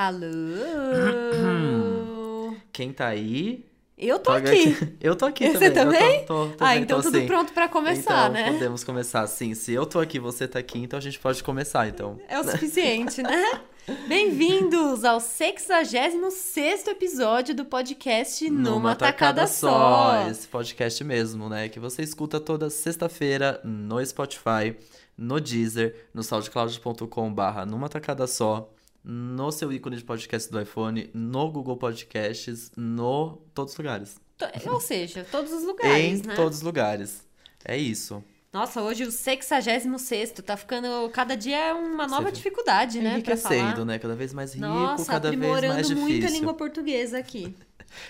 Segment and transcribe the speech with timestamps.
[0.00, 0.28] Alô?
[2.72, 3.66] Quem tá aí?
[3.98, 4.76] Eu tô Toca aqui.
[5.02, 5.98] Eu tô aqui Você também.
[6.00, 6.24] também?
[6.24, 7.26] Tô, tô, tô Ah, bem, então tudo sim.
[7.26, 8.52] pronto pra começar, então, né?
[8.52, 9.54] podemos começar, sim.
[9.54, 12.16] Se eu tô aqui, você tá aqui, então a gente pode começar, então.
[12.28, 13.60] É o suficiente, né?
[14.06, 20.28] Bem-vindos ao 66 episódio do podcast Numa, Tacada, Só.
[20.30, 21.68] Esse podcast mesmo, né?
[21.68, 24.76] Que você escuta toda sexta-feira no Spotify,
[25.16, 28.72] no Deezer, no soundcloud.com barra numa tacada só,
[29.04, 34.16] no seu ícone de podcast do iPhone, no Google Podcasts, no todos os lugares.
[34.36, 36.34] To- Ou seja, todos os lugares, em né?
[36.34, 37.26] todos os lugares.
[37.64, 38.22] É isso.
[38.52, 41.08] Nossa, hoje o 66 tá ficando.
[41.10, 43.20] Cada dia é uma nova dificuldade, né?
[43.20, 43.84] Pra falar.
[43.84, 43.98] Né?
[43.98, 46.36] Cada vez mais rico, Nossa, cada vez aprimorando mais muito a difícil.
[46.38, 47.54] língua portuguesa aqui.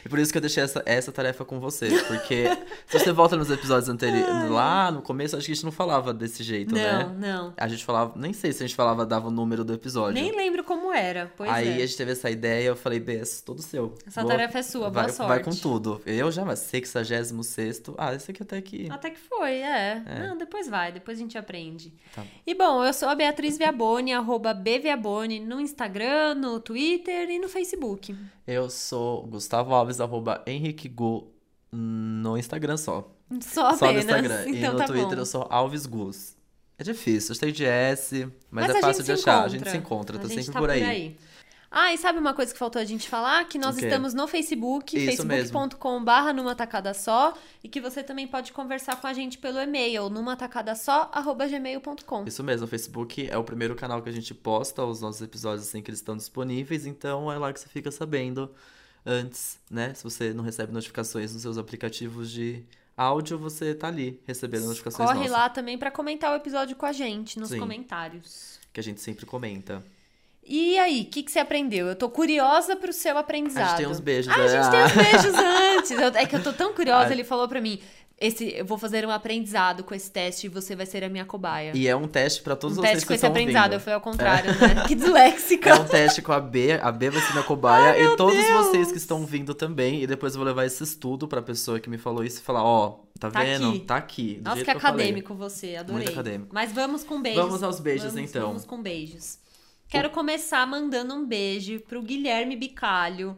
[0.05, 1.89] E por isso que eu deixei essa, essa tarefa com você.
[2.07, 2.45] Porque
[2.87, 6.13] se você volta nos episódios anteriores, lá no começo, acho que a gente não falava
[6.13, 7.17] desse jeito, não, né?
[7.19, 7.55] não.
[7.57, 10.15] A gente falava, nem sei se a gente falava, dava o número do episódio.
[10.15, 11.33] Nem lembro como era.
[11.37, 11.75] Pois Aí é.
[11.77, 13.95] a gente teve essa ideia, eu falei, Bess, todo seu.
[14.07, 15.29] Essa tarefa é sua, boa vai, sorte.
[15.29, 16.01] Vai com tudo.
[16.07, 17.33] Eu já, mas 66
[17.97, 18.91] Ah, esse aqui até que.
[18.91, 20.03] Até que foi, é.
[20.27, 21.93] Não, depois vai, depois a gente aprende.
[22.15, 22.25] Tá.
[22.47, 27.49] E bom, eu sou a Beatriz Viaboni, arroba bviaboni no Instagram, no Twitter e no
[27.49, 28.15] Facebook.
[28.47, 31.33] Eu sou Gustavo Alves, arroba Henrique Gu
[31.73, 33.15] no Instagram só.
[33.41, 33.99] Só Só no.
[33.99, 34.45] Instagram.
[34.47, 35.23] Então e no tá Twitter bom.
[35.23, 36.37] eu sou Alves Gus.
[36.79, 39.33] É difícil, eu tenho de S, mas, Mas é a fácil de achar.
[39.33, 39.59] A encontra.
[39.59, 41.17] gente se encontra, A tô gente sempre tá por aí.
[41.71, 43.45] Ah, e sabe uma coisa que faltou a gente falar?
[43.47, 48.99] Que nós estamos no Facebook, facebook.com.br numa tacada só, e que você também pode conversar
[48.99, 51.11] com a gente pelo e-mail, numa tacada só,
[51.51, 52.25] gmail.com.
[52.27, 55.69] Isso mesmo, o Facebook é o primeiro canal que a gente posta os nossos episódios
[55.69, 58.51] assim que eles estão disponíveis, então é lá que você fica sabendo
[59.09, 59.95] antes, né?
[59.95, 62.63] Se você não recebe notificações nos seus aplicativos de
[62.97, 66.93] áudio, você tá ali recebendo notificações Corre lá também pra comentar o episódio com a
[66.93, 67.59] gente nos Sim.
[67.59, 68.59] comentários.
[68.73, 69.83] que a gente sempre comenta.
[70.45, 71.87] E aí, o que, que você aprendeu?
[71.89, 73.69] Eu tô curiosa pro seu A aprendizado.
[73.71, 74.33] gente tem uns beijos.
[74.33, 74.49] Ah, a né?
[74.49, 75.91] gente tem uns beijos antes.
[75.91, 77.13] Eu- É que eu tô tão curiosa, Ah.
[77.13, 77.81] ele falou pra mim:
[78.21, 81.25] esse, eu vou fazer um aprendizado com esse teste e você vai ser a minha
[81.25, 81.73] cobaia.
[81.75, 83.77] E é um teste pra todos um vocês teste que com esse estão aprendizado, eu
[83.77, 83.85] ouvindo.
[83.85, 84.85] fui ao contrário, né?
[84.89, 85.71] Que disléxica.
[85.71, 88.35] É um teste com a B, a B vai ser minha cobaia Ai, e todos
[88.37, 88.67] Deus!
[88.67, 90.03] vocês que estão vindo também.
[90.03, 92.65] E depois eu vou levar esse estudo pra pessoa que me falou isso e falar:
[92.65, 93.69] ó, tá, Tá vendo?
[93.71, 93.79] aqui.
[93.81, 94.41] Tá aqui.
[94.45, 95.07] Nossa, que eu falei.
[95.07, 96.03] acadêmico você, adorei.
[96.05, 96.51] Muito acadêmico.
[96.53, 97.43] Mas vamos com beijos.
[97.45, 98.49] Vamos aos beijos, Vamos- então.
[98.49, 99.39] Vamos com beijos.
[99.89, 103.37] Quero começar mandando um beijo pro Guilherme Bicalho,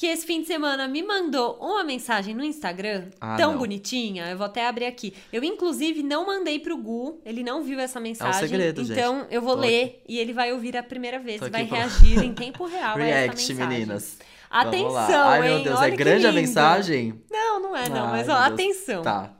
[0.00, 3.58] que esse fim de semana me mandou uma mensagem no Instagram Ah, tão não.
[3.58, 4.28] bonitinha.
[4.30, 5.12] Eu vou até abrir aqui.
[5.30, 8.32] Eu, inclusive, não mandei pro Gu, ele não viu essa mensagem.
[8.32, 8.98] É um segredo, gente.
[8.98, 11.68] então, eu vou Tô ler e ele vai ouvir a primeira vez e vai aqui
[11.68, 13.66] pra- reagir em tempo real a essa React, mensagem.
[13.78, 14.18] meninas.
[14.48, 15.28] Atenção.
[15.28, 15.54] Ai, hein?
[15.56, 17.22] meu Deus, Olha é grande a mensagem?
[17.30, 18.06] Não, não é, não.
[18.06, 19.02] Ai, mas, ó, atenção.
[19.02, 19.34] Tá.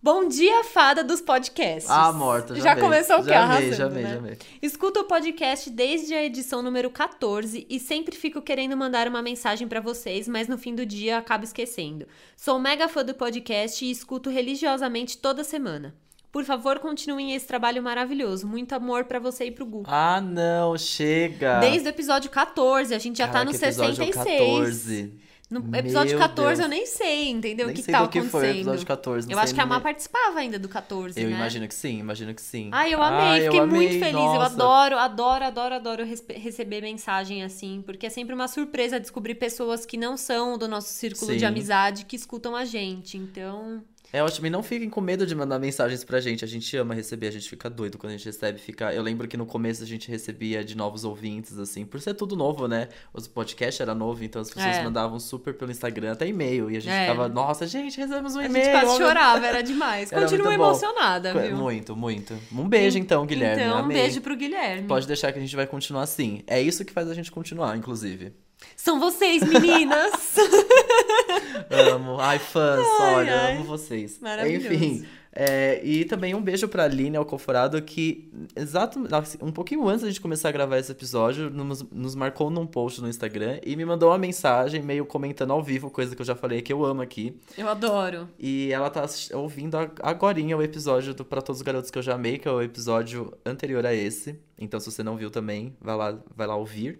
[0.00, 1.90] Bom dia, fada dos podcasts.
[1.90, 2.84] Ah, morta, já Já amei.
[2.84, 3.30] começou o quê?
[3.30, 4.10] Já amei, já amei, né?
[4.10, 4.38] já amei.
[4.62, 9.66] Escuto o podcast desde a edição número 14 e sempre fico querendo mandar uma mensagem
[9.66, 12.06] pra vocês, mas no fim do dia acabo esquecendo.
[12.36, 15.92] Sou mega fã do podcast e escuto religiosamente toda semana.
[16.30, 18.46] Por favor, continuem esse trabalho maravilhoso.
[18.46, 19.82] Muito amor pra você e pro Gu.
[19.86, 21.58] Ah, não, chega.
[21.58, 24.14] Desde o episódio 14, a gente já tá no Caraca, episódio 66.
[24.14, 25.27] 14.
[25.50, 26.58] No episódio Meu 14 Deus.
[26.60, 27.66] eu nem sei, entendeu?
[27.68, 28.30] Nem o que, sei tá que acontecendo.
[28.30, 29.26] foi o episódio 14.
[29.28, 31.36] não eu acho que a Má participava ainda do 14, Eu né?
[31.36, 32.68] imagino que sim, imagino que sim.
[32.70, 34.14] Ai, eu amei, Ai, eu fiquei muito amei, feliz.
[34.14, 34.54] Eu nossa.
[34.54, 39.86] adoro, adoro, adoro, adoro respe- receber mensagem assim, porque é sempre uma surpresa descobrir pessoas
[39.86, 41.44] que não são do nosso círculo de Sim.
[41.46, 43.16] amizade que escutam a gente.
[43.16, 46.42] Então, É ótimo, e não fiquem com medo de mandar mensagens pra gente.
[46.42, 48.58] A gente ama receber, a gente fica doido quando a gente recebe.
[48.58, 48.90] Fica...
[48.94, 52.34] Eu lembro que no começo a gente recebia de novos ouvintes, assim, por ser tudo
[52.34, 52.88] novo, né?
[53.12, 54.82] Os podcast era novo, então as pessoas É.
[54.82, 56.70] mandavam super pelo Instagram, até e-mail.
[56.70, 57.02] E a gente É.
[57.02, 58.64] ficava, nossa, gente, recebemos um a e-mail.
[58.64, 60.10] gente quase olha- chorava, era demais.
[60.12, 60.52] Era bom.
[60.52, 61.56] emocionada, viu?
[61.56, 62.34] Muito, muito.
[62.50, 63.62] Um beijo então, Guilherme.
[63.62, 63.96] Então, um amei.
[63.98, 64.88] beijo pro Guilherme.
[64.88, 66.42] Pode deixar que a gente vai continuar assim.
[66.46, 68.32] É isso que faz a gente continuar, inclusive.
[68.76, 70.12] São vocês, meninas!
[71.70, 72.18] Amo.
[72.20, 73.56] Ai, fãs, Ai, olha, ai.
[73.56, 74.18] amo vocês.
[74.20, 74.72] Maravilhoso.
[74.72, 75.06] Enfim.
[75.32, 80.08] é, e também um beijo pra Aline Alcoforado, que exato, assim, um pouquinho antes da
[80.08, 83.84] gente começar a gravar esse episódio, nos, nos marcou num post no Instagram e me
[83.84, 87.02] mandou uma mensagem meio comentando ao vivo, coisa que eu já falei que eu amo
[87.02, 87.36] aqui.
[87.56, 88.28] Eu adoro.
[88.38, 89.04] E ela tá
[89.34, 92.48] ouvindo a- agorinha o episódio do Pra Todos os Garotos que eu já amei, que
[92.48, 94.38] é o episódio anterior a esse.
[94.58, 96.98] Então, se você não viu também, vai lá, vai lá ouvir.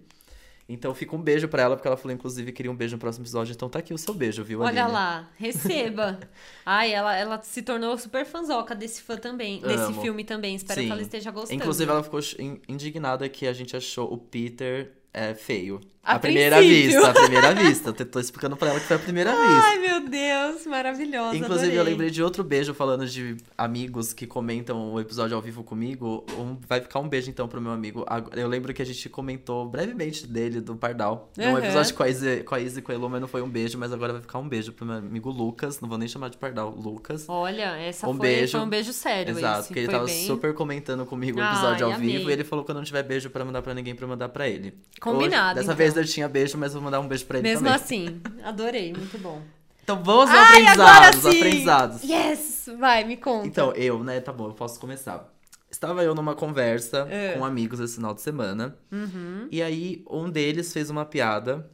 [0.69, 3.01] Então, fica um beijo pra ela, porque ela falou, inclusive, que queria um beijo no
[3.01, 3.53] próximo episódio.
[3.55, 4.93] Então, tá aqui o seu beijo, viu, Olha Aline?
[4.95, 6.21] lá, receba.
[6.67, 10.03] Ai, ela, ela se tornou super fanzoca desse fã também, desse Amo.
[10.03, 10.55] filme também.
[10.57, 10.87] Espero Sim.
[10.87, 11.55] que ela esteja gostando.
[11.59, 15.81] Inclusive, ela ficou in- indignada que a gente achou o Peter é, feio.
[16.09, 17.95] A À primeira vista, à primeira vista.
[17.99, 19.63] Eu tô explicando pra ela que foi a primeira vista.
[19.67, 21.37] Ai, meu Deus, maravilhosa.
[21.37, 21.93] Inclusive, eu adorei.
[21.93, 26.25] lembrei de outro beijo falando de amigos que comentam o episódio ao vivo comigo.
[26.39, 28.07] Um- vai ficar um beijo, então, pro meu amigo.
[28.35, 31.31] Eu lembro que a gente comentou brevemente dele, do Pardal.
[31.37, 31.59] Num Aham.
[31.59, 33.49] episódio com a, Izzy, com a Izzy e com a Elu, mas não foi um
[33.51, 35.79] beijo, mas agora vai ficar um beijo pro meu amigo Lucas.
[35.81, 37.27] Não vou nem chamar de Pardal, Lucas.
[37.29, 38.53] Olha, essa Um foi, beijo.
[38.53, 39.37] foi um beijo sério.
[39.37, 39.69] Exato, esse.
[39.69, 40.27] porque ele foi tava bem...
[40.27, 42.17] super comentando comigo o Ai, episódio ao amei.
[42.17, 44.09] vivo e ele falou que eu não tiver beijo pra mandar pra ninguém, pra eu
[44.09, 44.73] mandar pra ele.
[45.01, 45.77] Combinado, Hoje, dessa então.
[45.77, 47.75] vez tinha beijo, mas vou mandar um beijo pra ele Mesmo também.
[47.83, 49.43] assim, adorei, muito bom.
[49.83, 52.03] Então vamos aos Ai, aprendizados, aprendizados.
[52.05, 52.71] Yes!
[52.79, 53.47] Vai, me conta.
[53.47, 55.33] Então, eu, né, tá bom, eu posso começar.
[55.71, 57.33] Estava eu numa conversa É.
[57.37, 58.77] com amigos esse final de semana.
[58.93, 59.49] Uhum.
[59.51, 61.71] E aí, um deles fez uma piada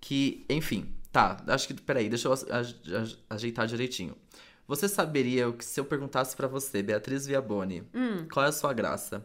[0.00, 2.34] que, enfim, tá, acho que, peraí, deixa eu
[3.30, 4.14] ajeitar direitinho.
[4.68, 8.52] Você saberia o que se eu perguntasse pra você, Beatriz Viaboni, Hum, qual é a
[8.52, 9.24] sua graça?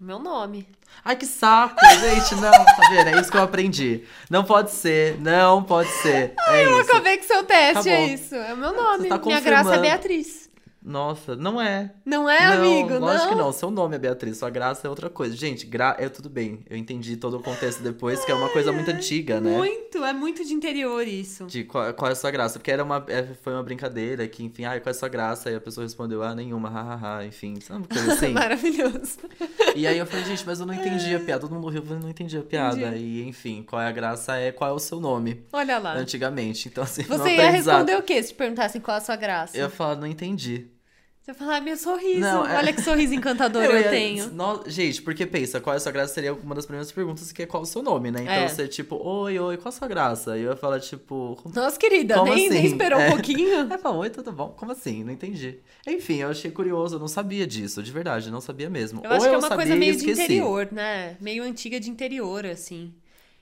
[0.00, 0.68] Meu nome.
[1.04, 3.08] Ai, que saco, gente, não, tá vendo?
[3.08, 4.02] É isso que eu aprendi.
[4.30, 6.34] Não pode ser, não pode ser.
[6.48, 6.90] É Eu isso.
[6.90, 8.34] acabei com seu teste, Tá é isso.
[8.34, 9.08] É o meu nome.
[9.08, 9.78] tá Minha graça é.
[9.78, 10.45] Beatriz.
[10.86, 11.90] Nossa, não é.
[12.04, 12.96] Não é, não, amigo?
[13.00, 13.50] lógico que não.
[13.50, 15.36] Seu nome é Beatriz, sua graça é outra coisa.
[15.36, 15.96] Gente, gra...
[15.98, 16.60] é tudo bem.
[16.70, 19.50] Eu entendi todo o contexto depois, que é uma coisa muito antiga, né?
[19.50, 21.46] Muito, é muito de interior isso.
[21.46, 22.60] De qual, qual é a sua graça?
[22.60, 25.48] Porque era uma, é, foi uma brincadeira que, enfim, ah, qual é a sua graça?
[25.48, 28.28] Aí a pessoa respondeu, ah, nenhuma, hahaha, enfim, sabe uma coisa assim?
[28.28, 29.18] Maravilhoso.
[29.74, 31.40] e aí eu falei, gente, mas eu não entendi a piada.
[31.40, 32.76] Todo mundo riu, eu não entendi a piada.
[32.78, 33.04] Entendi.
[33.04, 35.94] E, enfim, qual é a graça é qual é o seu nome, Olha lá.
[35.94, 36.68] antigamente.
[36.68, 39.56] Então, assim, Você ia responder o quê se te perguntassem qual a sua graça?
[39.56, 40.75] Eu ia falar, não entendi.
[41.26, 42.20] Você ia falar, ah, meu sorriso.
[42.20, 44.28] Não, é- Olha que sorriso encantador eu, ia- tenho.
[44.30, 47.42] No- Gente, porque pensa, qual é a sua graça seria uma das primeiras perguntas, que
[47.42, 48.20] é qual é o seu nome, né?
[48.22, 48.48] Então É.
[48.48, 50.38] você, tipo, oi, oi, qual a sua graça?
[50.38, 51.36] E eu ia falar, tipo.
[51.52, 52.68] Nossa, querida, Como nem, nem assim?
[52.68, 53.08] esperou É.
[53.08, 53.66] um pouquinho.
[53.68, 54.50] Aí fala, oi, tudo bom?
[54.56, 55.02] Como assim?
[55.02, 55.58] Não entendi.
[55.84, 59.00] Enfim, eu achei curioso, eu não sabia disso, de verdade, não sabia mesmo.
[59.02, 61.16] Eu Ou acho que é uma coisa meio de interior, né?
[61.20, 62.94] Meio antiga de interior, assim.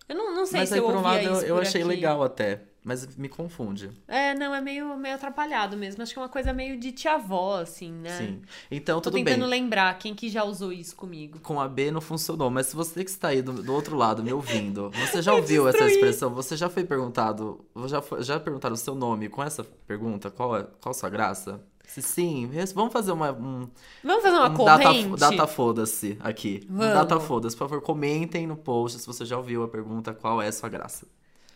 [0.09, 1.89] Eu não, não sei Mas se aí, eu por um lado, eu, eu achei aqui.
[1.91, 2.63] legal até.
[2.87, 3.91] Mas me confunde.
[4.07, 6.03] É, não, é meio, meio atrapalhado mesmo.
[6.03, 8.19] Acho que é uma coisa meio de tia-avó, assim, né?
[8.19, 8.43] Sim.
[8.71, 9.49] Então, Tô tudo tentando bem.
[9.63, 11.41] lembrar quem que já usou isso comigo.
[11.41, 14.23] Com a B não funcionou, mas se você que está aí do, do outro lado
[14.23, 16.35] me ouvindo, você já ouviu essa expressão?
[16.35, 20.31] Você já foi perguntado, já, foi- já perguntaram o seu nome com essa pergunta?
[20.31, 21.63] Qual é qual a sua graça?
[21.87, 23.67] Se sim, vamos fazer uma, um,
[24.03, 25.09] Vamos fazer uma um corrente?
[25.19, 26.67] data, data foda-se aqui.
[26.69, 26.95] Um Vamos.
[26.95, 27.57] data foda-se.
[27.57, 30.69] Por favor, comentem no post se você já ouviu a pergunta qual é a sua
[30.69, 31.07] graça.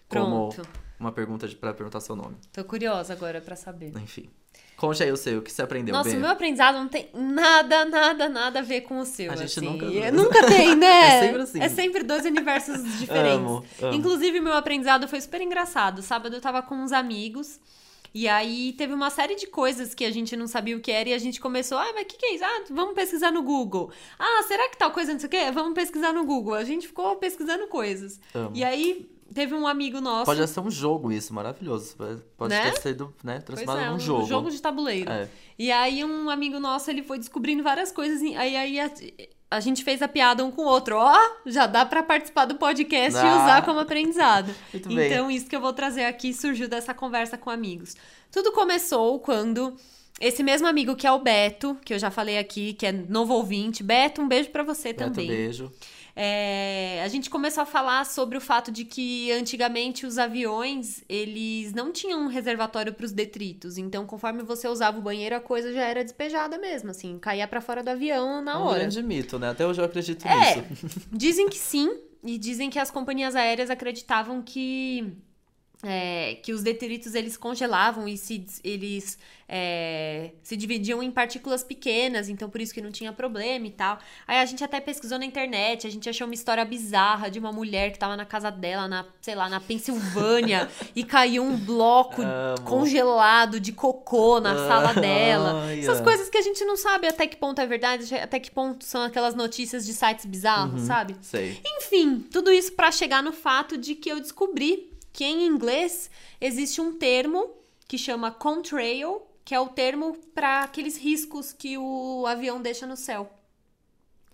[0.08, 0.68] Como Pronto.
[0.98, 2.36] Uma pergunta pra perguntar seu nome.
[2.52, 3.92] Tô curiosa agora pra saber.
[3.96, 4.28] Enfim.
[4.76, 6.18] Conte aí o seu, o que você aprendeu Nossa, bem.
[6.18, 9.32] o meu aprendizado não tem nada, nada, nada a ver com o seu.
[9.32, 9.68] A gente assim.
[9.68, 11.16] nunca- nunca tem, né?
[11.16, 11.60] É sempre assim.
[11.60, 13.38] É sempre dois universos diferentes.
[13.38, 13.92] Amo, amo.
[13.94, 16.00] Inclusive, meu aprendizado foi super engraçado.
[16.00, 17.58] Sábado eu tava com uns amigos.
[18.14, 21.10] E aí teve uma série de coisas que a gente não sabia o que era
[21.10, 22.44] e a gente começou, ah, mas o que, que é isso?
[22.44, 23.90] Ah, vamos pesquisar no Google.
[24.18, 25.50] Ah, será que tal coisa não sei o quê?
[25.52, 26.54] Vamos pesquisar no Google.
[26.54, 28.18] A gente ficou pesquisando coisas.
[28.34, 28.52] Amo.
[28.54, 30.24] E aí teve um amigo nosso.
[30.24, 31.94] Pode ser um jogo isso, maravilhoso.
[32.36, 32.70] Pode Né?
[32.70, 34.26] ter sido, né, transformado é, num um jogo.
[34.26, 35.10] jogo de tabuleiro.
[35.10, 35.28] É.
[35.58, 38.20] E aí um amigo nosso, ele foi descobrindo várias coisas.
[38.20, 38.90] E aí, aí a,
[39.50, 40.96] a gente fez a piada um com o outro.
[40.96, 43.36] Ó, já dá pra participar do podcast e Ah.
[43.42, 44.52] usar como aprendizado.
[44.74, 45.06] Muito bem.
[45.12, 47.94] então, isso que eu vou trazer aqui surgiu dessa conversa com amigos.
[48.32, 49.74] Tudo começou quando
[50.20, 53.34] esse mesmo amigo que é o Beto, que eu já falei aqui, que é novo
[53.34, 53.82] ouvinte.
[53.84, 55.28] Beto, um beijo pra você Beto, também.
[55.28, 55.72] beijo.
[56.20, 61.72] É, a gente começou a falar sobre o fato de que antigamente os aviões eles
[61.72, 63.78] não tinham um reservatório para os detritos.
[63.78, 67.60] Então, conforme você usava o banheiro, a coisa já era despejada mesmo, assim, caía para
[67.60, 68.78] fora do avião na É um hora.
[68.80, 69.50] grande mito, né?
[69.50, 70.56] Até hoje eu acredito É.
[70.56, 70.64] nisso.
[71.12, 71.88] Dizem que sim,
[72.24, 75.12] e dizem que as companhias aéreas acreditavam que
[75.82, 79.16] é, que os detritos eles congelavam e se, eles
[79.48, 83.98] é, se dividiam em partículas pequenas, então por isso que não tinha problema e tal.
[84.26, 87.52] Aí a gente até pesquisou na internet, a gente achou uma história bizarra de uma
[87.52, 92.22] mulher que tava na casa dela, na, sei lá, na Pensilvânia, e caiu um bloco
[92.22, 92.60] Amo.
[92.64, 95.62] congelado de cocô na sala dela.
[95.64, 98.50] Ai, Essas coisas que a gente não sabe até que ponto é verdade, até que
[98.50, 101.14] ponto são aquelas notícias de sites bizarros, sabe?
[101.22, 101.60] Sei.
[101.78, 106.08] Enfim, tudo isso pra chegar no fato de que eu descobri que em inglês
[106.40, 107.50] existe um termo
[107.88, 112.96] que chama contrail, que é o termo para aqueles riscos que o avião deixa no
[112.96, 113.28] céu.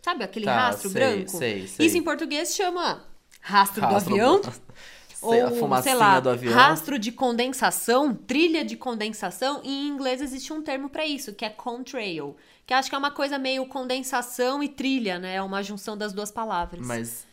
[0.02, 1.30] Sabe aquele Tá, rastro sei, branco?
[1.30, 1.86] sei, sei.
[1.86, 3.02] Isso em português chama
[3.40, 4.42] rastro, Rastro do avião.
[5.22, 6.52] Ou, fumacinha sei lá, do avião.
[6.52, 11.46] rastro de condensação, trilha de condensação, e em inglês existe um termo pra isso, que
[11.46, 12.36] é contrail,
[12.66, 15.36] que acho que é uma coisa meio condensação e trilha, né?
[15.36, 16.86] É uma junção das duas palavras.
[16.86, 17.26] Mas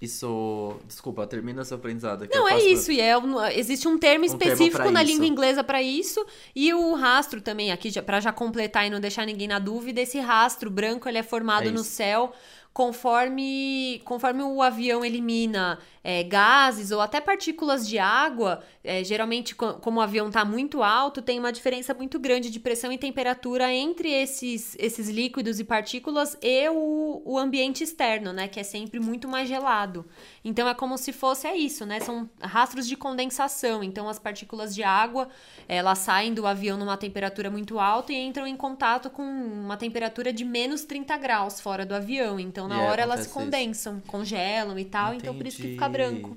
[0.00, 0.76] isso.
[0.86, 2.36] Desculpa, termina seu aprendizado aqui.
[2.36, 3.14] Não, é isso, e é,
[3.58, 5.12] existe um termo Um termo específico pra na isso.
[5.12, 6.24] língua inglesa pra isso,
[6.54, 10.18] e o rastro também, aqui pra já completar e não deixar ninguém na dúvida, esse
[10.18, 12.32] rastro branco ele é formado É no céu
[12.72, 19.98] conforme, conforme o avião elimina é, gases ou até partículas de água, é, geralmente, como
[19.98, 24.12] o avião está muito alto, tem uma diferença muito grande de pressão e temperatura entre
[24.12, 28.46] esses, esses líquidos e partículas e o, o ambiente externo, né?
[28.46, 30.06] Que é sempre muito mais gelado.
[30.44, 31.98] Então é como se fosse é isso, né?
[31.98, 33.82] São rastros de condensação.
[33.82, 35.28] Então as partículas de água
[35.66, 40.32] elas saem do avião numa temperatura muito alta e entram em contato com uma temperatura
[40.32, 42.38] de menos 30 graus fora do avião.
[42.38, 44.06] Então na hora elas se condensam, isso.
[44.06, 45.08] congelam e tal.
[45.08, 45.24] Entendi.
[45.24, 46.36] Então por isso que fica branco.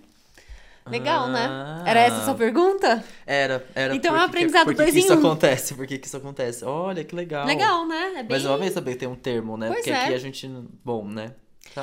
[0.86, 1.46] Legal, né?
[1.46, 1.92] ah, né?
[1.92, 3.04] Era essa a sua pergunta?
[3.26, 3.96] Era, era.
[3.96, 5.76] Então é um aprendizado por dois que isso acontece?
[5.76, 6.66] Por que, que isso acontece?
[6.66, 7.46] Olha, que legal.
[7.46, 8.14] Legal, né?
[8.16, 8.28] É bem...
[8.30, 9.68] Mas eu amei saber que tem um termo, né?
[9.68, 10.04] Pois Porque é.
[10.04, 10.50] aqui a gente...
[10.84, 11.34] Bom, né?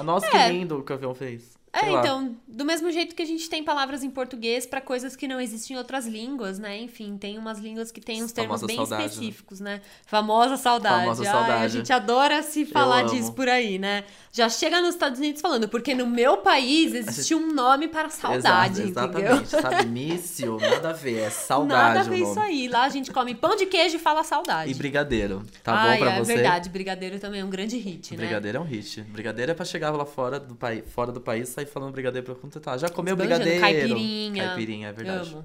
[0.04, 0.30] Nossa, é.
[0.30, 1.55] que lindo o que o avião fez.
[1.83, 5.28] É, então, do mesmo jeito que a gente tem palavras em português para coisas que
[5.28, 6.78] não existem em outras línguas, né?
[6.78, 9.06] Enfim, tem umas línguas que têm uns termos bem saudade, né?
[9.06, 9.66] específicos, né?
[9.66, 9.80] né?
[10.06, 11.00] Famosa saudade.
[11.00, 11.52] Famosa saudade.
[11.52, 14.04] Ai, a gente adora se falar disso por aí, né?
[14.33, 18.83] Já chega nos Estados Unidos falando, porque no meu país existe um nome para saudade,
[18.83, 19.37] Exato, entendeu?
[19.42, 19.87] Exatamente, sabe?
[19.87, 22.68] Míssil, nada a ver, é saudade Nada a ver isso aí.
[22.68, 24.71] Lá a gente come pão de queijo e fala saudade.
[24.71, 26.33] E brigadeiro, tá Ai, bom pra é você?
[26.33, 28.18] É verdade, brigadeiro também é um grande hit, né?
[28.18, 29.02] Brigadeiro é um hit.
[29.02, 32.25] Brigadeiro é pra chegar lá fora do, país, fora do país e sair falando brigadeiro
[32.25, 32.78] pra contentar.
[32.78, 33.61] Já comeu Esbanjando, brigadeiro?
[33.61, 34.44] Caipirinha.
[34.44, 35.32] Caipirinha, é verdade.
[35.35, 35.44] Amo.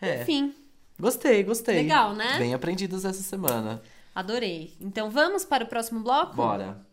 [0.00, 0.22] É.
[0.22, 0.54] Enfim.
[0.98, 1.76] Gostei, gostei.
[1.76, 2.38] Legal, né?
[2.38, 3.82] Bem aprendidos essa semana.
[4.14, 4.74] Adorei.
[4.80, 6.34] Então vamos para o próximo bloco?
[6.34, 6.85] Bora.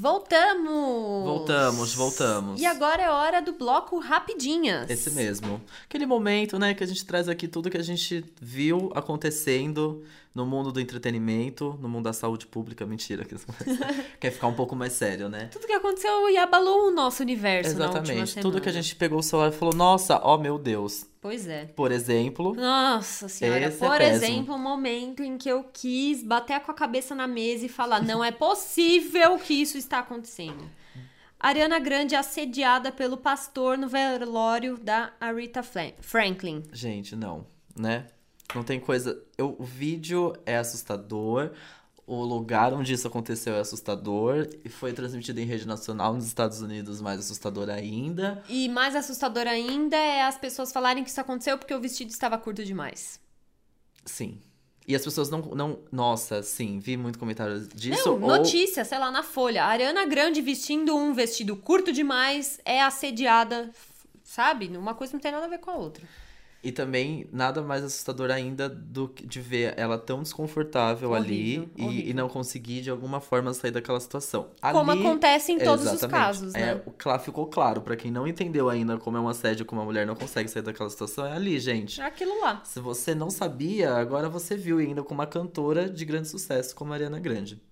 [0.00, 1.24] Voltamos!
[1.24, 2.60] Voltamos, voltamos.
[2.60, 4.88] E agora é hora do bloco Rapidinhas.
[4.88, 5.60] Esse mesmo.
[5.86, 10.04] Aquele momento, né, que a gente traz aqui tudo que a gente viu acontecendo
[10.38, 12.86] no mundo do entretenimento, no mundo da saúde pública.
[12.86, 13.34] Mentira, que
[14.20, 15.48] quer ficar um pouco mais sério, né?
[15.50, 18.40] Tudo que aconteceu e abalou o nosso universo Exatamente.
[18.40, 21.06] Tudo que a gente pegou o celular e falou, nossa, ó oh, meu Deus.
[21.20, 21.64] Pois é.
[21.64, 22.54] Por exemplo.
[22.54, 23.64] Nossa senhora.
[23.64, 27.66] é por exemplo, o momento em que eu quis bater com a cabeça na mesa
[27.66, 30.70] e falar: não é possível que isso está acontecendo.
[31.40, 35.64] Ariana Grande assediada pelo pastor no velório da Aretha
[36.00, 36.62] Franklin.
[36.72, 37.44] Gente, não,
[37.76, 38.06] né?
[38.54, 39.22] Não tem coisa.
[39.36, 41.50] Eu, o vídeo é assustador.
[42.06, 46.62] O lugar onde isso aconteceu é assustador e foi transmitido em rede nacional nos Estados
[46.62, 48.42] Unidos, mais assustador ainda.
[48.48, 52.38] E mais assustador ainda é as pessoas falarem que isso aconteceu porque o vestido estava
[52.38, 53.20] curto demais.
[54.06, 54.40] Sim.
[54.86, 55.42] E as pessoas não.
[55.54, 58.06] não nossa, sim, vi muito comentário disso.
[58.06, 58.38] Não, ou...
[58.38, 59.64] notícia, sei lá, na Folha.
[59.64, 63.70] A Ariana Grande vestindo um vestido curto demais é assediada,
[64.24, 64.74] sabe?
[64.74, 66.08] Uma coisa não tem nada a ver com a outra.
[66.68, 71.70] E também nada mais assustador ainda do que de ver ela tão desconfortável horrível, ali
[71.78, 72.06] horrível.
[72.06, 74.48] E, e, não conseguir de alguma forma sair daquela situação.
[74.60, 76.82] Como ali, acontece em todos os casos, né?
[77.06, 80.06] É, ficou claro, para quem não entendeu ainda como é um assédio, como a mulher
[80.06, 82.02] não consegue sair daquela situação, é ali, gente.
[82.02, 82.60] É aquilo lá.
[82.64, 86.92] Se você não sabia, agora você viu ainda com uma cantora de grande sucesso como
[86.92, 87.62] a Ariana Grande.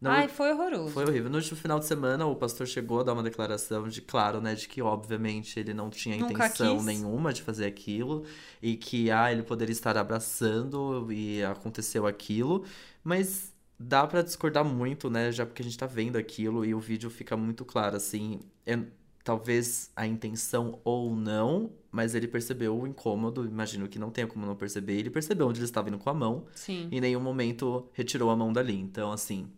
[0.00, 0.90] Não, Ai, foi horroroso.
[0.90, 1.30] Foi horrível.
[1.30, 4.54] No último final de semana, o pastor chegou a dar uma declaração de, claro, né,
[4.54, 6.84] de que obviamente ele não tinha Nunca intenção quis.
[6.84, 8.24] nenhuma de fazer aquilo
[8.60, 12.64] e que, ah, ele poderia estar abraçando e aconteceu aquilo,
[13.02, 16.80] mas dá para discordar muito, né, já porque a gente tá vendo aquilo e o
[16.80, 18.78] vídeo fica muito claro, assim, é,
[19.24, 24.44] talvez a intenção ou não, mas ele percebeu o incômodo, imagino que não tenha como
[24.44, 26.88] não perceber, ele percebeu onde ele estava indo com a mão Sim.
[26.90, 29.50] e em nenhum momento retirou a mão dali, então, assim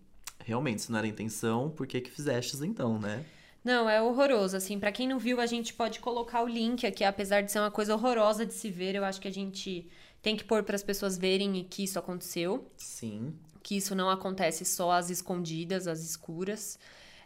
[0.48, 3.24] realmente, se não era intenção, por que que fizestes então, né?
[3.62, 4.56] Não, é horroroso.
[4.56, 7.58] Assim, para quem não viu, a gente pode colocar o link aqui, apesar de ser
[7.58, 9.86] uma coisa horrorosa de se ver, eu acho que a gente
[10.22, 12.66] tem que pôr para as pessoas verem que isso aconteceu.
[12.78, 13.34] Sim.
[13.62, 16.78] Que isso não acontece só às escondidas, às escuras.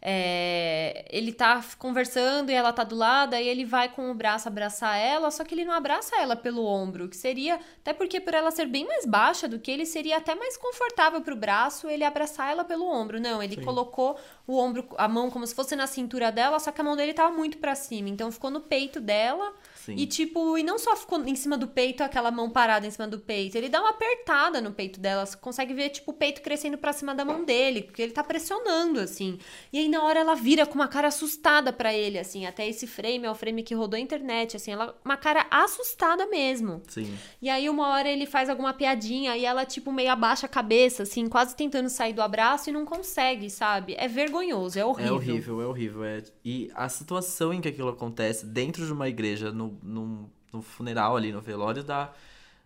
[0.05, 4.49] É, ele tá conversando e ela tá do lado, aí ele vai com o braço
[4.49, 8.35] abraçar ela, só que ele não abraça ela pelo ombro, que seria, até porque por
[8.35, 12.03] ela ser bem mais baixa do que ele, seria até mais confortável pro braço ele
[12.03, 13.21] abraçar ela pelo ombro.
[13.21, 13.63] Não, ele Sim.
[13.63, 16.97] colocou o ombro, a mão como se fosse na cintura dela, só que a mão
[16.97, 19.53] dele tava muito para cima, então ficou no peito dela.
[19.85, 19.97] Sim.
[19.97, 23.09] E tipo, e não só ficou em cima do peito, aquela mão parada em cima
[23.09, 26.41] do peito, ele dá uma apertada no peito dela, você consegue ver tipo o peito
[26.41, 29.39] crescendo para cima da mão dele, porque ele tá pressionando assim.
[29.73, 32.87] E aí na hora ela vira com uma cara assustada para ele, assim, até esse
[32.87, 36.81] frame é o frame que rodou a internet, assim, ela uma cara assustada mesmo.
[36.87, 37.13] Sim.
[37.41, 41.03] E aí uma hora ele faz alguma piadinha e ela tipo meio abaixa a cabeça,
[41.03, 43.97] assim, quase tentando sair do abraço e não consegue, sabe?
[43.99, 45.13] É vergonhoso, é horrível.
[45.13, 46.05] É horrível, é horrível.
[46.05, 46.23] É...
[46.45, 51.17] E a situação em que aquilo acontece dentro de uma igreja, no, no, no funeral
[51.17, 52.13] ali, no velório da,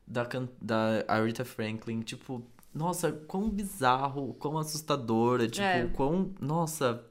[0.07, 0.27] da,
[0.61, 2.43] da Aretha Franklin, tipo,
[2.75, 5.87] nossa, quão bizarro, quão assustador, tipo, É.
[5.95, 7.05] quão, nossa,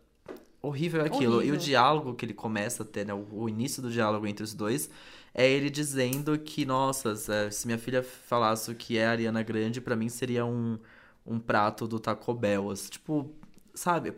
[0.61, 1.33] horrível é aquilo.
[1.35, 1.55] E Horrível.
[1.55, 3.13] o diálogo que ele começa a ter, né?
[3.13, 4.89] O, início do diálogo entre os dois
[5.33, 9.43] é ele dizendo que, nossa, se se minha filha falasse o que é a Ariana
[9.43, 10.79] Grande, pra mim seria um,
[11.25, 12.73] um prato do Taco Bell.
[12.89, 13.31] Tipo,
[13.73, 14.13] sabe?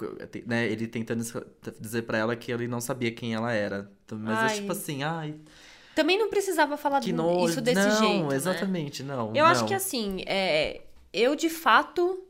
[0.46, 0.68] Né?
[0.68, 1.24] Ele tentando
[1.80, 3.92] dizer pra ela que ele não sabia quem ela era.
[4.12, 4.56] Mas é Ai.
[4.62, 5.36] tipo assim, ai,
[5.98, 7.50] Também não precisava falar que nojo.
[7.50, 8.36] isso desse não, jeito, né?
[8.36, 9.36] exatamente, não.
[9.36, 9.68] Eu acho não.
[9.68, 12.24] que assim, é, eu de fato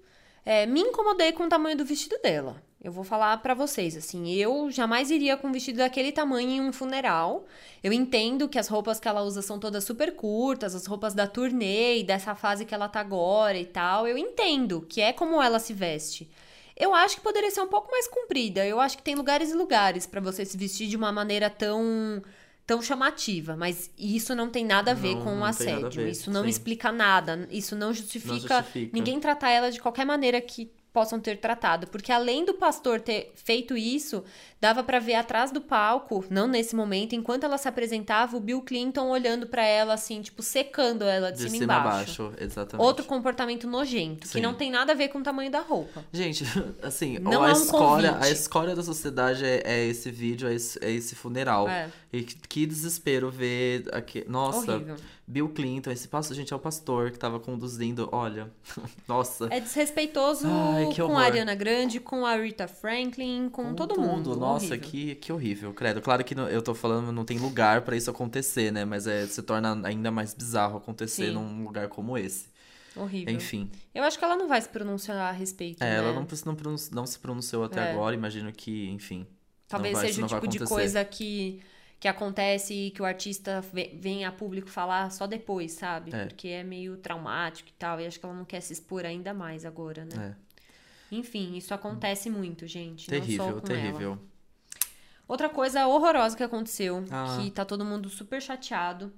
[0.45, 2.63] é, me incomodei com o tamanho do vestido dela.
[2.81, 6.61] Eu vou falar pra vocês, assim, eu jamais iria com um vestido daquele tamanho em
[6.61, 7.45] um funeral.
[7.83, 11.27] Eu entendo que as roupas que ela usa são todas super curtas, as roupas da
[11.27, 14.07] turnê e dessa fase que ela tá agora e tal.
[14.07, 16.31] Eu entendo que é como ela se veste.
[16.73, 18.65] Eu acho que poderia ser um pouco mais comprida.
[18.65, 22.23] Eu acho que tem lugares e lugares pra você se vestir de uma maneira tão
[22.67, 26.05] tão chamativa, mas isso não tem nada a ver Não, com o assédio.
[26.07, 26.49] Isso não sim.
[26.49, 27.47] explica nada.
[27.49, 28.91] Isso não justifica, Não justifica.
[28.93, 33.31] ninguém tratar ela de qualquer maneira que possam ter tratado, porque além do pastor ter
[33.35, 34.23] feito isso,
[34.59, 38.61] dava pra ver atrás do palco, não nesse momento, enquanto ela se apresentava, o Bill
[38.63, 42.23] Clinton olhando pra ela assim, tipo secando ela de, De cima, cima embaixo.
[42.29, 42.83] baixo, exatamente.
[42.83, 44.41] Outro comportamento nojento, que Sim.
[44.41, 46.03] não tem nada a ver com o tamanho da roupa.
[46.11, 46.43] Gente,
[46.81, 48.27] assim, Não a é um escória, convite.
[48.27, 51.67] a escória da sociedade é, é esse vídeo, é esse, é esse funeral.
[51.69, 51.89] É.
[52.11, 54.25] E que, que desespero ver aqui.
[54.27, 54.95] Nossa, Horrível.
[55.29, 58.07] Bill Clinton, esse pastor, gente, é o pastor que tava conduzindo.
[58.13, 58.49] Olha,
[59.05, 59.47] nossa.
[59.51, 64.07] É desrespeitoso Ai, com a Ariana Grande, com a Rita Franklin, com, todo tudo.
[64.07, 64.35] mundo.
[64.37, 64.89] Nossa, Horrível.
[64.89, 66.01] que, que horrível, credo.
[66.01, 68.85] Claro que não- eu tô falando, não tem lugar pra isso acontecer, né?
[68.85, 71.33] Mas é, se torna ainda mais bizarro acontecer Sim.
[71.33, 72.45] num lugar como esse.
[72.95, 73.33] Horrível.
[73.35, 73.69] Enfim.
[73.93, 75.83] Eu acho que ela não vai se pronunciar a respeito.
[75.83, 75.97] É, né?
[75.97, 77.91] ela não, não, não se pronunciou até É.
[77.91, 79.27] agora, imagino que, enfim.
[79.67, 81.59] Talvez vai, seja o tipo de coisa que,
[81.99, 86.13] que acontece e que o artista ve- vem a público falar só depois, sabe?
[86.15, 86.25] É.
[86.25, 87.99] Porque é meio traumático e tal.
[87.99, 90.35] E acho que ela não quer se expor ainda mais agora, né?
[90.35, 91.15] É.
[91.15, 93.07] Enfim, isso acontece muito, gente.
[93.07, 94.11] Terrível, com terrível.
[94.13, 94.19] ela.
[95.27, 97.37] Outra coisa horrorosa que aconteceu, Ah.
[97.41, 99.11] que tá todo mundo super chateado.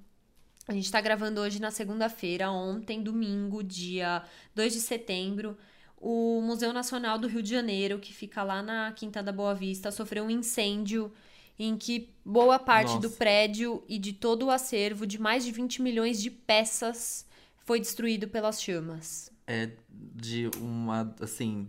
[0.68, 4.24] A gente tá gravando hoje na segunda-feira, ontem, domingo, dia
[4.56, 5.58] 2 de setembro.
[5.98, 9.92] O Museu Nacional do Rio de Janeiro, que fica lá na Quinta da Boa Vista,
[9.92, 11.12] sofreu um incêndio
[11.60, 13.18] em que boa parte do Nossa.
[13.18, 17.26] prédio e de todo o acervo de mais de 20 milhões de peças
[17.66, 19.30] foi destruído pelas chamas.
[19.46, 19.70] É
[20.16, 21.68] de uma, assim,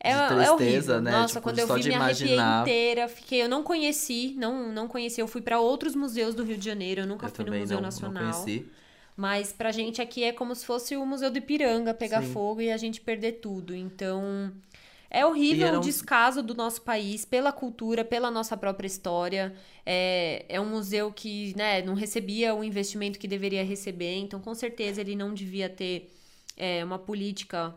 [0.00, 1.00] É, de é tristeza, horrível.
[1.02, 1.10] né?
[1.12, 2.62] Nossa, Tipo, quando eu vi, me imaginar.
[2.62, 3.06] inteira.
[3.08, 5.20] Fiquei, eu não conheci, não, não conheci.
[5.20, 7.76] Eu fui pra outros museus do Rio de Janeiro, eu nunca eu fui no Museu
[7.76, 8.22] não, Nacional.
[8.24, 8.66] não conheci.
[9.16, 12.32] Mas pra gente aqui é como se fosse o Museu do Ipiranga pegar Sim.
[12.32, 13.74] fogo e a gente perder tudo.
[13.74, 14.50] Então,
[15.12, 19.54] é horrível o descaso do nosso país pela cultura, pela nossa própria história.
[19.84, 24.16] É, é um museu que né, não recebia o investimento que deveria receber.
[24.16, 26.10] Então, com certeza, ele não devia ter
[26.56, 27.74] é, uma política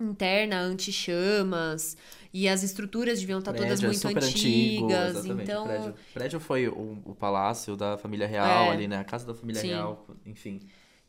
[0.00, 1.96] interna anti-chamas.
[2.32, 5.16] E as estruturas deviam estar todas Prédio é muito antigo, antigas.
[5.16, 5.42] exatamente.
[5.50, 8.70] então, O prédio, prédio foi o, o palácio da família real É.
[8.70, 8.96] ali, né?
[8.98, 9.68] A casa da família Sim.
[9.68, 10.60] real, enfim.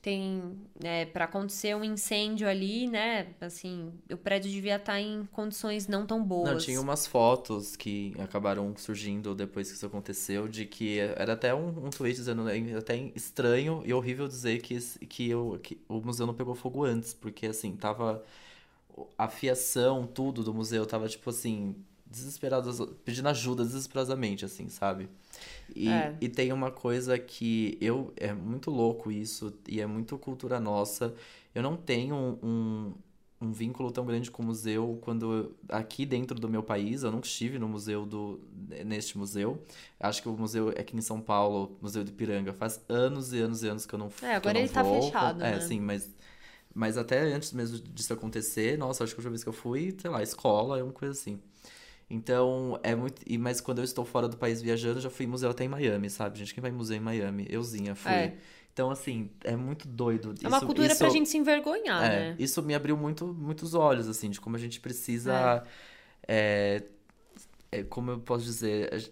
[0.05, 3.33] Tem é, para acontecer um incêndio ali, né?
[3.41, 6.51] Assim, o prédio devia estar em condições não tão boas.
[6.51, 11.55] Não, tinha umas fotos que acabaram surgindo depois que isso aconteceu, de que era até
[11.55, 15.99] um, um tweet dizendo é até estranho e horrível dizer que, que, o, que o
[15.99, 18.23] museu não pegou fogo antes, porque assim, tava
[19.17, 25.09] a fiação, tudo do museu tava tipo assim, desesperado, pedindo ajuda desesperadamente, assim, sabe?
[25.75, 26.15] E, É.
[26.21, 31.13] e tem uma coisa que eu é muito louco isso e é muito cultura nossa.
[31.53, 32.93] Eu não tenho um,
[33.41, 37.11] um vínculo tão grande com o museu quando eu- aqui dentro do meu país, eu
[37.11, 38.39] nunca estive no museu do
[38.85, 39.61] neste museu.
[39.99, 43.63] Acho que o museu aqui em São Paulo, Museu do Ipiranga, faz anos e anos
[43.63, 44.83] e anos que eu não É, agora ele tá vou.
[44.83, 45.59] fechado, É, né?
[45.59, 46.09] sim, mas
[46.73, 49.95] mas até antes mesmo disso acontecer, nossa, acho que a última vez que eu fui,
[49.99, 51.41] sei lá, escola, é uma coisa assim.
[52.09, 53.21] Então, é muito.
[53.25, 55.63] E, mas quando eu estou fora do país viajando, eu já fui em museu até
[55.63, 56.53] em Miami, sabe, gente?
[56.53, 57.47] Quem vai em museu em Miami?
[57.49, 58.11] Euzinha fui.
[58.11, 58.37] É.
[58.71, 60.35] Então, assim, é muito doido.
[60.43, 62.35] É uma Isso- cultura pra isso- gente se envergonhar, é, né?
[62.37, 65.63] isso me abriu muito, muitos olhos, assim, de como a gente precisa.
[66.27, 66.83] É.
[67.71, 69.11] é, como eu posso dizer?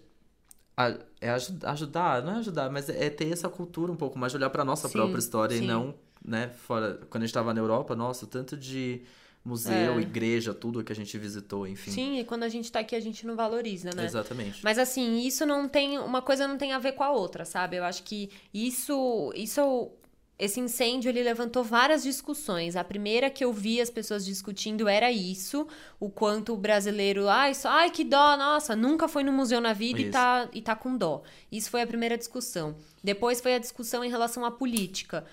[1.20, 4.36] é aju- ajudar, não é ajudar, mas é ter essa cultura um pouco mais, de
[4.38, 5.64] olhar pra nossa Sim, própria história sim.
[5.64, 7.00] e não, né, fora.
[7.08, 9.02] Quando a gente tava na Europa, nossa, tanto de
[9.44, 10.00] museu, É.
[10.00, 11.90] igreja, tudo que a gente visitou, enfim.
[11.90, 14.04] Sim, e quando a gente tá aqui, a gente não valoriza, né?
[14.04, 14.60] Exatamente.
[14.64, 15.98] Mas assim, isso não tem.
[15.98, 17.76] Uma coisa não tem a ver com a outra, sabe?
[17.76, 19.32] Eu acho que isso.
[19.36, 19.90] Isso.
[20.36, 22.74] Esse incêndio ele levantou várias discussões.
[22.74, 25.64] A primeira que eu vi as pessoas discutindo era isso:
[26.00, 29.72] o quanto o brasileiro, ai, só, ai, que dó, nossa, nunca foi no museu na
[29.72, 30.10] vida e Isso.
[30.12, 31.22] tá, e tá com dó.
[31.52, 32.74] Isso foi a primeira discussão.
[33.02, 35.24] Depois foi a discussão em relação à política.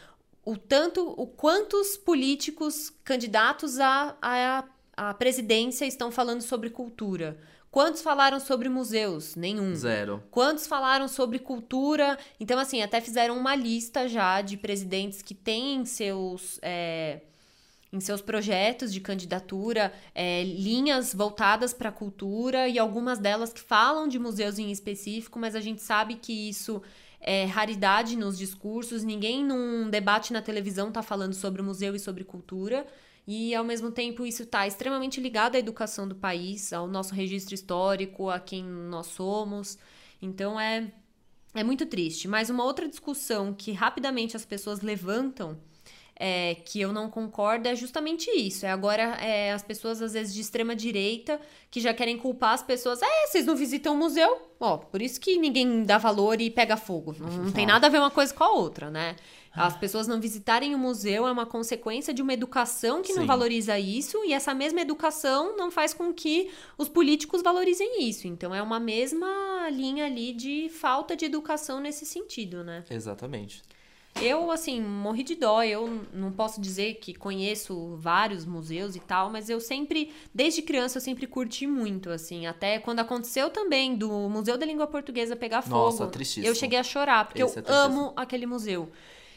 [0.44, 4.64] O tanto, o quantos políticos candidatos a, a,
[4.98, 7.38] a presidência estão falando sobre cultura.
[7.72, 9.36] Quantos falaram sobre museus?
[9.36, 9.74] Nenhum.
[9.76, 10.22] Zero.
[10.30, 12.18] Quantos falaram sobre cultura?
[12.38, 16.60] Então, assim, até fizeram uma lista já de presidentes que têm seus.
[16.62, 17.22] É,
[17.94, 23.60] em seus projetos de candidatura é, linhas voltadas para a cultura e algumas delas que
[23.60, 26.82] falam de museus em específico, mas a gente sabe que isso
[27.22, 29.04] é raridade nos discursos.
[29.04, 32.86] Ninguém num debate na televisão está falando sobre museu e sobre cultura.
[33.28, 37.54] E, ao mesmo tempo, isso está extremamente ligado à educação do país, ao nosso registro
[37.54, 39.78] histórico, a quem nós somos.
[40.22, 40.92] Então, é,
[41.54, 42.28] é muito triste.
[42.28, 45.60] Mas uma outra discussão que rapidamente as pessoas levantam
[46.16, 48.66] é, que eu não concordo é justamente isso.
[48.66, 52.62] É agora é, as pessoas, às vezes, de extrema direita, que já querem culpar as
[52.62, 53.02] pessoas.
[53.02, 54.50] É, vocês não visitam o museu?
[54.60, 57.16] Ó, por isso que ninguém dá valor e pega fogo.
[57.18, 59.16] Não, não tem nada a ver uma coisa com a outra, né?
[59.54, 63.20] As pessoas não visitarem o museu é uma consequência de uma educação que Sim.
[63.20, 68.28] não valoriza isso, e essa mesma educação não faz com que os políticos valorizem isso.
[68.28, 72.86] Então é uma mesma linha ali de falta de educação nesse sentido, né?
[72.90, 73.62] Exatamente.
[74.20, 75.64] Eu, assim, morri de dó.
[75.64, 80.98] Eu não posso dizer que conheço vários museus e tal, mas eu sempre, desde criança,
[80.98, 82.46] eu sempre curti muito, assim.
[82.46, 86.12] Até quando aconteceu também do Museu da Língua Portuguesa pegar Nossa, fogo.
[86.44, 88.92] Eu cheguei a chorar, porque Esse eu é amo aquele museu.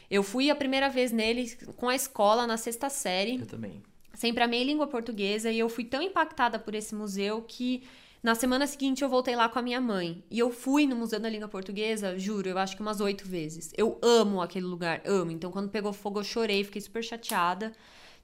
[0.09, 3.39] Eu fui a primeira vez nele com a escola na sexta série.
[3.39, 3.81] Eu também.
[4.13, 7.83] Sempre amei língua portuguesa e eu fui tão impactada por esse museu que
[8.25, 10.23] na semana seguinte, eu voltei lá com a minha mãe.
[10.31, 13.71] E eu fui no Museu da Língua Portuguesa, juro, eu acho que umas oito vezes.
[13.77, 15.29] Eu amo aquele lugar, amo.
[15.29, 17.71] Então, quando pegou fogo, eu chorei, fiquei super chateada.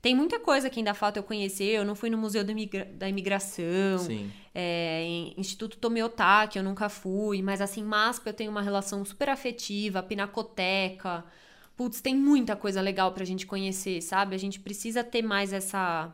[0.01, 1.65] Tem muita coisa que ainda falta eu conhecer.
[1.65, 3.99] Eu não fui no Museu da Imigração.
[3.99, 4.31] Sim.
[4.55, 5.05] É,
[5.37, 7.43] Instituto Tomeotá, que eu nunca fui.
[7.43, 10.01] Mas, assim, MASP eu tenho uma relação super afetiva.
[10.01, 11.23] Pinacoteca.
[11.77, 14.33] Putz, tem muita coisa legal pra gente conhecer, sabe?
[14.33, 16.11] A gente precisa ter mais essa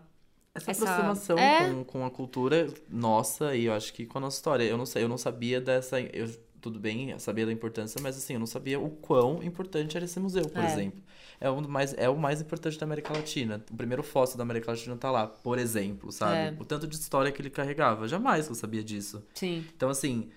[0.58, 0.84] essa, essa...
[0.84, 1.70] aproximação é...
[1.70, 4.64] com, com a cultura nossa e eu acho que com a nossa história.
[4.64, 6.00] Eu não sei, eu não sabia dessa.
[6.02, 9.96] Eu, tudo bem, eu sabia da importância, mas assim, eu não sabia o quão importante
[9.96, 10.66] era esse museu, por é.
[10.66, 11.02] exemplo.
[11.40, 13.64] É o, mais, é o mais importante da América Latina.
[13.72, 16.36] O primeiro fóssil da América Latina tá lá, por exemplo, sabe?
[16.36, 16.56] É.
[16.60, 18.08] O tanto de história que ele carregava.
[18.08, 19.24] Jamais eu sabia disso.
[19.36, 19.64] Sim.
[19.76, 20.30] Então, assim,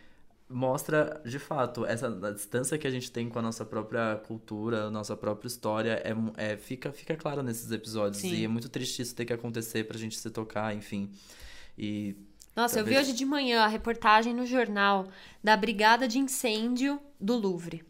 [0.51, 5.17] mostra de fato essa distância que a gente tem com a nossa própria cultura, nossa
[5.17, 8.35] própria história é, é fica fica claro nesses episódios Sim.
[8.35, 11.11] e é muito triste isso ter que acontecer pra gente se tocar, enfim.
[11.79, 12.17] E
[12.57, 12.97] nossa, talvez...
[12.97, 15.07] eu vi hoje de manhã a reportagem no jornal
[15.43, 17.85] da brigada de incêndio do Louvre.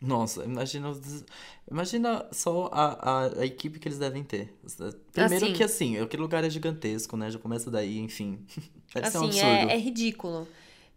[0.00, 0.92] Nossa, imagina,
[1.70, 4.52] imagina só a, a, a, equipe que eles devem ter.
[5.12, 7.30] Primeiro assim, que assim, aquele lugar é gigantesco, né?
[7.30, 8.44] Já começa daí, enfim.
[8.92, 9.70] Deve assim, ser um assim, é, absurdo.
[9.70, 10.48] É, é ridículo.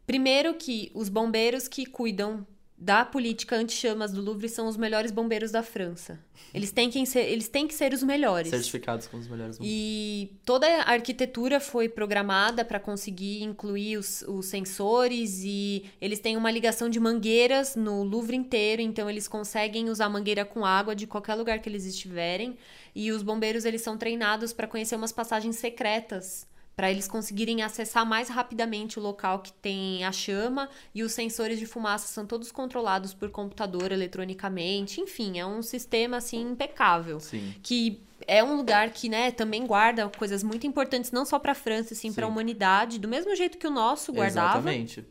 [0.07, 5.51] Primeiro que os bombeiros que cuidam da política anti-chamas do Louvre são os melhores bombeiros
[5.51, 6.17] da França.
[6.53, 8.49] Eles têm que ser, eles têm que ser os melhores.
[8.51, 9.77] Certificados como os melhores bombeiros.
[9.77, 16.37] E toda a arquitetura foi programada para conseguir incluir os, os sensores e eles têm
[16.37, 21.05] uma ligação de mangueiras no Louvre inteiro, então eles conseguem usar mangueira com água de
[21.05, 22.57] qualquer lugar que eles estiverem.
[22.95, 28.05] E os bombeiros eles são treinados para conhecer umas passagens secretas para eles conseguirem acessar
[28.05, 32.51] mais rapidamente o local que tem a chama e os sensores de fumaça são todos
[32.51, 35.01] controlados por computador eletronicamente.
[35.01, 37.19] Enfim, é um sistema assim impecável.
[37.19, 37.55] Sim.
[37.63, 41.55] Que é um lugar que, né, também guarda coisas muito importantes não só para a
[41.55, 42.13] França, sim, sim.
[42.13, 44.59] para a humanidade, do mesmo jeito que o nosso guardava.
[44.59, 45.03] Exatamente.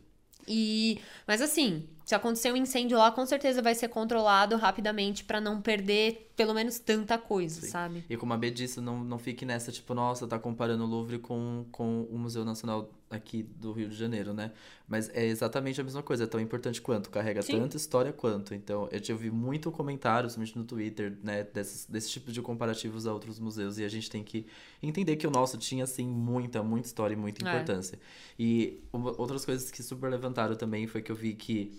[0.47, 5.41] E mas assim, se acontecer um incêndio lá, com certeza vai ser controlado rapidamente para
[5.41, 7.67] não perder pelo menos tanta coisa, Sim.
[7.67, 8.05] sabe?
[8.09, 11.19] E como a B disse, não, não fique nessa, tipo, nossa, tá comparando o Louvre
[11.19, 14.53] com, com o Museu Nacional aqui do Rio de Janeiro, né?
[14.87, 17.59] Mas é exatamente a mesma coisa, é tão importante quanto, carrega Sim.
[17.59, 18.53] tanto história quanto.
[18.53, 23.11] Então, eu tive muito comentário, somente no Twitter, né, desses, desse tipo de comparativos a
[23.11, 24.47] outros museus, e a gente tem que
[24.81, 27.51] entender que o nosso tinha, assim, muita, muita história e muita é.
[27.51, 27.97] importância.
[27.97, 27.99] É.
[28.39, 31.77] E uma, outras coisas que super levantaram também foi que eu vi que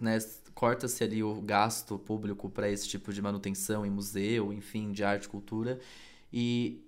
[0.00, 0.18] né,
[0.54, 5.24] corta-se ali o gasto público para esse tipo de manutenção em museu, enfim, de arte
[5.24, 5.78] e cultura,
[6.32, 6.82] e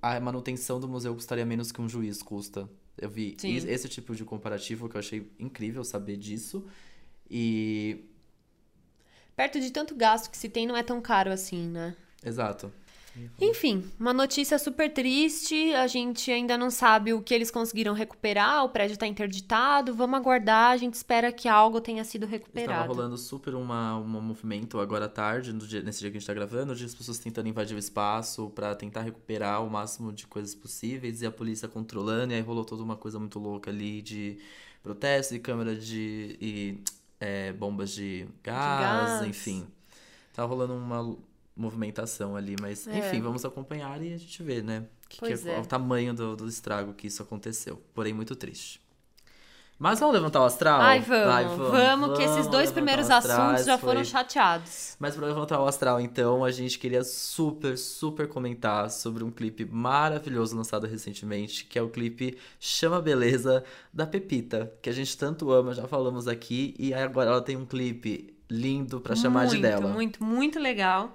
[0.00, 2.68] a manutenção do museu custaria menos que um juiz custa.
[2.98, 3.56] Eu vi Sim.
[3.56, 6.66] esse tipo de comparativo que eu achei incrível saber disso.
[7.30, 8.04] E.
[9.34, 11.96] Perto de tanto gasto que se tem, não é tão caro assim, né?
[12.22, 12.70] Exato.
[13.40, 15.72] Enfim, uma notícia super triste.
[15.74, 18.64] A gente ainda não sabe o que eles conseguiram recuperar.
[18.64, 19.94] O prédio está interditado.
[19.94, 20.72] Vamos aguardar.
[20.72, 22.80] A gente espera que algo tenha sido recuperado.
[22.80, 26.28] Estava rolando super uma, um movimento agora à tarde, dia, nesse dia que a gente
[26.28, 30.26] está gravando, de as pessoas tentando invadir o espaço para tentar recuperar o máximo de
[30.26, 32.32] coisas possíveis e a polícia controlando.
[32.32, 34.38] E aí rolou toda uma coisa muito louca ali de
[34.82, 36.36] protesto e câmera de.
[36.40, 36.82] e
[37.20, 39.28] é, bombas de gás, de gás.
[39.28, 39.66] enfim.
[40.32, 41.16] Tava rolando uma
[41.56, 42.98] movimentação ali, mas é.
[42.98, 44.84] enfim, vamos acompanhar e a gente vê, né?
[45.12, 45.60] que, que é, é.
[45.60, 47.82] o tamanho do, do estrago que isso aconteceu.
[47.94, 48.80] Porém, muito triste.
[49.78, 50.80] Mas vamos levantar o astral?
[50.80, 54.96] Ai, vamos, Ai, vamos, que esses vamos dois primeiros assuntos já foi- foram chateados.
[54.96, 59.64] Mas pra levantar o astral, então, a gente queria super, super comentar sobre um clipe
[59.64, 65.50] maravilhoso lançado recentemente, que é o clipe Chama Beleza da Pepita, que a gente tanto
[65.50, 69.62] ama, já falamos aqui, e agora ela tem um clipe lindo pra chamar muito, de
[69.62, 69.88] dela.
[69.88, 71.12] Muito, muito legal.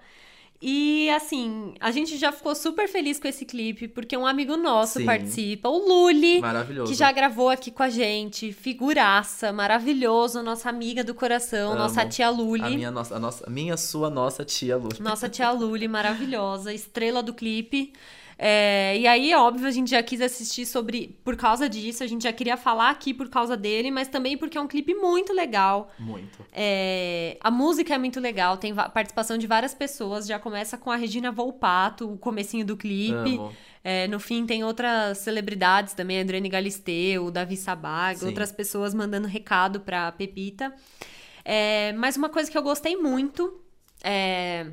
[0.59, 4.99] E assim, a gente já ficou super feliz com esse clipe, porque um amigo nosso
[4.99, 5.05] Sim.
[5.05, 6.41] participa, o Luli,
[6.87, 11.79] que já gravou aqui com a gente, figuraça, maravilhoso, nossa amiga do coração, Amo.
[11.79, 12.63] nossa tia Luli.
[12.63, 14.89] A minha, nossa, a nossa, minha, sua, nossa tia Lu.
[14.99, 17.93] Nossa tia Luli, maravilhosa, estrela do clipe.
[18.39, 21.19] É, e aí, óbvio, a gente já quis assistir sobre.
[21.23, 24.57] Por causa disso, a gente já queria falar aqui por causa dele, mas também porque
[24.57, 25.91] é um clipe muito legal.
[25.97, 26.45] Muito.
[26.53, 30.27] É, a música é muito legal, tem participação de várias pessoas.
[30.27, 33.37] Já começa com a Regina Volpato, o comecinho do clipe.
[33.37, 33.53] Amo.
[33.83, 38.25] É, no fim, tem outras celebridades também, a Adriane Galisteu, o Davi Sabag, Sim.
[38.25, 40.73] outras pessoas mandando recado pra Pepita.
[41.45, 43.61] É, mas uma coisa que eu gostei muito
[44.03, 44.67] é.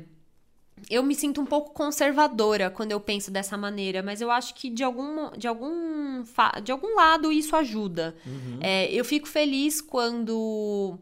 [0.89, 4.69] Eu me sinto um pouco conservadora quando eu penso dessa maneira, mas eu acho que
[4.69, 6.23] de algum, de algum,
[6.63, 8.15] de algum lado isso ajuda.
[8.25, 8.59] Uhum.
[8.61, 10.99] É, eu fico feliz quando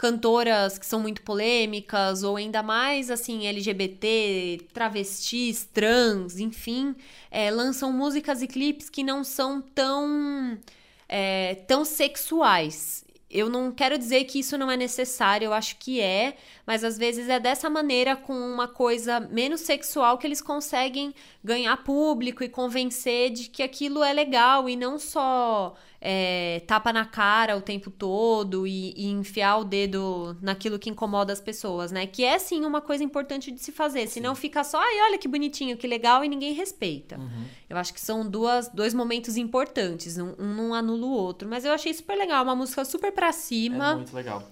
[0.00, 6.96] cantoras que são muito polêmicas, ou ainda mais assim, LGBT, travestis, trans, enfim,
[7.30, 10.58] é, lançam músicas e clipes que não são tão,
[11.06, 13.04] é, tão sexuais.
[13.30, 16.98] Eu não quero dizer que isso não é necessário, eu acho que é, mas às
[16.98, 22.48] vezes é dessa maneira, com uma coisa menos sexual, que eles conseguem ganhar público e
[22.48, 27.90] convencer de que aquilo é legal e não só é, tapa na cara o tempo
[27.90, 32.06] todo e, e enfiar o dedo naquilo que incomoda as pessoas, né?
[32.06, 35.28] Que é sim uma coisa importante de se fazer, senão fica só, ai, olha que
[35.28, 37.18] bonitinho, que legal e ninguém respeita.
[37.18, 37.44] Uhum.
[37.68, 41.64] Eu acho que são duas, dois momentos importantes, um, um não anula o outro, mas
[41.64, 43.96] eu achei super legal, uma música super pra É cima.
[43.96, 44.42] muito legal.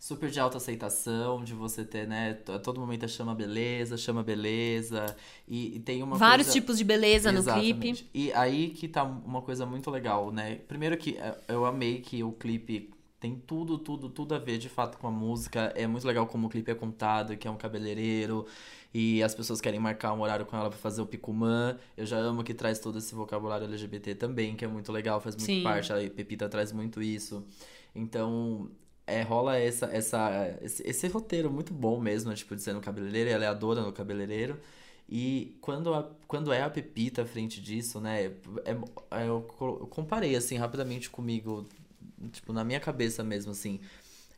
[0.00, 2.38] Super de alta aceitação, de você ter, né?
[2.48, 5.14] A todo momento é chama beleza, chama beleza.
[5.46, 6.58] E, e tem uma Vários coisa...
[6.58, 8.04] tipos de beleza no Exatamente.
[8.04, 8.10] clipe.
[8.14, 10.54] E aí que tá uma coisa muito legal, né?
[10.66, 14.70] Primeiro que é, eu amei que o clipe tem tudo, tudo, tudo a ver de
[14.70, 15.70] fato com a música.
[15.76, 18.46] É muito legal como o clipe é contado, que é um cabeleireiro.
[18.94, 21.76] E as pessoas querem marcar um horário com ela pra fazer o picumã.
[21.94, 25.36] Eu já amo que traz todo esse vocabulário LGBT também, que é muito legal, faz
[25.36, 25.62] muito Sim.
[25.62, 25.92] parte.
[25.92, 27.44] A Pepita traz muito isso.
[27.94, 28.70] Então,
[29.10, 33.30] é, rola essa, essa, esse, esse roteiro muito bom mesmo, tipo, de ser no cabeleireiro,
[33.30, 34.58] ela é a dona do cabeleireiro.
[35.08, 38.26] E quando, a, quando é a Pepita à frente disso, né?
[38.26, 38.32] é-
[39.12, 41.66] é- eu, co- eu comparei, assim, rapidamente comigo,
[42.32, 43.80] tipo, na minha cabeça mesmo, assim.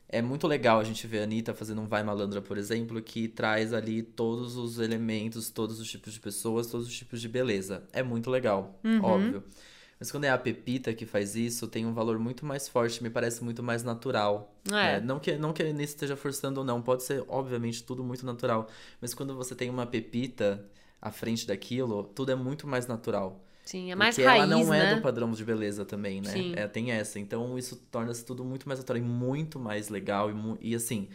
[0.09, 3.29] É muito legal a gente ver a Anitta fazendo um Vai Malandra, por exemplo, que
[3.29, 7.83] traz ali todos os elementos, todos os tipos de pessoas, todos os tipos de beleza.
[7.93, 9.43] É muito legal, óbvio.
[10.03, 13.09] Mas quando é a Pepita que faz isso, tem um valor muito mais forte, me
[13.09, 14.53] parece muito mais natural.
[14.67, 14.73] É.
[14.73, 15.01] né?
[15.01, 18.69] Não que, não que a esteja forçando ou não, pode ser, obviamente, tudo muito natural.
[19.01, 20.69] Mas quando você tem uma Pepita
[21.01, 23.41] à frente daquilo, tudo é muito mais natural.
[23.65, 24.91] Sim, é mais Porque raiz, ela não né?
[24.91, 26.33] é do padrão de beleza também, né?
[26.33, 26.53] Sim.
[26.57, 27.21] É, tem essa.
[27.21, 30.33] Então isso torna-se tudo muito mais natural e muito mais legal.
[30.33, 30.35] E,
[30.71, 31.11] e assim,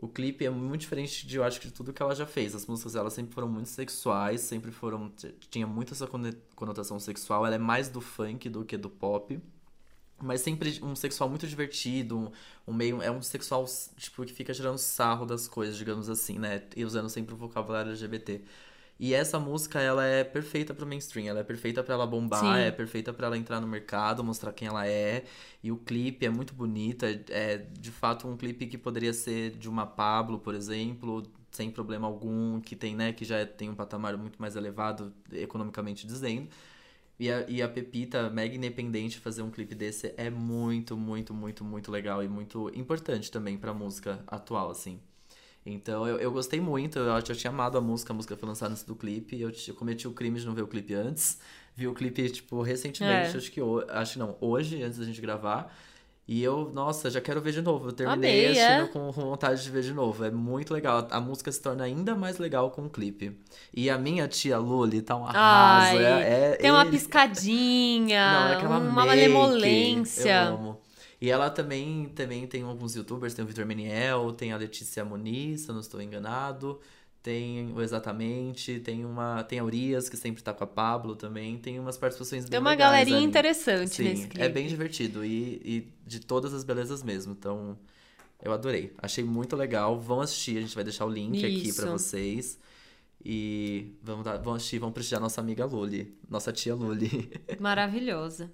[0.00, 2.54] o clipe é muito diferente de, eu acho de tudo que ela já fez.
[2.54, 5.12] As músicas dela sempre foram muito sexuais, sempre foram.
[5.50, 6.08] Tinha muito essa
[6.56, 7.44] conotação sexual.
[7.44, 9.38] Ela é mais do funk do que do pop.
[10.22, 12.30] Mas sempre um sexual muito divertido, um,
[12.68, 13.02] um meio.
[13.02, 16.62] É um sexual, tipo, que fica tirando sarro das coisas, digamos assim, né?
[16.74, 18.42] E usando sempre o vocabulário LGBT.
[19.02, 22.64] E essa música, ela é perfeita pro mainstream, ela é perfeita pra ela bombar, Sim.
[22.64, 25.24] é perfeita pra ela entrar no mercado, mostrar quem ela é.
[25.62, 29.52] E o clipe é muito bonito, é, é de fato um clipe que poderia ser
[29.52, 33.74] de uma Pablo, por exemplo, sem problema algum, que tem, né, que já tem um
[33.74, 36.50] patamar muito mais elevado, economicamente dizendo.
[37.18, 41.64] E a, e a Pepita, mega independente, fazer um clipe desse é muito, muito, muito,
[41.64, 45.00] muito legal e muito importante também pra música atual, assim.
[45.72, 48.72] Então eu, eu gostei muito, eu já tinha amado a música, a música foi lançada
[48.72, 51.38] antes do clipe, eu, eu cometi o crime de não ver o clipe antes.
[51.76, 53.38] Vi o clipe, tipo, recentemente, É.
[53.38, 55.72] acho que ho- acho que não, hoje, antes da gente gravar.
[56.28, 57.88] E eu, nossa, já quero ver de novo.
[57.88, 58.86] Eu terminei Amei, assistindo é?
[58.88, 60.24] com vontade de ver de novo.
[60.24, 61.08] É muito legal.
[61.10, 63.36] A música se torna ainda mais legal com o clipe.
[63.74, 65.96] E a minha tia Luli tá um arraso.
[65.96, 70.30] Ai, é, é- Tem uma ele- piscadinha, não, é aquela uma make, malemolência.
[70.50, 70.79] Eu amo.
[71.20, 75.62] E ela também, também tem alguns youtubers, tem o Vitor Meniel, tem a Letícia Muniz,
[75.62, 76.80] se eu não estou enganado.
[77.22, 79.42] Tem o Exatamente, tem uma.
[79.44, 81.58] Tem a Urias, que sempre tá com a Pablo também.
[81.58, 83.26] Tem umas participações bem Tem uma galerinha ali.
[83.26, 84.40] interessante Sim, nesse clipe.
[84.42, 87.32] é bem divertido e, e de todas as belezas mesmo.
[87.38, 87.78] Então,
[88.42, 88.94] eu adorei.
[88.96, 90.00] Achei muito legal.
[90.00, 91.92] Vão assistir, a gente vai deixar o link aqui pra Isso.
[91.92, 92.58] vocês.
[93.22, 97.30] E vamos, dar, vamos assistir, vamos prestigiar nossa amiga Luli, nossa tia Luli.
[97.60, 98.50] Maravilhosa.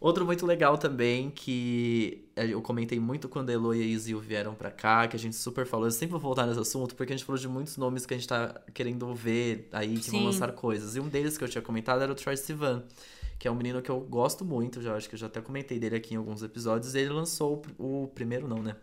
[0.00, 4.54] Outro muito legal também, que eu comentei muito quando a Elo e a Izzy vieram
[4.54, 5.86] pra cá, que a gente super falou.
[5.86, 8.16] Eu sempre vou voltar nesse assunto, porque a gente falou de muitos nomes que a
[8.16, 10.18] gente tá querendo ver aí, que Sim.
[10.18, 10.94] vão lançar coisas.
[10.94, 12.84] E um deles que eu tinha comentado era o Troy Sivan,
[13.40, 15.80] que é um menino que eu gosto muito, já acho que eu já até comentei
[15.80, 16.94] dele aqui em alguns episódios.
[16.94, 18.76] Ele lançou o, o primeiro, não, né?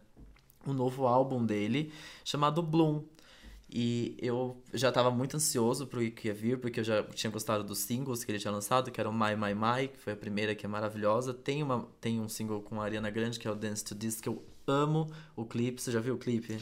[0.66, 1.94] O novo álbum dele,
[2.26, 3.04] chamado Bloom.
[3.78, 7.62] E eu já estava muito ansioso pro que ia vir, porque eu já tinha gostado
[7.62, 10.16] dos singles que ele tinha lançado, que era o My My My, que foi a
[10.16, 11.34] primeira, que é maravilhosa.
[11.34, 14.22] Tem, uma, tem um single com a Ariana Grande, que é o Dance to This,
[14.22, 15.82] que eu amo o clipe.
[15.82, 16.58] Você já viu o clipe?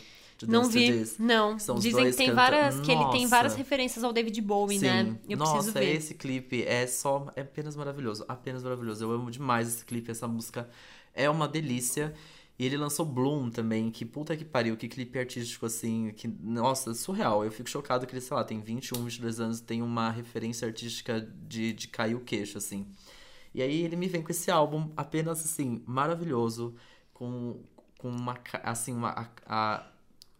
[0.48, 1.56] não vi, não.
[1.78, 5.04] Dizem que tem várias, que ele tem várias referências ao David Bowie, né?
[5.04, 5.12] Sim.
[5.12, 5.20] né?
[5.30, 5.96] Eu Nossa, preciso ver.
[5.96, 9.06] esse clipe é só, é apenas maravilhoso, apenas maravilhoso.
[9.06, 10.68] Eu amo demais esse clipe, essa música
[11.14, 12.12] é uma delícia.
[12.64, 16.94] E ele lançou Bloom também, que puta que pariu, que clipe artístico assim, que, nossa,
[16.94, 17.44] surreal.
[17.44, 21.20] Eu fico chocado que ele, sei lá, tem 21, 22 anos, tem uma referência artística
[21.46, 22.88] de, de cair o queixo, assim.
[23.54, 26.74] E aí ele me vem com esse álbum apenas, assim, maravilhoso,
[27.14, 27.60] com,
[27.98, 29.88] com uma, assim, uma, a, a,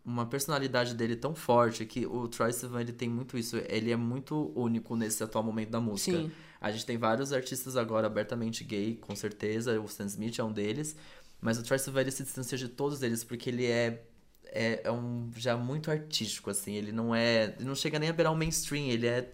[0.06, 3.98] uma personalidade dele tão forte que o Troye Sivan, ele tem muito isso, ele é
[3.98, 6.16] muito único nesse atual momento da música.
[6.20, 6.32] Sim.
[6.62, 10.54] A gente tem vários artistas agora abertamente gay, com certeza, o Stan Smith é um
[10.54, 10.96] deles,
[11.44, 14.02] mas o Troy Sivan se distancia de todos eles porque ele é,
[14.46, 16.74] é, é, um já muito artístico, assim.
[16.74, 17.54] Ele não é.
[17.58, 19.30] Ele não chega nem a beirar o mainstream, ele é.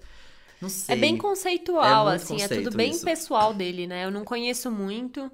[0.59, 0.95] Não sei.
[0.95, 3.05] É bem conceitual, é assim, é tudo bem isso.
[3.05, 4.03] pessoal dele, né?
[4.05, 5.31] Eu não conheço muito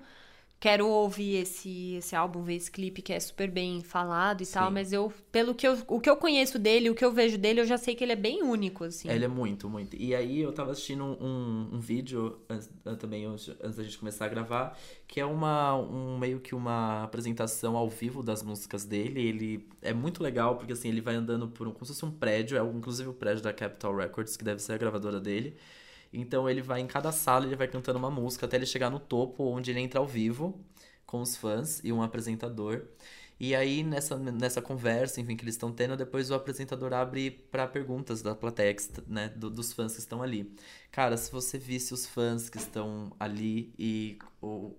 [0.66, 4.54] quero ouvir esse, esse álbum, ver esse clipe que é super bem falado e Sim.
[4.54, 7.38] tal, mas eu, pelo que eu, o que eu conheço dele, o que eu vejo
[7.38, 9.08] dele, eu já sei que ele é bem único, assim.
[9.08, 9.96] Ele é muito, muito.
[9.96, 14.28] E aí eu tava assistindo um, um vídeo antes, também, antes da gente começar a
[14.28, 14.76] gravar,
[15.08, 19.22] que é uma, um, meio que uma apresentação ao vivo das músicas dele.
[19.22, 22.12] Ele é muito legal, porque assim, ele vai andando por um, como se fosse um
[22.12, 25.56] prédio, é inclusive o prédio da Capitol Records, que deve ser a gravadora dele.
[26.16, 29.00] Então ele vai em cada sala, ele vai cantando uma música até ele chegar no
[29.00, 30.60] topo, onde ele entra ao vivo
[31.06, 32.84] com os fãs e um apresentador.
[33.38, 37.68] E aí, nessa, nessa conversa, enfim, que eles estão tendo, depois o apresentador abre para
[37.68, 38.74] perguntas da plateia,
[39.08, 40.56] né, do, dos fãs que estão ali.
[40.90, 44.18] Cara, se você visse os fãs que estão ali e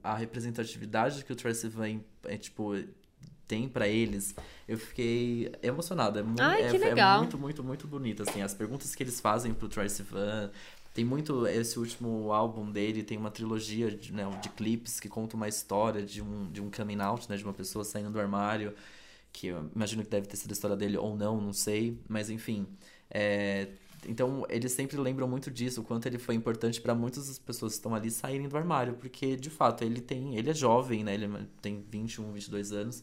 [0.02, 2.74] a representatividade que o Tracy Van é, tipo,
[3.46, 4.34] tem para eles,
[4.66, 6.20] eu fiquei emocionada.
[6.20, 7.16] É, Ai, é, que legal.
[7.16, 8.42] é muito, muito, muito bonito, assim.
[8.42, 10.50] As perguntas que eles fazem pro Tracy Van,
[10.96, 11.46] tem muito.
[11.46, 16.02] Esse último álbum dele tem uma trilogia de, né, de clipes que conta uma história
[16.02, 17.36] de um, de um coming out, né?
[17.36, 18.74] De uma pessoa saindo do armário.
[19.30, 21.98] Que eu imagino que deve ter sido a história dele ou não, não sei.
[22.08, 22.66] Mas enfim.
[23.10, 23.68] É,
[24.08, 27.72] então, eles sempre lembram muito disso, o quanto ele foi importante para muitas das pessoas
[27.72, 31.14] que estão ali saírem do armário, porque de fato ele tem, ele é jovem, né?
[31.14, 31.28] Ele
[31.60, 33.02] tem 21, 22 anos.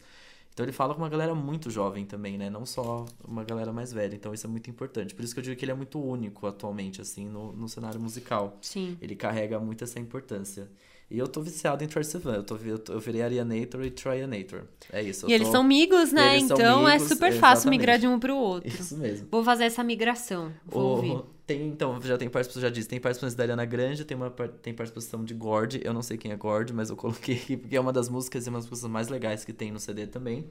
[0.54, 2.48] Então ele fala com uma galera muito jovem também, né?
[2.48, 4.14] Não só uma galera mais velha.
[4.14, 5.12] Então isso é muito importante.
[5.12, 8.00] Por isso que eu digo que ele é muito único atualmente, assim, no, no cenário
[8.00, 8.56] musical.
[8.62, 8.96] Sim.
[9.00, 10.70] Ele carrega muito essa importância.
[11.10, 12.36] E eu tô viciado em Troy Sivan.
[12.36, 14.62] Eu, tô, eu, eu virei Arianator e Troyanator.
[14.92, 15.28] É isso.
[15.28, 16.38] E eles são amigos, né?
[16.38, 18.68] Então é super fácil migrar de um pro outro.
[18.72, 19.28] Isso mesmo.
[19.30, 20.52] Vou fazer essa migração.
[20.64, 21.22] Vou o, ouvir.
[21.46, 24.72] Tem, então, já tem participação, já disse, tem participação da Ariana Grande, tem, uma, tem
[24.72, 27.80] participação de Gord, eu não sei quem é Gord, mas eu coloquei aqui porque é
[27.80, 30.46] uma das músicas e uma das músicas mais legais que tem no CD também.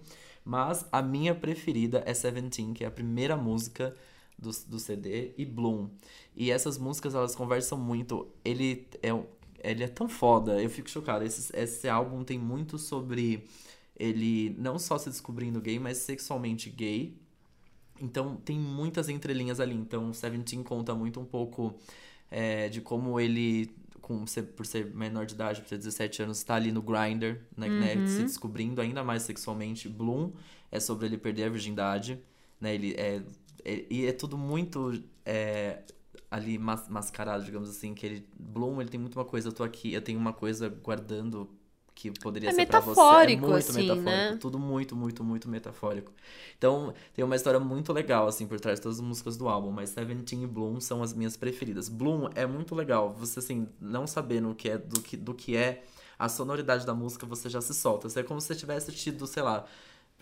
[0.46, 3.96] Mas a minha preferida é Seventeen, que é a primeira música
[4.38, 5.90] do, do CD, e Bloom.
[6.36, 8.28] E essas músicas, elas conversam muito.
[8.44, 9.10] Ele é,
[9.64, 11.24] ele é tão foda, eu fico chocado.
[11.24, 13.48] Esse, esse álbum tem muito sobre
[13.96, 17.18] ele não só se descobrindo gay, mas sexualmente gay.
[18.02, 19.76] Então tem muitas entrelinhas ali.
[19.76, 21.76] Então Seventeen conta muito um pouco
[22.30, 26.56] é, de como ele com, por ser menor de idade, por ter 17 anos, está
[26.56, 28.02] ali no grinder, né, né, uhum.
[28.02, 29.88] né, se descobrindo ainda mais sexualmente.
[29.88, 30.34] Bloom
[30.70, 32.20] é sobre ele perder a virgindade,
[32.60, 32.76] né?
[32.76, 33.22] Ele é,
[33.64, 35.84] é e é tudo muito é,
[36.34, 39.64] ali mas, mascarado, digamos assim, que ele Bloom, ele tem muito uma coisa, eu tô
[39.64, 41.48] aqui, eu tenho uma coisa guardando
[41.94, 43.00] que poderia é ser para você.
[43.00, 44.04] É muito assim, metafórico.
[44.04, 44.38] Né?
[44.42, 46.12] Tudo muito, muito, muito metafórico.
[46.58, 49.70] Então, tem uma história muito legal, assim, por trás de todas as músicas do álbum.
[49.70, 51.88] Mas Seventeen e Bloom são as minhas preferidas.
[51.88, 53.14] Bloom é muito legal.
[53.20, 55.84] Você, assim, não sabendo o que é, do que, do que é
[56.18, 58.08] a sonoridade da música, você já se solta.
[58.20, 59.68] É como se você tivesse tido, sei lá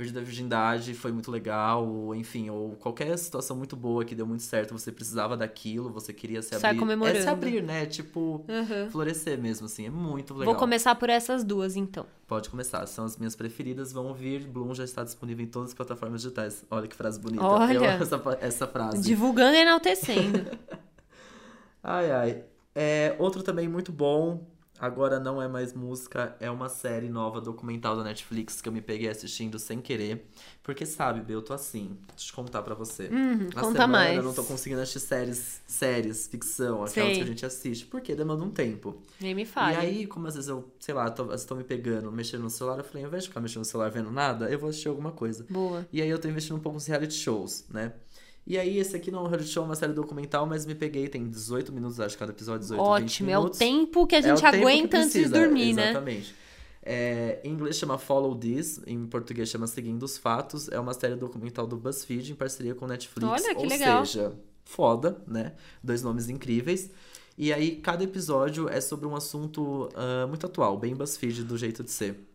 [0.02, 4.25] Perdi a virgindade, foi muito legal, ou, enfim, ou qualquer situação muito boa que deu
[4.25, 6.62] muito certo, você precisava daquilo, você queria se abrir.
[6.62, 7.19] Sai comemorando.
[7.19, 7.86] É se abrir, né?
[7.86, 8.90] Tipo, uhum.
[8.90, 10.56] florescer mesmo, assim, é muito legal.
[10.56, 12.08] Vou começar por essas duas, então.
[12.25, 14.48] Pode começar, são as minhas preferidas, vão ouvir.
[14.48, 16.65] Bloom já está disponível em todas as plataformas digitais.
[16.71, 17.46] Olha que frase bonita.
[17.46, 19.04] Olha, essa, essa frase.
[19.04, 20.58] Divulgando e enaltecendo.
[21.84, 22.44] ai, ai.
[22.73, 24.48] É, outro também muito bom,
[24.82, 28.82] Agora não é mais música, é uma série nova documental da Netflix que eu me
[28.82, 30.25] peguei assistindo sem querer.
[30.63, 33.04] Porque sabe, Bê, eu tô assim, deixa eu contar pra você.
[33.10, 34.17] Uhum, Na conta semana mais.
[34.17, 37.15] eu não tô conseguindo assistir séries, séries, ficção, aquelas Sei.
[37.17, 37.86] que a gente assiste.
[37.86, 39.00] Porque demanda um tempo.
[39.19, 39.75] Nem me fale.
[39.75, 42.79] E aí, como às vezes eu, sei lá, tô, tô me pegando, mexendo no celular,
[42.79, 45.12] eu falei, ao invés de ficar mexendo no celular vendo nada, eu vou assistir alguma
[45.12, 45.46] coisa.
[45.48, 45.86] Boa.
[45.94, 47.94] E aí eu tô investindo um pouco nos reality shows, né?
[48.46, 50.73] E aí, esse aqui não é um reality show, é uma série documental, mas me
[50.73, 53.29] peguei, tem 18 minutos, acho, cada episódio, 18, 20 Ótimo.
[53.29, 55.92] É o tempo que a É gente que aguenta antes de dormir, né?
[55.92, 56.35] Exatamente.
[56.83, 60.67] É, em inglês chama Follow This, em português chama Seguindo os Fatos.
[60.69, 63.29] É uma série documental do BuzzFeed em parceria com Netflix.
[63.29, 64.06] Olha, que ou legal.
[64.06, 64.33] seja,
[64.65, 65.54] foda, né?
[65.83, 66.89] Dois nomes incríveis.
[67.37, 71.83] E aí, cada episódio é sobre um assunto ah, muito atual, bem BuzzFeed do jeito
[71.83, 72.31] de ser.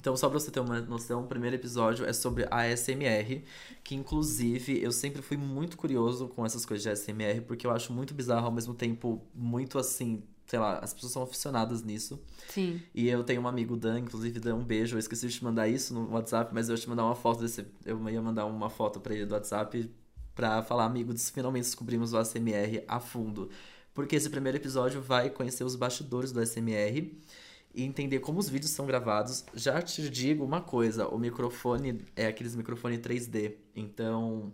[0.00, 3.44] Então, só pra você ter uma noção, o primeiro episódio é sobre a ASMR,
[3.84, 7.92] que inclusive eu sempre fui muito curioso com essas coisas de ASMR, porque eu acho
[7.92, 12.18] muito bizarro, ao mesmo tempo muito assim, sei lá, as pessoas são aficionadas nisso.
[12.48, 12.80] Sim.
[12.94, 14.96] E eu tenho um amigo Dan, inclusive Dan, um beijo.
[14.96, 17.42] Eu esqueci de te mandar isso no WhatsApp, mas eu ia te mandar uma foto
[17.42, 17.66] desse.
[17.84, 19.90] Eu ia mandar uma foto pra ele do WhatsApp
[20.34, 23.50] pra falar, amigo, finalmente descobrimos o ASMR a fundo.
[23.92, 27.12] Porque esse primeiro episódio vai conhecer os bastidores do ASMR
[27.74, 29.44] e entender como os vídeos são gravados.
[29.54, 33.54] Já te digo uma coisa: o microfone é aqueles microfone 3D.
[33.74, 34.52] Então,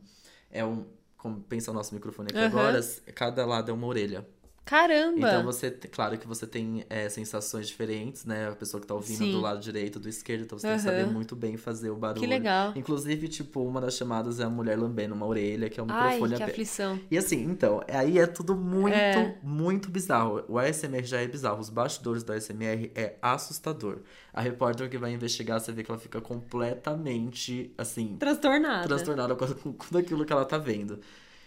[0.51, 0.87] é um.
[1.17, 2.47] Como pensa o nosso microfone aqui Aham.
[2.47, 2.81] agora,
[3.15, 4.27] cada lado é uma orelha.
[4.67, 5.17] Caramba!
[5.29, 8.49] Então você, claro que você tem é, sensações diferentes, né?
[8.49, 9.31] A pessoa que tá ouvindo Sim.
[9.31, 12.21] do lado direito, do esquerdo, então você tem que saber muito bem fazer o barulho.
[12.21, 12.73] que legal.
[12.75, 16.15] Inclusive, tipo, uma das chamadas é a mulher lambendo uma orelha, que é um Ai,
[16.15, 16.51] microfone que aberto.
[16.51, 17.01] aflição.
[17.09, 19.39] E assim, então, aí é tudo muito, É.
[19.41, 20.43] muito bizarro.
[20.49, 21.61] O ASMR já é bizarro.
[21.61, 24.01] Os bastidores do ASMR é assustador.
[24.33, 28.87] A repórter que vai investigar, você vê que ela fica completamente, assim, Transtornada.
[28.89, 30.99] transtornada com, com tudo aquilo que ela tá vendo.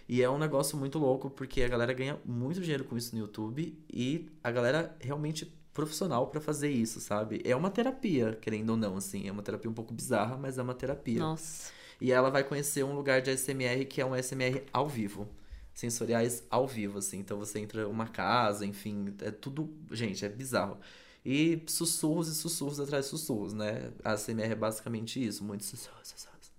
[0.09, 3.21] E é um negócio muito louco, porque a galera ganha muito dinheiro com isso no
[3.21, 7.39] YouTube e a galera realmente profissional pra fazer isso, sabe?
[7.45, 9.27] É uma terapia, querendo ou não, assim.
[9.27, 11.19] É uma terapia um pouco bizarra, mas é uma terapia.
[11.19, 11.71] Nossa.
[12.01, 15.27] E ela vai conhecer um lugar de ASMR que é um ASMR ao vivo.
[15.75, 17.19] Sensoriais ao vivo, assim.
[17.19, 19.71] Então você entra uma casa, enfim, é tudo.
[19.91, 20.79] Gente, é bizarro.
[21.23, 23.91] E sussurros e sussurros atrás de sussurros, né?
[24.03, 26.51] A ASMR é basicamente isso, muitos sussurros, sussurros.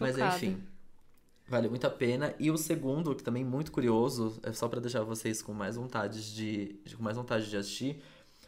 [0.00, 0.36] Mas Chocada.
[0.36, 0.62] enfim,
[1.50, 2.32] vale muito a pena.
[2.38, 5.74] E o segundo, que também é muito curioso, é só pra deixar vocês com mais
[5.74, 8.00] vontade de, com mais vontade de assistir.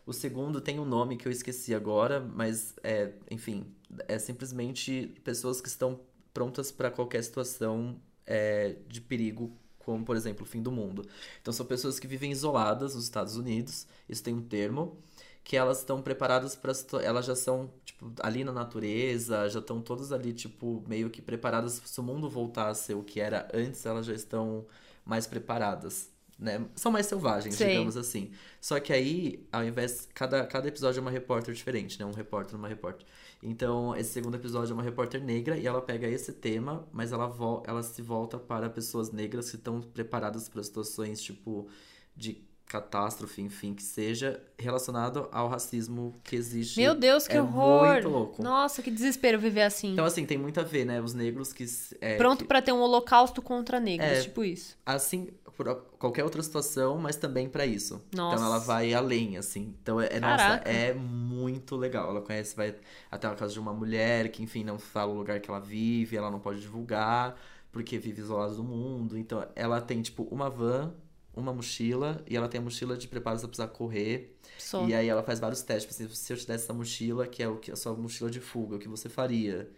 [0.07, 3.66] O segundo tem um nome que eu esqueci agora, mas é, enfim,
[4.07, 6.00] é simplesmente pessoas que estão
[6.32, 11.05] prontas pra qualquer situação é, de perigo, como por exemplo o fim do mundo.
[11.40, 13.86] Então são pessoas que vivem isoladas nos Estados Unidos.
[14.09, 14.96] Isso tem um termo
[15.45, 16.72] que elas estão preparadas para
[17.03, 21.82] elas já são tipo ali na natureza, já estão todas ali tipo meio que preparadas
[21.84, 24.66] se o mundo voltar a ser o que era antes, elas já estão
[25.05, 26.64] mais preparadas, né?
[26.76, 27.70] São mais selvagens, Sei.
[27.70, 28.30] digamos assim.
[28.61, 32.07] Só que aí, ao invés cada cada episódio é uma repórter diferente, né?
[32.07, 33.07] Um repórter, uma repórter.
[33.43, 37.32] Então, esse segundo episódio é uma repórter negra e ela pega esse tema, mas ela
[37.66, 41.68] ela se volta para pessoas negras que estão preparadas para situações tipo
[42.16, 46.80] de catástrofe, enfim, que seja relacionado ao racismo que existe.
[46.80, 47.92] Meu Deus, que é horror!
[47.92, 48.42] muito louco.
[48.42, 49.92] Nossa, que desespero viver assim.
[49.92, 51.00] Então, assim, tem muito a ver, né?
[51.00, 51.66] Os negros que.
[52.00, 54.20] É, Pronto que- pra ter um holocausto contra negros, É.
[54.22, 54.76] tipo isso.
[54.86, 55.66] assim, por
[55.98, 58.02] qualquer outra situação, mas também pra isso.
[58.14, 58.36] Nossa.
[58.36, 59.74] Então ela vai além, assim.
[59.82, 62.08] Então é, é- nossa, é muito legal.
[62.08, 62.74] Ela conhece, vai
[63.10, 66.16] até a casa de uma mulher que, enfim, não fala o lugar que ela vive,
[66.16, 67.36] ela não pode divulgar,
[67.70, 69.16] porque vive isolada do mundo.
[69.18, 70.94] Então ela tem, tipo, uma van,
[71.34, 74.36] uma mochila, e ela tem a mochila de preparo ela precisar correr.
[74.58, 74.86] Só.
[74.86, 77.42] E aí ela faz vários testes, tipo assim, se eu te desse essa mochila, que
[77.42, 79.70] é o que a sua mochila de fuga, o que você faria?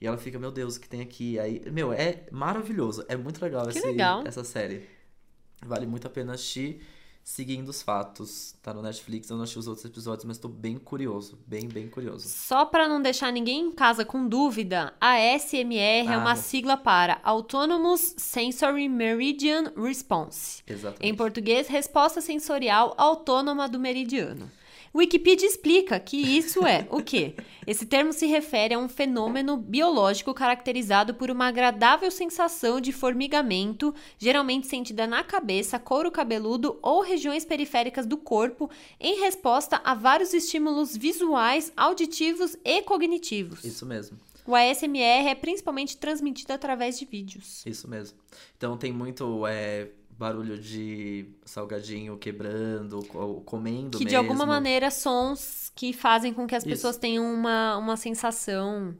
[0.00, 1.38] E ela fica, meu Deus, o que tem aqui?
[1.38, 4.26] Aí, meu, é maravilhoso, é muito legal, esse- legal.
[4.26, 4.86] essa série.
[5.64, 6.80] Vale muito a pena assistir
[7.22, 8.54] seguindo os fatos.
[8.62, 11.88] Tá no Netflix, eu não assisti os outros episódios, mas tô bem curioso, bem, bem
[11.88, 12.28] curioso.
[12.28, 16.18] Só pra não deixar ninguém em casa com dúvida, a ASMR é Ah.
[16.18, 20.62] uma sigla para Autonomous Sensory Meridian Response.
[20.66, 21.06] Exatamente.
[21.06, 24.50] Em português, resposta sensorial autônoma do meridiano.
[24.94, 27.34] Wikipedia explica que isso é o quê?
[27.64, 33.94] Esse termo se refere a um fenômeno biológico caracterizado por uma agradável sensação de formigamento,
[34.18, 38.68] geralmente sentida na cabeça, couro cabeludo ou regiões periféricas do corpo,
[38.98, 43.64] em resposta a vários estímulos visuais, auditivos e cognitivos.
[43.64, 44.18] Isso mesmo.
[44.44, 47.64] O ASMR é principalmente transmitido através de vídeos.
[47.64, 48.18] Isso mesmo.
[48.56, 49.88] Então tem muito é,
[50.20, 54.18] barulho de salgadinho quebrando, co- comendo Que de mesmo.
[54.18, 56.68] alguma maneira sons que fazem com que as Isso.
[56.70, 58.94] pessoas tenham uma, uma sensação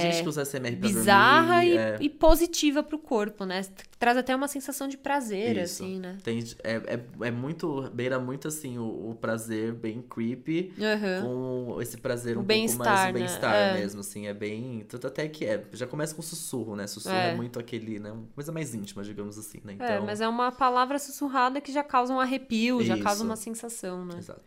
[0.00, 1.96] Tem gente que usa SMR pra bizarra dormir, e, é.
[2.00, 3.62] e positiva pro corpo, né?
[3.98, 5.82] Traz até uma sensação de prazer, Isso.
[5.82, 6.18] assim, né?
[6.22, 7.90] Tem, é, é, é muito.
[7.92, 11.22] Beira muito assim o, o prazer bem creepy Aham.
[11.22, 13.12] com esse prazer O um pouco mais o né?
[13.12, 13.74] bem-estar É.
[13.74, 14.26] mesmo, assim.
[14.26, 14.84] É bem.
[14.88, 15.64] Tanto até que é.
[15.72, 16.86] Já começa com sussurro, né?
[16.86, 17.34] Sussurro é, É.
[17.34, 18.12] muito aquele, né?
[18.12, 19.74] Uma coisa mais íntima, digamos assim, né?
[19.74, 19.86] Então.
[19.86, 24.04] É, mas é uma palavra sussurrada que já causa um arrepio, já causa uma sensação,
[24.04, 24.16] né?
[24.18, 24.40] Exato.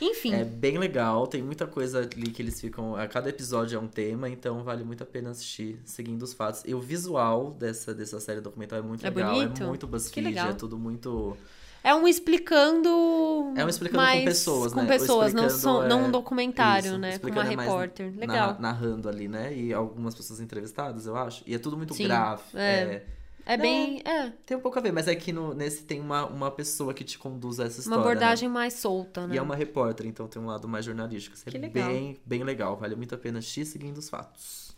[0.00, 2.94] Enfim, É bem legal, tem muita coisa ali que eles ficam.
[2.96, 6.62] A cada episódio é um tema, então vale muito a pena assistir seguindo os fatos.
[6.66, 9.34] E o visual dessa, dessa série documental é muito É legal.
[9.34, 9.62] bonito?
[9.62, 11.36] É muito BuzzFeed, é tudo muito.
[11.82, 13.52] é um explicando.
[13.56, 14.84] É um explicando com pessoas, com né?
[14.84, 17.18] Ou pessoas, não, explicando, só, não é, um documentário, isso, né?
[17.18, 18.12] Com uma é repórter.
[18.16, 18.56] Legal.
[18.60, 19.56] narrando ali, né?
[19.56, 21.42] E algumas pessoas entrevistadas, eu acho.
[21.46, 22.56] E é tudo muito Sim, gráfico.
[22.58, 22.80] é.
[22.82, 23.06] é-
[23.48, 24.02] É bem.
[24.04, 26.92] É, Tem um pouco a ver, mas é que no, nesse tem uma, uma pessoa
[26.92, 27.96] que te conduz a essa uma história.
[28.04, 28.10] né?
[28.10, 29.36] abordagem mais solta, né?
[29.36, 31.36] E é uma repórter, então tem um lado mais jornalístico.
[31.36, 31.88] Isso Que é legal.
[31.88, 32.76] bem, bem legal.
[32.76, 34.72] Vale muito a pena assistir seguindo os fatos.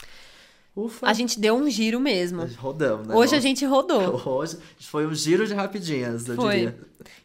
[0.77, 1.07] Ufa!
[1.09, 2.45] A gente deu um giro mesmo.
[2.59, 3.15] Rodamos, né?
[3.15, 3.41] Hoje a Nossa.
[3.41, 4.21] gente rodou.
[4.29, 6.55] Hoje foi um giro de rapidinhas, eu Foi.
[6.55, 6.79] diria.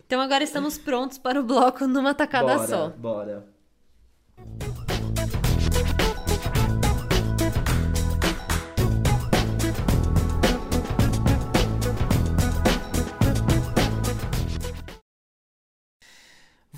[0.08, 2.90] Então agora estamos prontos para o bloco numa tacada bora, só.
[2.90, 3.46] bora.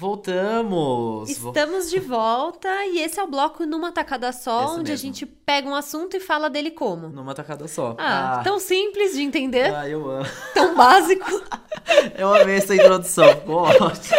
[0.06, 1.38] Voltamos!
[1.40, 4.94] Vo- Estamos de volta e esse é o bloco numa tacada só, Esse onde a
[4.94, 4.98] mesmo.
[5.08, 7.10] gente pega um assunto e fala dele como.
[7.10, 7.96] Numa tacada só.
[7.98, 10.26] Ah, tão simples de entender, ah, eu amo.
[10.54, 11.26] tão básico.
[12.18, 13.28] Eu amei essa introdução.
[13.30, 14.18] Ficou ótimo.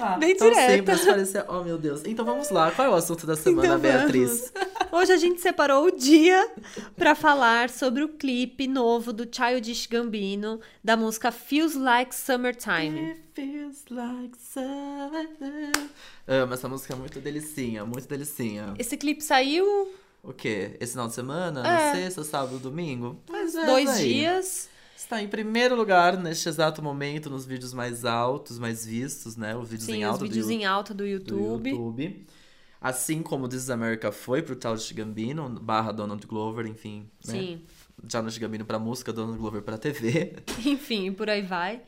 [0.00, 0.74] Ah, Bem tão direta.
[0.74, 1.44] simples, parecia...
[1.48, 2.02] Oh, meu Deus.
[2.04, 2.70] Então vamos lá.
[2.70, 4.52] Qual é o assunto da semana, Então Beatriz?
[4.92, 6.48] Hoje a gente separou o dia
[6.96, 12.98] pra falar sobre o clipe novo do Childish Gambino da música Feels Like Summertime.
[13.10, 15.28] It feels like summer.
[16.26, 18.74] Amo, essa música é muito delicinha, muito delicinha.
[18.78, 19.92] Esse clipe saiu
[20.22, 20.76] O quê?
[20.80, 21.66] Esse final de semana?
[21.66, 21.94] É.
[21.94, 23.20] Sexta, sábado, domingo?
[23.32, 24.08] É, dois daí.
[24.08, 24.68] dias.
[25.06, 29.54] Está em primeiro lugar neste exato momento nos vídeos mais altos, mais vistos, né?
[29.56, 31.70] Os vídeos Sim, em os alta do, vídeos Yu- em alta do do YouTube.
[31.70, 32.26] YouTube.
[32.80, 37.08] Assim como This is America foi pro Childish Gambino, barra Donald Glover, enfim.
[37.24, 37.32] Né?
[37.32, 37.62] Sim.
[38.10, 40.34] Childish Gambino pra música, Donald Glover pra TV.
[40.66, 41.82] Enfim, por aí vai.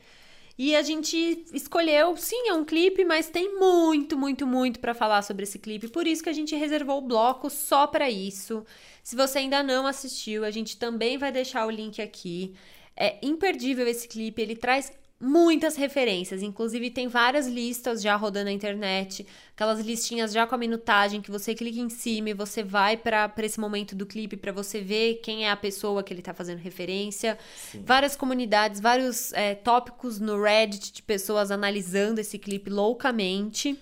[0.57, 5.21] E a gente escolheu, sim, é um clipe, mas tem muito, muito, muito pra falar
[5.23, 5.89] sobre esse clipe.
[5.89, 8.65] Por isso que a gente reservou o bloco só pra isso.
[9.03, 12.53] Se você ainda não assistiu, a gente também vai deixar o link aqui.
[12.95, 18.53] É imperdível esse clipe, ele traz muitas referências, inclusive tem várias listas já rodando na
[18.53, 22.95] internet, aquelas listinhas já com a minutagem que você clica em cima e você vai
[22.95, 26.33] pra esse momento do clipe pra você ver quem é a pessoa que ele tá
[26.33, 27.37] fazendo referência.
[27.69, 27.83] Sim.
[27.85, 33.77] Várias comunidades, vários é, tópicos no Reddit de pessoas analisando esse clipe loucamente.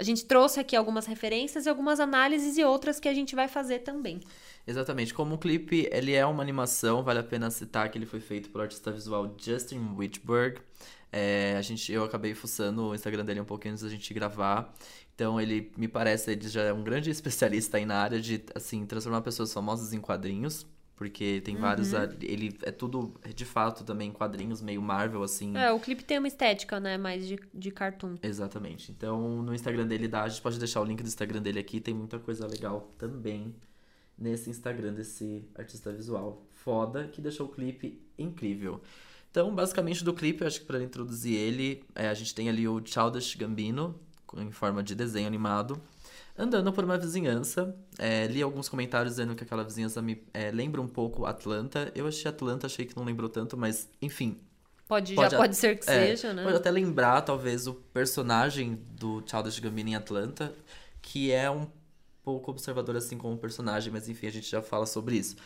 [0.00, 3.46] A gente trouxe aqui algumas referências e algumas análises e outras que a gente vai
[3.46, 4.18] fazer também.
[4.66, 5.12] Exatamente.
[5.12, 8.48] Como o clipe ele é uma animação, vale a pena citar que ele foi feito
[8.48, 10.58] pelo artista visual Justin Witchberg.
[11.12, 14.72] É, a gente, eu acabei fuçando o Instagram dele um pouquinho antes da gente gravar.
[15.14, 18.86] Então ele me parece, ele já é um grande especialista aí na área de assim
[18.86, 20.66] transformar pessoas famosas em quadrinhos.
[21.00, 21.94] Porque tem vários.
[21.94, 25.56] ali- Ele é tudo, de fato, também quadrinhos, meio Marvel, assim.
[25.56, 28.16] É, o clipe tem uma estética, né, mais de, de cartoon.
[28.22, 28.92] Exatamente.
[28.92, 31.80] Então, no Instagram dele dá, a gente pode deixar o link do Instagram dele aqui,
[31.80, 33.54] tem muita coisa legal também
[34.18, 38.82] nesse Instagram desse artista visual foda que deixou o clipe incrível.
[39.30, 42.68] Então, basicamente do clipe, eu acho que para introduzir ele, é, a gente tem ali
[42.68, 43.98] o Childish Gambino
[44.36, 45.80] em forma de desenho animado
[46.40, 47.74] andando por uma vizinhança.
[47.98, 51.92] É, li alguns comentários dizendo que aquela vizinhança me é, lembra um pouco Atlanta.
[51.94, 54.38] Eu achei Atlanta, achei que não lembrou tanto, mas enfim,
[54.90, 56.42] Pode, Pode já pode ser que é, seja, né?
[56.42, 60.52] Pode até lembrar, talvez, o personagem do Childish Gambino em Atlanta,
[61.00, 61.68] que é um
[62.24, 65.36] pouco observador assim como personagem, mas enfim, a gente já fala sobre isso.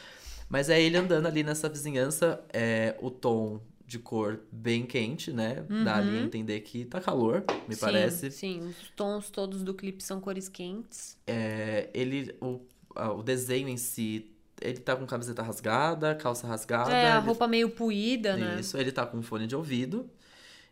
[0.49, 5.64] Mas é ele andando ali nessa vizinhança, é o tom de cor bem quente, né?
[5.85, 7.72] Dá ali a entender que tá calor, me Uhum.
[7.74, 8.30] Sim, parece.
[8.30, 11.18] Sim, os tons todos do clipe são cores quentes.
[11.26, 12.61] É, ele, o,
[13.18, 14.30] o desenho em si,
[14.61, 16.93] ele tá com camiseta rasgada, calça rasgada.
[16.93, 18.59] é, a ele- roupa meio puída, né?
[18.61, 20.09] Isso, ele tá com fone de ouvido.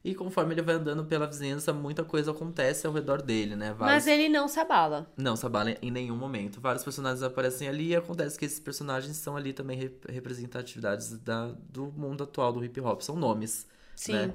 [0.05, 3.72] E conforme ele vai andando pela vizinhança, muita coisa acontece ao redor dele, né?
[3.72, 4.05] Vários...
[4.05, 5.07] Mas ele não se abala.
[5.16, 6.61] Não se abala em nenhum momento.
[6.61, 11.53] Vários personagens aparecem ali e acontece que esses personagens são ali também rep- representatividades da,
[11.70, 13.00] do mundo atual do hip hop.
[13.00, 14.12] São nomes, Sim.
[14.12, 14.34] né?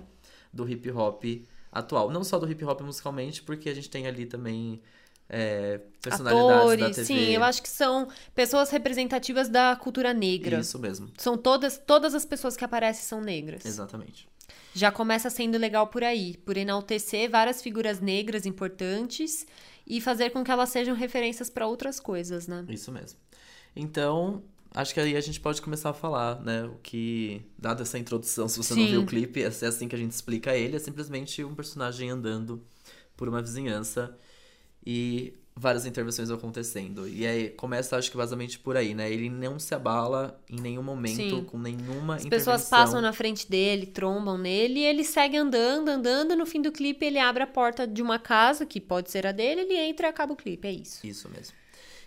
[0.53, 1.23] Do hip hop
[1.69, 2.09] atual.
[2.09, 4.81] Não só do hip hop musicalmente, porque a gente tem ali também
[5.27, 7.05] é, personalidades da Atores, TV.
[7.05, 10.59] sim, eu acho que são pessoas representativas da cultura negra.
[10.59, 13.65] Isso mesmo, São todas, todas as pessoas que aparecem são negras.
[13.65, 14.29] exatamente.
[14.77, 19.47] Já começa sendo legal por aí, por enaltecer várias figuras negras importantes
[19.87, 22.63] e fazer com que elas sejam referências para outras coisas, né?
[22.69, 23.17] Isso mesmo.
[23.75, 24.43] Então,
[24.75, 26.65] acho que aí a gente pode começar a falar, né?
[26.65, 28.91] O que, dada essa introdução, se você não Sim.
[28.91, 32.63] viu o clipe, é assim que a gente explica ele, é simplesmente um personagem andando
[33.15, 34.15] por uma vizinhança
[34.85, 37.07] e várias intervenções acontecendo.
[37.07, 39.11] E aí começa, acho que basicamente por aí, né?
[39.11, 41.43] Ele não se abala em nenhum momento Sim.
[41.45, 42.53] com nenhuma As intervenção.
[42.53, 46.35] pessoas passam na frente dele, trombam nele, e ele segue andando, andando.
[46.35, 49.31] No fim do clipe, ele abre a porta de uma casa, que pode ser a
[49.31, 50.67] dele, ele entra e acaba o clipe.
[50.67, 51.05] É isso.
[51.05, 51.55] Isso mesmo.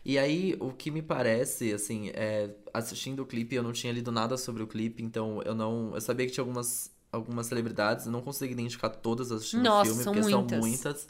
[0.04, 4.12] E aí, o que me parece, assim, é, assistindo o clipe, eu não tinha lido
[4.12, 5.92] nada sobre o clipe, então eu não.
[5.94, 9.94] Eu sabia que tinha algumas, algumas celebridades, eu não consegui identificar todas assistindo Nossa, o
[9.94, 10.50] filme, são porque muitas.
[10.50, 11.08] são muitas.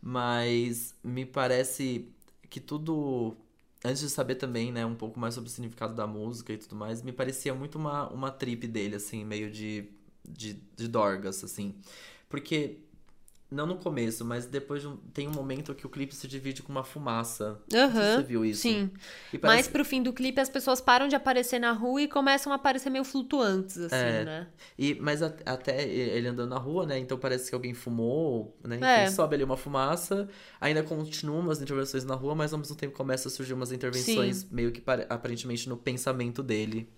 [0.00, 2.08] Mas me parece
[2.50, 3.36] que tudo.
[3.84, 6.74] Antes de saber também, né, um pouco mais sobre o significado da música e tudo
[6.76, 9.88] mais, me parecia muito uma, uma trip dele, assim, meio de,
[10.28, 11.74] de, de Dorgas, assim.
[12.28, 12.78] Porque,
[13.50, 16.62] não no começo, mas depois de um- tem um momento que o clipe se divide
[16.62, 17.58] com uma fumaça.
[17.68, 18.60] Sei se você viu isso.
[18.62, 18.90] Sim.
[19.32, 22.08] E Mas parece- pro fim do clipe, as pessoas param de aparecer na rua e
[22.08, 24.24] começam a aparecer meio flutuantes, assim, É.
[24.24, 24.46] né?
[24.78, 26.98] E, mas a- até ele andando na rua, né?
[26.98, 28.78] Então parece que alguém fumou, né?
[29.04, 29.10] É.
[29.10, 30.28] sobe ali uma fumaça,
[30.60, 34.44] ainda continuam umas intervenções na rua, mas ao mesmo tempo começa a surgir umas intervenções
[34.50, 36.88] meio que pare- aparentemente no pensamento dele,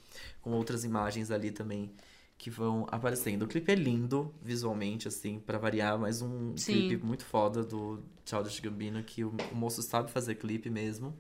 [0.42, 1.92] com outras imagens ali também
[2.41, 3.43] que vão aparecendo.
[3.45, 6.88] O clipe é lindo visualmente, assim, pra variar, mas um Sim.
[6.88, 11.14] clipe muito foda do Childish Gambino, que o, o moço sabe fazer clipe mesmo.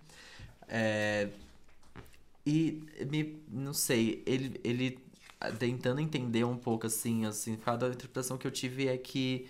[0.68, 1.28] É,
[2.46, 4.98] E me, não sei, ele, ele
[5.40, 9.46] ah, tentando entender um pouco assim, assim, cada interpretação que eu tive é que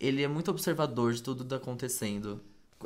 [0.00, 2.40] ele é muito observador de tudo que tá acontecendo.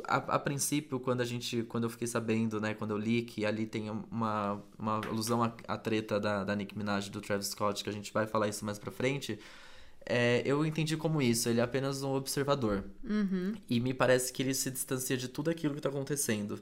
[0.05, 3.45] A, a princípio, quando a gente, quando eu fiquei sabendo, né, quando eu li que
[3.45, 7.83] ali tem uma, uma alusão à, à treta da, da Nicki Minaj do Travis Scott,
[7.83, 9.39] que a gente vai falar isso mais pra frente,
[10.05, 12.83] é, eu entendi como isso, ele é apenas um observador.
[13.03, 13.53] Uhum.
[13.69, 16.59] E me parece que ele se distancia de tudo aquilo que tá acontecendo.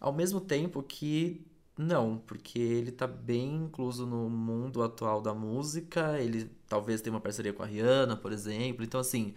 [0.00, 1.44] Ao mesmo tempo que
[1.76, 7.20] não, porque ele tá bem incluso no mundo atual da música, ele talvez tenha uma
[7.20, 8.84] parceria com a Rihanna, por exemplo.
[8.84, 9.34] Então, assim,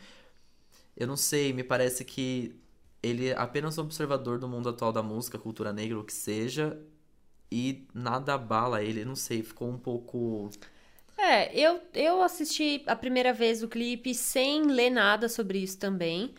[0.96, 2.56] eu não sei, me parece que
[3.04, 6.80] ele é apenas um observador do mundo atual da música, cultura negra, o que seja,
[7.52, 10.50] e nada abala ele, não sei, ficou um pouco.
[11.18, 16.34] É, eu, eu assisti a primeira vez o clipe sem ler nada sobre isso também.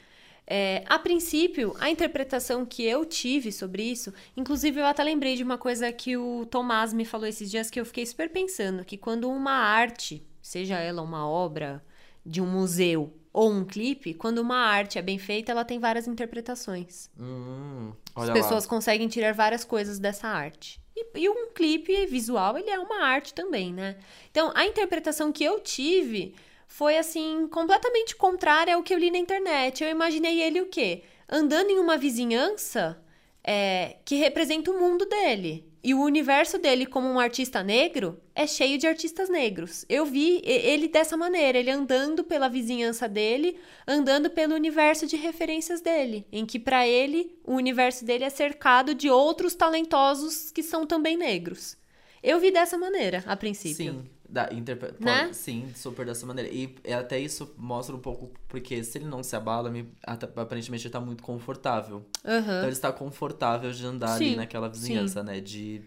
[0.46, 5.42] É, a princípio, a interpretação que eu tive sobre isso, inclusive eu até lembrei de
[5.42, 8.96] uma coisa que o Tomás me falou esses dias que eu fiquei super pensando, que
[8.96, 11.84] quando uma arte, seja ela uma obra
[12.26, 16.06] de um museu ou um clipe, quando uma arte é bem feita, ela tem várias
[16.06, 17.08] interpretações.
[17.18, 18.70] Hum, As pessoas lá.
[18.70, 20.80] conseguem tirar várias coisas dessa arte.
[20.94, 23.96] E, e um clipe visual, ele é uma arte também, né?
[24.30, 26.34] Então, a interpretação que eu tive
[26.68, 29.82] foi, assim, completamente contrária ao que eu li na internet.
[29.82, 31.02] Eu imaginei ele o quê?
[31.28, 33.02] Andando em uma vizinhança
[33.42, 35.71] é, que representa o mundo dele.
[35.84, 39.84] E o universo dele, como um artista negro, é cheio de artistas negros.
[39.88, 45.80] Eu vi ele dessa maneira, ele andando pela vizinhança dele, andando pelo universo de referências
[45.80, 50.86] dele, em que para ele o universo dele é cercado de outros talentosos que são
[50.86, 51.76] também negros.
[52.22, 53.92] Eu vi dessa maneira, a princípio.
[53.92, 54.92] Sim, da, interpre...
[54.98, 55.24] Né?
[55.24, 56.50] pode- sim, super dessa maneira.
[56.50, 59.92] E é até isso mostra um pouco, porque se ele não se abala, me-
[60.36, 62.04] aparentemente ele tá muito confortável.
[62.20, 62.62] Então Aham.
[62.62, 65.40] ele está confortável de andar Sim, ali naquela vizinhança, né?
[65.40, 65.82] De,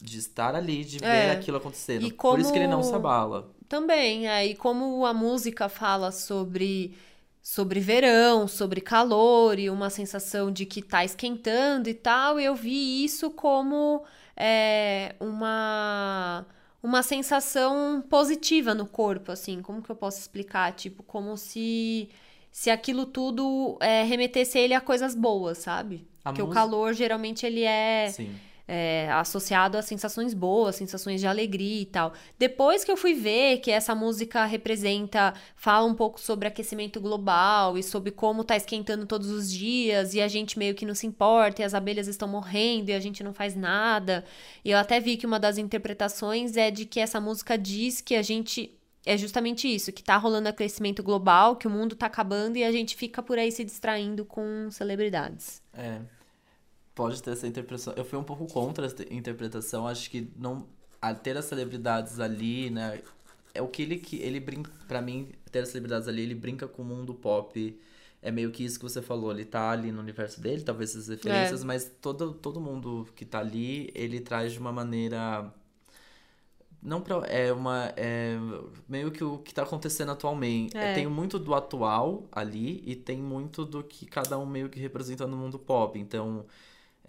[0.00, 1.26] de estar ali, de É.
[1.26, 2.06] ver aquilo acontecendo.
[2.06, 3.50] E Por isso que ele não como- se abala.
[3.68, 6.96] Também, é, e como a música fala sobre
[7.42, 13.02] sobre verão, sobre calor e uma sensação de que tá esquentando e tal, eu vi
[13.04, 14.04] isso como
[14.36, 16.44] é, uma
[16.82, 20.72] uma sensação positiva no corpo, assim, como que eu posso explicar?
[20.72, 22.08] Tipo, como se
[22.50, 26.06] se aquilo tudo é, remetesse ele a coisas boas, sabe?
[26.24, 28.34] A Porque o calor geralmente ele é Sim.
[28.68, 32.12] É, associado a sensações boas, sensações de alegria e tal.
[32.38, 37.78] Depois que eu fui ver que essa música representa, fala um pouco sobre aquecimento global
[37.78, 41.06] e sobre como tá esquentando todos os dias e a gente meio que não se
[41.06, 44.22] importa e as abelhas estão morrendo e a gente não faz nada.
[44.62, 48.14] E eu até vi que uma das interpretações é de que essa música diz que
[48.14, 48.74] a gente
[49.06, 52.70] é justamente isso, que tá rolando aquecimento global, que o mundo tá acabando e a
[52.70, 55.62] gente fica por aí se distraindo com celebridades.
[55.72, 56.17] É.
[56.98, 57.94] Pode ter essa interpretação.
[57.96, 59.86] Eu fui um pouco contra essa interpretação.
[59.86, 60.66] Acho que não
[61.00, 63.00] a ter as celebridades ali, né?
[63.54, 66.66] É o que ele que ele brinca, para mim, ter as celebridades ali, ele brinca
[66.66, 67.80] com o mundo pop.
[68.20, 71.06] É meio que isso que você falou, ele tá ali no universo dele, talvez essas
[71.06, 75.54] referências, mas todo, todo mundo que tá ali, ele traz de uma maneira
[76.82, 78.36] não pra, é uma é
[78.88, 80.76] meio que o que tá acontecendo atualmente.
[80.76, 80.94] É.
[80.94, 85.28] Tem muito do atual ali e tem muito do que cada um meio que representa
[85.28, 85.96] no mundo pop.
[85.96, 86.44] Então,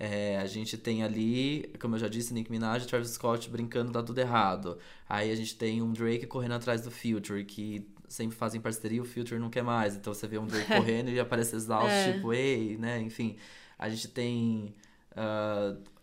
[0.02, 3.91] É, a gente tem ali, como eu já disse, Nick Minaj e Travis Scott brincando
[3.91, 4.78] tá tudo errado.
[5.10, 9.06] Aí a gente tem um Drake correndo atrás do Future, que sempre fazem parceria, o
[9.06, 9.95] Future não quer mais.
[9.97, 12.14] Então você vê um Drake correndo e aparece exausto, É.
[12.14, 13.02] tipo, ei, né?
[13.02, 13.36] Enfim.
[13.78, 14.74] A gente tem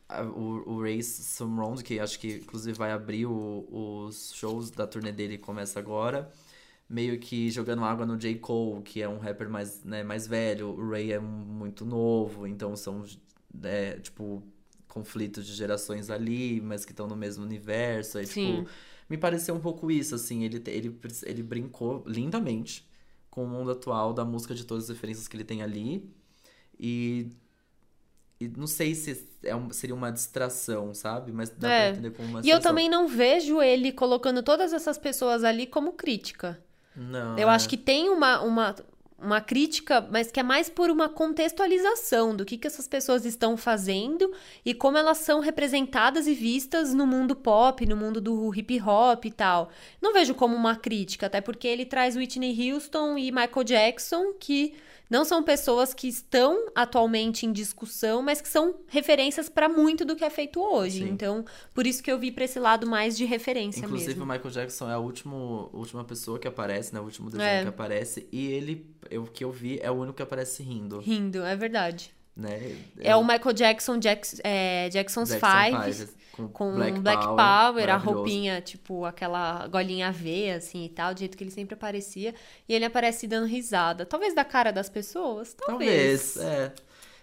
[0.08, 3.66] a- o, o Race Sumrond, que acho que inclusive vai abrir o-
[4.06, 6.30] os shows da turnê dele, começa agora.
[6.88, 8.36] Meio que jogando água no J.
[8.36, 10.68] Cole, que é um rapper mais, né, mais velho.
[10.68, 13.04] O Ray é muito novo, então são,
[13.64, 14.42] é, tipo,
[14.88, 18.18] conflitos de gerações ali, mas que estão no mesmo universo.
[18.18, 18.56] Aí, Sim.
[18.64, 18.70] tipo,
[19.08, 20.44] me pareceu um pouco isso, assim.
[20.44, 22.88] Ele, ele, ele brincou lindamente
[23.30, 26.08] com o mundo atual da música de todas as referências que ele tem ali.
[26.78, 27.28] E,
[28.40, 31.32] e não sei se é um- seria uma distração, sabe?
[31.32, 31.80] Mas dá É.
[31.90, 35.66] pra entender como uma E eu também não vejo ele colocando todas essas pessoas ali
[35.66, 36.62] como crítica.
[36.94, 37.52] Não, Eu é.
[37.54, 38.74] acho que tem uma, uma,
[39.18, 43.56] uma crítica, mas que é mais por uma contextualização do que, que essas pessoas estão
[43.56, 44.30] fazendo
[44.64, 49.24] e como elas são representadas e vistas no mundo pop, no mundo do hip hop
[49.24, 49.70] e tal.
[50.02, 54.74] Não vejo como uma crítica, até porque ele traz Whitney Houston e Michael Jackson, que
[55.08, 60.16] não são pessoas que estão atualmente em discussão, mas que são referências para muito do
[60.16, 61.04] que é feito hoje.
[61.04, 61.08] Sim.
[61.10, 61.44] Então,
[61.74, 64.24] por isso que eu vi para esse lado mais de referência Inclusive, mesmo.
[64.24, 67.00] o Michael Jackson é a último, última pessoa que aparece, né?
[67.00, 67.62] O último desenho É.
[67.62, 68.26] que aparece.
[68.32, 72.15] E ele, o que eu vi, é o único que aparece rindo, Rindo, é verdade.
[72.36, 72.76] Né?
[72.98, 77.96] É o Michael Jackson, Jackson, é, Jackson's Jackson com, com Black, Black, Power, Power, a
[77.96, 82.34] roupinha, tipo, aquela golinha V, assim, e tal, do jeito que ele sempre aparecia.
[82.68, 84.04] E ele aparece dando risada.
[84.04, 85.54] Talvez da cara das pessoas?
[85.54, 86.34] Talvez.
[86.34, 86.72] Talvez, é.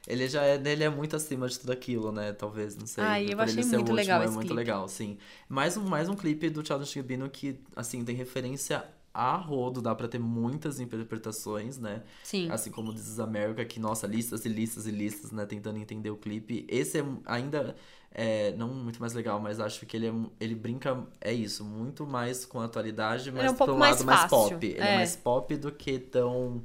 [0.06, 2.34] Ele já é, ele é muito acima de tudo aquilo, né?
[2.34, 3.04] Talvez, não sei.
[3.04, 4.60] Ai, eu Por achei ele ser o muito último, legal é esse muito clipe.
[4.60, 5.18] legal, sim.
[5.48, 8.84] Mais um, mais um clipe do Childish Gambino que, assim, tem referência
[9.14, 12.02] a rodo, dá pra ter muitas interpretações, né?
[12.24, 12.50] Sim.
[12.50, 15.46] Assim como This is America, que, nossa, listas e listas e listas, né?
[15.46, 16.66] Tentando entender o clipe.
[16.68, 17.76] Esse é ainda,
[18.12, 22.08] é, não muito mais legal, mas acho que ele, é, ele brinca, é isso, muito
[22.08, 24.66] mais com a atualidade, mas é um pouco mais lado mais pop.
[24.66, 24.94] Ele é.
[24.94, 26.64] é mais pop do que tão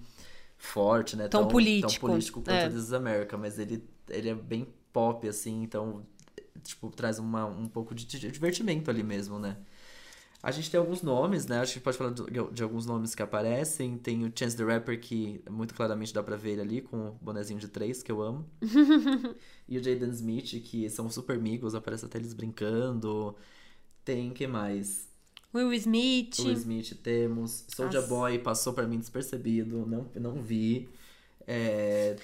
[0.57, 1.29] forte, né?
[1.29, 2.69] Tão político, Tão político quanto é.
[2.69, 6.03] This is America, mas ele, ele é bem pop, assim, então,
[6.63, 9.59] tipo, traz uma, um pouco de divertimento ali mesmo, né?
[10.41, 11.59] A gente tem alguns nomes, né?
[11.59, 12.23] Acho que pode falar de,
[12.53, 13.99] de alguns nomes que aparecem.
[13.99, 17.13] Tem o Chance the Rapper, que muito claramente dá pra ver ele ali, com o
[17.21, 18.49] bonezinho de três, que eu amo.
[19.69, 23.35] e o Jaden Smith, que são super amigos, aparece até eles brincando.
[24.05, 25.09] Tem, que mais?
[25.53, 26.39] Will Smith.
[26.39, 27.65] Will Smith temos.
[27.69, 28.03] Soulja.
[28.03, 30.89] Boy passou pra mim despercebido, não, não vi.
[31.47, 32.15] É,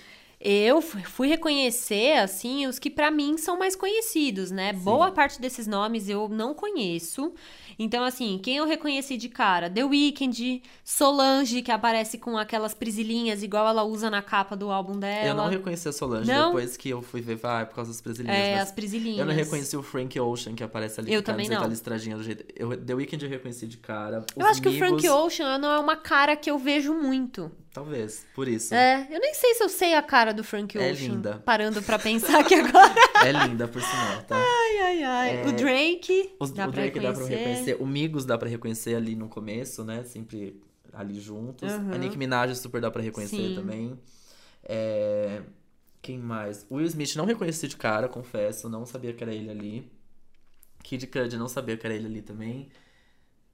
[0.47, 4.75] Eu fu- fui reconhecer, assim, os que pra mim são mais conhecidos, né?
[4.75, 7.33] Boa parte desses nomes eu não conheço.
[7.79, 9.71] Então, assim, quem eu reconheci de cara?
[9.71, 14.99] The Weeknd, Solange, que aparece com aquelas prisilinhas igual ela usa na capa do álbum
[14.99, 15.27] dela.
[15.29, 16.49] Eu não reconheci a Solange Não?
[16.49, 18.39] depois que eu fui ver, ah, é por causa das brasileiras.
[18.49, 19.19] É, as prisilinhas.
[19.21, 21.67] Eu não reconheci o Frank Ocean que aparece ali Eu a também não.
[21.67, 22.45] listradinha do jeito.
[22.55, 24.25] Eu, The Weeknd eu reconheci de cara.
[24.37, 27.51] Eu acho que o Frank Ocean não é uma cara que eu vejo muito.
[27.75, 28.73] Talvez, por isso.
[28.73, 31.09] É, eu nem sei se eu sei a cara do Frank É Ocean.
[31.09, 31.43] linda.
[31.45, 32.95] Parando pra pensar aqui agora.
[33.27, 34.37] É linda, por sinal, tá?
[34.37, 35.37] Ai, ai, ai.
[35.43, 37.37] É, O Drake, Os, dá o pra Drake dá pra reconhecer.
[37.49, 37.77] reconhecer.
[37.83, 40.05] O Migos dá pra reconhecer ali no começo, né?
[40.05, 40.63] Sempre
[40.93, 41.73] ali juntos.
[41.73, 41.93] Uhum.
[41.95, 43.55] A Nicki Minaj super dá pra reconhecer Sim.
[43.57, 43.99] também.
[44.63, 45.43] É,
[46.01, 46.65] Quem mais?
[46.71, 48.69] O Will Smith não reconheci de cara, confesso.
[48.69, 49.91] Não sabia que era ele ali.
[50.83, 52.69] Kid Cudi não sabia que era ele ali também.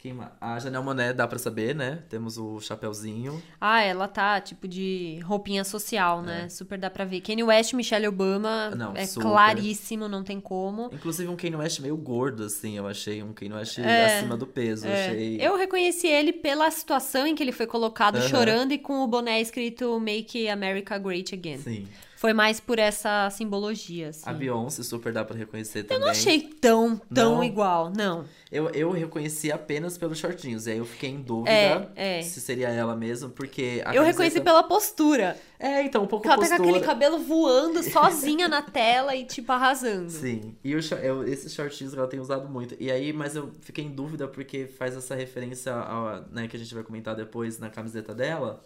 [0.02, 0.18] Quem?
[0.40, 2.02] A Janelle Monáe dá pra saber, né?
[2.08, 3.42] Temos o chapeuzinho.
[3.60, 6.48] Ah, ela tá, tipo, de roupinha social, né?
[6.48, 7.20] Super dá pra ver.
[7.20, 8.74] Kanye West, Michelle Obama, É.
[8.74, 9.28] Não, é super.
[9.28, 10.88] claríssimo, não tem como.
[10.90, 13.22] Inclusive um Kanye West meio gordo, assim, eu achei.
[13.22, 14.86] Um Kanye West É, acima do peso.
[14.86, 15.36] É, Achei.
[15.38, 19.38] Eu reconheci ele pela situação em que ele foi colocado chorando e com o boné
[19.40, 21.58] escrito Make America Great Again.
[21.58, 21.86] Sim.
[22.20, 24.24] Foi mais por essa simbologia, assim.
[24.26, 25.96] A Beyoncé super dá pra reconhecer também.
[25.96, 27.44] Eu não achei tão, tão Não?
[27.44, 28.26] igual, não.
[28.52, 30.66] Eu, eu reconheci apenas pelos shortinhos.
[30.66, 32.22] E aí eu fiquei em dúvida É, é.
[32.22, 33.82] se seria ela mesmo, porque.
[33.94, 35.34] Eu reconheci pela postura.
[35.58, 36.68] É, então, um pouco Ela tá com postura.
[36.70, 40.10] aquele cabelo voando sozinha na tela e, tipo, arrasando.
[40.10, 40.54] Sim.
[40.62, 42.76] E o, eu, esses shortinhos ela tem usado muito.
[42.78, 46.60] E aí, mas eu fiquei em dúvida porque faz essa referência ao, né, que a
[46.60, 48.62] gente vai comentar depois na camiseta dela.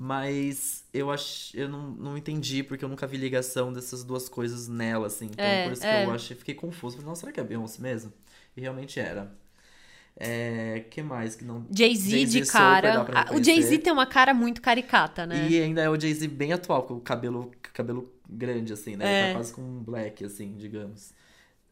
[0.00, 4.68] Mas eu ach, eu não, não entendi, porque eu nunca vi ligação dessas duas coisas
[4.68, 5.26] nela, assim.
[5.26, 6.04] Então, É, por isso é.
[6.04, 6.94] que eu achei, fiquei confuso.
[6.96, 8.12] Falei, nossa, será que é Beyoncé mesmo?
[8.56, 9.36] E realmente era.
[10.16, 11.66] É, que mais que não.
[11.70, 13.06] Jay-Z Jay-Z de super cara.
[13.12, 15.48] Ah, O Jay-Z tem uma cara muito caricata, né?
[15.48, 19.04] E ainda é o Jay-Z bem atual, com o cabelo, cabelo grande, assim, né?
[19.04, 19.26] Ele É.
[19.28, 21.12] tá quase com um black, assim, digamos.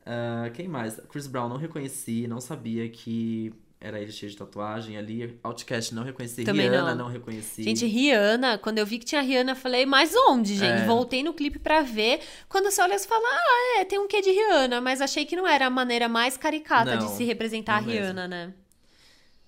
[0.04, 1.00] Ah, quem mais?
[1.08, 5.38] Chris Brown não reconheci, não sabia que era ele cheio de tatuagem ali.
[5.42, 6.44] Outcast não reconheci.
[6.44, 7.04] Também Rihanna não.
[7.04, 7.62] não, reconheci.
[7.62, 10.82] Gente, Rihanna, quando eu vi que tinha Rihanna, eu falei, mas onde, gente?
[10.82, 10.86] É.
[10.86, 12.20] Voltei no clipe pra ver.
[12.48, 15.36] Quando você olha, você fala, ah, é, tem um quê de Rihanna, mas achei que
[15.36, 18.00] não era a maneira mais caricata de Não, se representar a não mesmo.
[18.02, 18.54] Rihanna, né?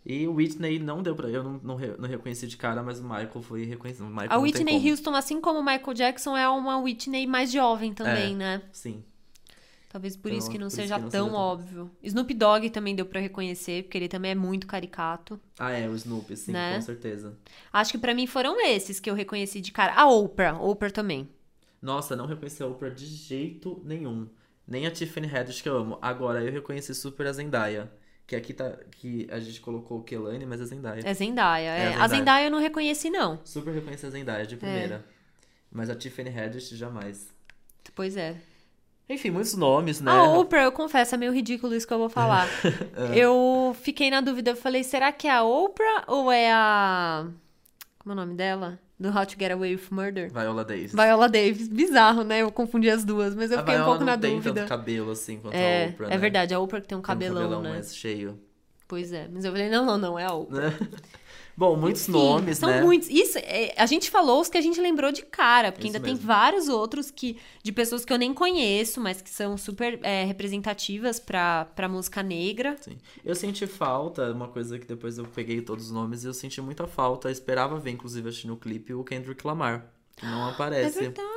[0.07, 1.29] E o Whitney não deu pra.
[1.29, 4.07] Eu não, não, não reconheci de cara, mas o Michael foi reconhecido.
[4.07, 4.91] Michael A Whitney.
[4.91, 8.37] Houston, assim como o Michael Jackson, é uma Whitney mais jovem também, É.
[8.37, 8.63] né?
[8.73, 9.05] Sim.
[9.89, 11.91] Talvez por Então, isso que não seja que não tão óbvio.
[12.03, 15.41] Snoop Dogg também deu pra reconhecer, porque ele também é muito caricato.
[15.59, 16.75] Ah, é, o Snoopy, sim, Né?
[16.77, 17.35] com certeza.
[17.73, 19.95] Acho que pra mim foram esses que eu reconheci de cara.
[19.95, 21.29] A Oprah, Oprah também.
[21.81, 24.29] Nossa, não reconheci a Oprah de jeito nenhum.
[24.67, 25.99] Nem a Tiffany Haddish, que eu amo.
[26.03, 27.91] Agora, eu reconheci super a Zendaya.
[28.27, 28.77] Que aqui tá.
[28.91, 31.01] Que a gente colocou o Kelane, mas a Zendaya.
[31.03, 31.71] É Zendaya.
[31.71, 31.87] É a É.
[31.87, 32.09] A Zendaya.
[32.09, 33.41] Zendaya eu não reconheci, não.
[33.43, 35.03] Super reconheci a Zendaya de primeira.
[35.73, 37.33] Mas a Tiffany Haddish, jamais.
[37.95, 38.37] Pois é.
[39.09, 40.11] Enfim, muitos nomes, né?
[40.11, 42.47] A Oprah, eu confesso, é meio ridículo isso que eu vou falar.
[43.15, 47.27] Eu fiquei na dúvida, eu falei, será que é a Oprah ou é a.
[47.99, 48.79] Como é o nome dela?
[49.01, 50.31] Do How to Get Away with Murder?
[50.33, 50.93] Viola Davis.
[50.93, 51.69] Viola Davis.
[51.69, 52.43] Bizarro, né?
[52.43, 54.55] Eu confundi as duas, mas eu a fiquei um Viola pouco não na tem dúvida.
[54.61, 56.19] tanto cabelo assim quanto a É, Oprah, é né?
[56.19, 57.71] verdade, a Oprah que tem um Tem um cabelão, cabelão né?
[57.71, 58.39] mais cheio.
[58.89, 60.73] Pois é, mas eu falei, não, não, não, é a Oprah.
[61.59, 62.81] Bom, muitos Enfim, nomes, são né?
[62.83, 63.09] muitos.
[63.09, 66.05] Isso, é, a gente falou os que a gente lembrou de cara, porque Isso ainda
[66.07, 66.25] tem mesmo.
[66.25, 71.19] vários outros que de pessoas que eu nem conheço, mas que são super é, representativas
[71.19, 72.77] pra, pra música negra.
[72.81, 72.97] Sim.
[73.25, 76.61] Eu senti falta, uma coisa que depois eu peguei todos os nomes e eu senti
[76.61, 77.27] muita falta.
[77.27, 79.85] Eu esperava ver, inclusive, assistindo o clipe, o Kendrick Lamar.
[80.17, 81.01] Que não É aparece.
[81.01, 81.29] verdade.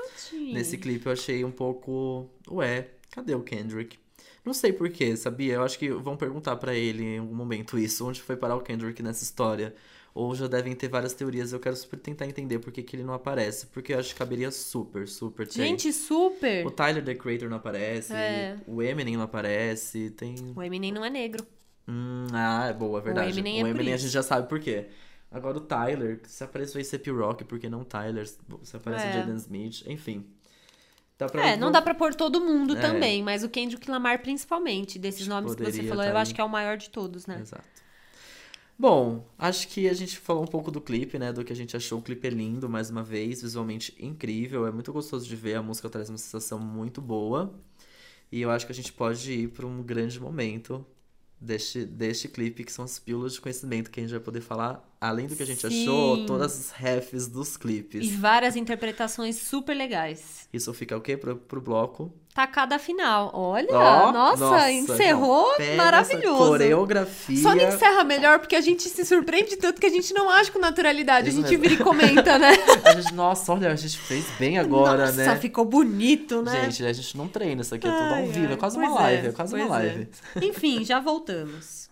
[0.53, 2.29] Nesse clipe eu achei um pouco.
[2.47, 3.97] Ué, cadê o Kendrick?
[4.45, 5.55] Não sei porquê, sabia?
[5.55, 8.07] Eu acho que vão perguntar pra ele em algum momento isso.
[8.07, 9.73] Onde foi parar o Kendrick nessa história?
[10.13, 11.53] Ou já devem ter várias teorias.
[11.53, 13.67] Eu quero super tentar entender por que, que ele não aparece.
[13.67, 15.53] Porque eu acho que caberia super, super ter.
[15.53, 16.65] Gente, super.
[16.65, 18.13] O Tyler, The Creator, não aparece.
[18.13, 18.57] É.
[18.67, 20.09] O Eminem não aparece.
[20.11, 20.35] Tem.
[20.55, 21.45] O Eminem não é negro.
[21.87, 23.27] Hum, ah, é boa, é verdade.
[23.27, 24.87] O Eminem Eminem, é a gente já sabe por quê.
[25.31, 28.27] Agora o Tyler, se aparece o A$AP Rock, por que não Tyler?
[28.27, 29.13] Se aparece o É.
[29.13, 30.25] Jaden Smith, enfim.
[31.17, 32.81] Dá pra É, não dá pra pôr todo mundo É.
[32.81, 36.21] também, mas o Kendrick Lamar principalmente, desses nomes que você Poderia falou, tá eu aí.
[36.21, 37.37] acho que é o maior de todos, né?
[37.39, 37.63] Exato.
[38.81, 41.31] Bom, acho que a gente falou um pouco do clipe, né?
[41.31, 41.99] Do que a gente achou.
[41.99, 44.65] O clipe é lindo, mais uma vez, visualmente incrível.
[44.65, 45.53] É muito gostoso de ver.
[45.53, 47.53] A música traz uma sensação muito boa.
[48.31, 50.83] E eu acho que a gente pode ir para um grande momento
[51.39, 54.83] deste, deste clipe, que são as pílulas de conhecimento que a gente vai poder falar,
[54.99, 55.83] além do que a gente Sim.
[55.83, 58.03] achou, todas as refs dos clipes.
[58.03, 60.49] E várias interpretações super legais.
[60.51, 61.15] Isso fica o quê?
[61.15, 62.11] Pro, pro bloco.
[62.33, 63.29] Tacada final.
[63.33, 66.41] Olha, Ó, nossa, encerrou então, pega maravilhoso.
[66.43, 67.37] Essa coreografia.
[67.37, 70.49] Só não encerra melhor porque a gente se surpreende tanto que a gente não age
[70.49, 71.27] com naturalidade.
[71.27, 71.63] Isso a gente mesmo.
[71.63, 72.51] vira e comenta, né?
[72.95, 75.35] Gente, nossa, olha, a gente fez bem agora, Nossa, né?
[75.37, 76.63] ficou bonito, né?
[76.63, 78.89] Gente, a gente não treina, isso aqui é tudo ao vivo, ai, é quase pois
[78.89, 79.87] uma live, é, quase uma pois é.
[79.87, 80.09] live.
[80.41, 81.89] Enfim, já voltamos.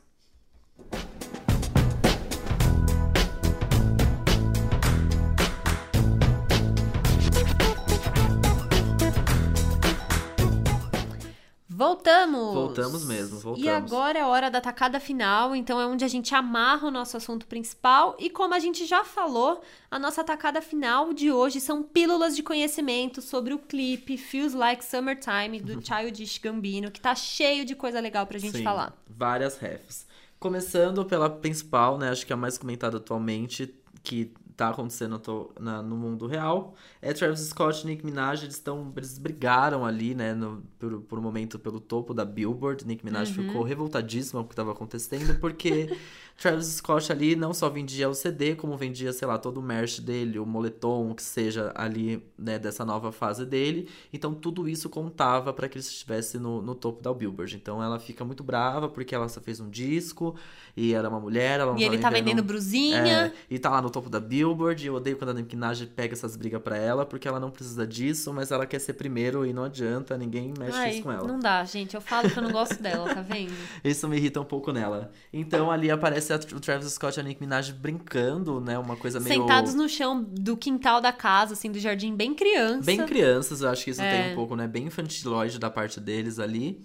[11.79, 12.53] Voltamos!
[12.53, 13.65] Voltamos mesmo, voltamos.
[13.65, 16.91] E agora é a hora da tacada final, então é onde a gente amarra o
[16.91, 18.17] nosso assunto principal.
[18.19, 22.43] E como a gente já falou, a nossa tacada final de hoje são pílulas de
[22.43, 28.01] conhecimento sobre o clipe Feels Like Summertime do Childish Gambino, que tá cheio de coisa
[28.01, 28.93] legal pra gente Sim, falar.
[29.07, 30.05] Várias refs.
[30.37, 32.09] Começando pela principal, né?
[32.09, 33.73] Acho que é a mais comentada atualmente,
[34.03, 36.75] que tá acontecendo to- na- no mundo real.
[37.01, 38.91] É Travis Scott e Nicki Minaj, eles estão.
[38.95, 40.33] Eles brigaram ali, né?
[40.33, 42.85] No, por, por um momento pelo topo da Billboard.
[42.85, 43.45] Nicki Minaj Uhum.
[43.47, 45.95] ficou revoltadíssima com o que estava acontecendo, porque
[46.37, 49.99] Travis Scott ali não só vendia o CD, como vendia, sei lá, todo o merch
[49.99, 53.89] dele, o moletom, o que seja ali, né, dessa nova fase dele.
[54.13, 57.55] Então tudo isso contava para que ele estivesse no, no topo da Billboard.
[57.55, 60.35] Então ela fica muito brava porque ela só fez um disco
[60.77, 63.33] e era uma mulher, ela não E ele tá vendendo É, brusinha.
[63.49, 64.48] e tá lá no topo da Billboard.
[64.83, 67.51] E eu odeio quando a Nicki Minaj pega essas brigas pra ela, porque ela não
[67.51, 71.11] precisa disso, mas ela quer ser primeiro e não adianta, ninguém mexe Ai, isso com
[71.11, 71.27] ela.
[71.27, 71.93] não dá, gente.
[71.95, 73.53] Eu falo que eu não gosto dela, tá vendo?
[73.83, 75.11] Isso me irrita um pouco nela.
[75.31, 78.77] Então ali aparece o Travis Scott e a Nicki Minaj brincando, né?
[78.77, 79.41] Uma coisa meio.
[79.41, 82.85] Sentados no chão do quintal da casa, assim, do jardim, bem criança.
[82.85, 84.23] Bem crianças, eu acho que isso É.
[84.23, 84.67] tem um pouco, né?
[84.67, 86.81] Bem infantiloide da parte deles ali.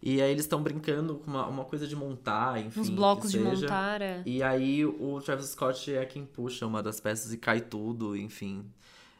[0.00, 2.80] E aí eles estão brincando com uma, uma coisa de montar, enfim.
[2.80, 4.00] Uns blocos de montar.
[4.00, 4.22] é.
[4.24, 8.64] E aí o Travis Scott é quem puxa uma das peças e cai tudo, enfim.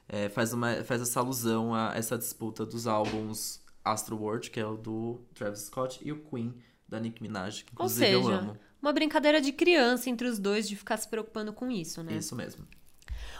[0.08, 4.76] É, faz, uma, faz essa alusão a essa disputa dos álbuns Astroworld, que é o
[4.76, 6.54] do Travis Scott, e o Queen,
[6.88, 8.56] da Nicki Minaj, que Ou inclusive eu seja, amo.
[8.80, 12.14] uma brincadeira de criança entre os dois de ficar se preocupando com isso, né?
[12.16, 12.66] Isso mesmo.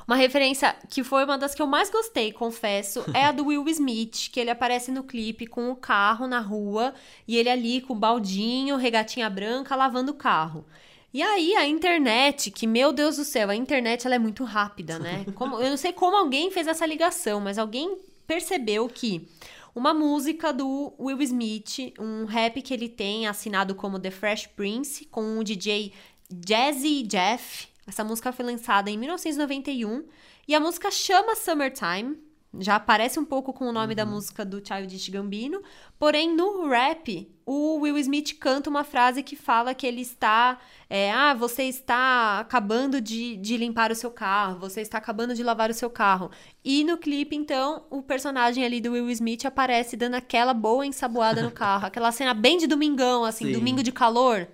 [0.09, 3.69] Uma referência que foi uma das que eu mais gostei, confesso, é a do Will
[3.69, 6.95] Smith, que ele aparece no clipe com o carro na rua
[7.27, 10.65] e ele ali com o baldinho, regatinha branca, lavando o carro.
[11.13, 14.99] E aí a internet, que meu Deus do céu, a internet ela é muito rápida,
[14.99, 15.27] né?
[15.37, 19.29] Como, eu não sei como alguém fez essa ligação, mas alguém percebeu que
[19.75, 25.05] uma música do Will Smith, um rap que ele tem assinado como The Fresh Prince,
[25.05, 25.93] com o DJ
[26.31, 27.69] Jazzy Jeff.
[27.89, 30.05] Essa música foi lançada em 1991
[30.47, 32.19] e a música chama Summertime.
[32.59, 33.97] Já aparece um pouco com o nome uhum.
[33.97, 35.63] da música do Childish Gambino.
[35.99, 40.59] Porém, no rap, o Will Smith canta uma frase que fala que ele está.
[40.89, 45.43] É, ah, você está acabando de, de limpar o seu carro, você está acabando de
[45.43, 46.31] lavar o seu carro.
[46.65, 51.43] E no clipe, então, o personagem ali do Will Smith aparece dando aquela boa ensaboada
[51.43, 51.87] no carro.
[51.89, 53.53] aquela cena bem de domingão, assim, Sim.
[53.53, 54.49] domingo de calor.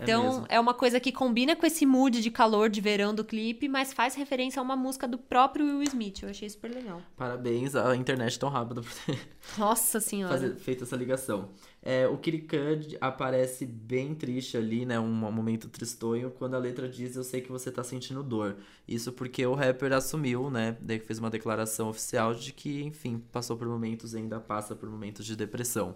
[0.00, 3.14] É então, é, é, uma coisa que combina com esse mood de calor de verão
[3.14, 6.22] do clipe, mas faz referência a uma música do próprio Will Smith.
[6.22, 7.02] Eu achei super legal.
[7.16, 9.20] Parabéns à internet tão rápida por ter
[9.58, 10.32] Nossa senhora.
[10.32, 11.50] Fazer, feito essa ligação.
[11.82, 14.98] É, o Kirikand aparece bem triste ali, né?
[14.98, 18.56] Um momento tristonho, quando a letra diz Eu sei que você tá sentindo dor.
[18.88, 20.78] Isso porque o rapper assumiu, né?
[20.80, 24.88] Daí fez uma declaração oficial de que, enfim, passou por momentos e ainda passa por
[24.88, 25.94] momentos de depressão.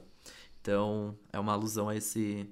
[0.61, 2.47] Então, é uma alusão a esse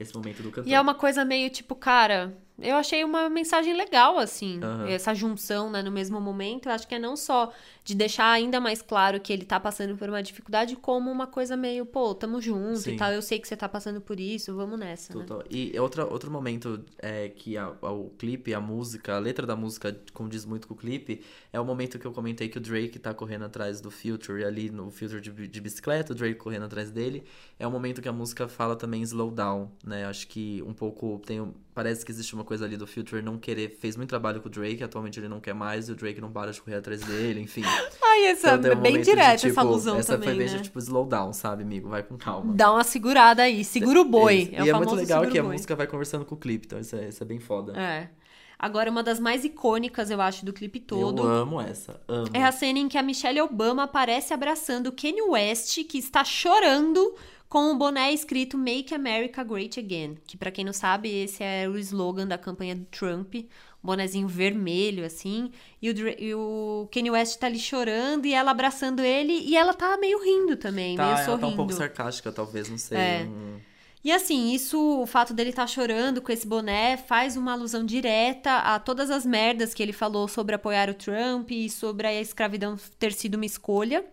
[0.00, 0.68] esse momento do cantor.
[0.68, 4.86] E é uma coisa meio tipo, cara, eu achei uma mensagem legal, assim, uhum.
[4.86, 6.68] essa junção, né, no mesmo momento.
[6.68, 7.52] Eu acho que é não só
[7.84, 11.56] de deixar ainda mais claro que ele tá passando por uma dificuldade, como uma coisa
[11.56, 12.94] meio, pô, tamo junto Sim.
[12.94, 15.14] e tal, eu sei que você tá passando por isso, vamos nessa.
[15.14, 15.20] Né?
[15.20, 15.38] Total.
[15.38, 15.44] Né?
[15.50, 19.56] E outra, outro momento é que a, a, o clipe, a música, a letra da
[19.56, 22.98] música condiz muito com o clipe, é o momento que eu comentei que o Drake
[22.98, 26.90] tá correndo atrás do Future ali no Future de, de bicicleta, o Drake correndo atrás
[26.90, 27.24] dele.
[27.58, 30.04] É o momento que a música fala também slow down, né?
[30.06, 31.40] Acho que um pouco tem
[31.80, 33.70] parece que existe uma coisa ali do Future não querer.
[33.80, 36.30] Fez muito trabalho com o Drake, atualmente ele não quer mais, e o Drake não
[36.30, 37.62] para de correr atrás dele, enfim.
[38.04, 40.28] Ai, essa então, é um bem direta tipo, essa alusão essa também.
[40.28, 40.62] Essa foi bem né?
[40.62, 41.88] tipo slow down, sabe, amigo?
[41.88, 42.52] Vai com calma.
[42.52, 44.50] Dá uma segurada aí, segura o boi.
[44.52, 46.78] É, é e é muito legal que a música vai conversando com o clipe, então
[46.78, 47.72] isso é, isso é bem foda.
[47.80, 48.10] É.
[48.58, 51.22] Agora, uma das mais icônicas, eu acho, do clipe todo.
[51.22, 52.28] Eu amo essa, amo.
[52.34, 57.14] É a cena em que a Michelle Obama aparece abraçando Kanye West, que está chorando
[57.50, 61.68] com o boné escrito Make America Great Again, que para quem não sabe, esse é
[61.68, 63.48] o slogan da campanha do Trump, um
[63.82, 65.50] bonezinho vermelho assim,
[65.82, 69.74] e o, e o Kanye West tá ali chorando e ela abraçando ele e ela
[69.74, 71.40] tá meio rindo também, tá, meio ela sorrindo.
[71.40, 72.96] tá um pouco sarcástica, talvez, não sei.
[72.96, 73.22] É.
[73.28, 73.58] Um...
[74.04, 77.84] E assim, isso, o fato dele estar tá chorando com esse boné faz uma alusão
[77.84, 82.14] direta a todas as merdas que ele falou sobre apoiar o Trump e sobre a
[82.20, 84.06] escravidão ter sido uma escolha.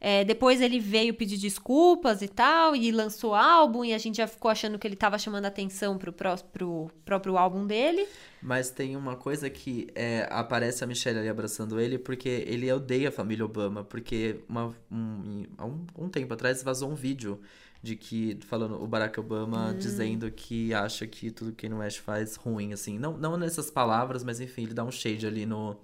[0.00, 4.28] É, depois ele veio pedir desculpas e tal, e lançou álbum, e a gente já
[4.28, 8.06] ficou achando que ele tava chamando atenção pro, pro, pro próprio álbum dele.
[8.40, 13.08] Mas tem uma coisa que é, aparece a Michelle ali abraçando ele, porque ele odeia
[13.08, 17.40] a família Obama, porque uma, um, um, um tempo atrás vazou um vídeo
[17.82, 19.78] de que falando o Barack Obama hum.
[19.78, 24.24] dizendo que acha que tudo que Kanye West faz ruim assim não não nessas palavras
[24.24, 25.76] mas enfim ele dá um shade ali no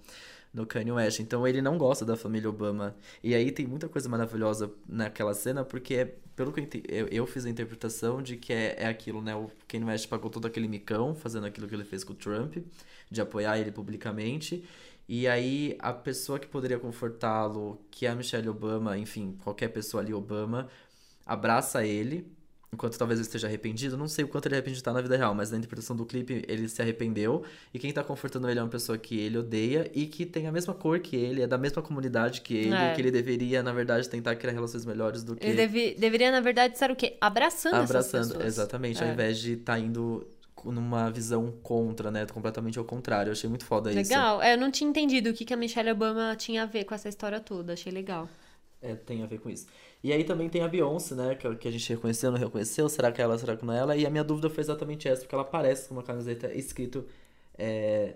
[0.54, 1.18] no Kanye West.
[1.18, 2.96] Então ele não gosta da família Obama.
[3.22, 7.44] E aí tem muita coisa maravilhosa naquela cena, porque pelo que eu, eu, eu, fiz
[7.44, 9.34] a interpretação de que é, é aquilo, né?
[9.34, 12.56] O Kanye West pagou todo aquele micão fazendo aquilo que ele fez com o Trump,
[13.10, 14.64] de apoiar ele publicamente.
[15.08, 20.02] E aí a pessoa que poderia confortá-lo, que é a Michelle Obama, enfim, qualquer pessoa
[20.02, 20.68] ali Obama,
[21.26, 22.32] abraça ele
[22.74, 25.16] enquanto talvez ele esteja arrependido, não sei o quanto ele é arrependido tá na vida
[25.16, 28.62] real, mas na interpretação do clipe ele se arrependeu e quem tá confortando ele é
[28.62, 31.56] uma pessoa que ele odeia e que tem a mesma cor que ele, é da
[31.56, 32.94] mesma comunidade que ele, é.
[32.94, 35.46] que ele deveria, na verdade, tentar criar relações melhores do que...
[35.46, 37.16] Ele deve, deveria, na verdade, estar o quê?
[37.20, 39.06] Abraçando Abraçando, exatamente, é.
[39.06, 40.26] ao invés de estar tá indo
[40.64, 42.26] numa visão contra, né?
[42.26, 43.28] Completamente ao contrário.
[43.28, 44.02] Eu achei muito foda legal.
[44.02, 44.12] isso.
[44.12, 44.42] Legal.
[44.42, 46.94] É, eu não tinha entendido o que, que a Michelle Obama tinha a ver com
[46.94, 47.74] essa história toda.
[47.74, 48.28] Achei legal.
[48.80, 49.66] É, tem a ver com isso.
[50.04, 51.34] E aí também tem a Beyoncé, né?
[51.34, 52.88] Que, que a gente reconheceu, não reconheceu.
[52.90, 53.96] Será que é ela, será que não é ela?
[53.96, 57.06] E a minha dúvida foi exatamente essa, porque ela aparece com uma camiseta escrito
[57.56, 58.14] é,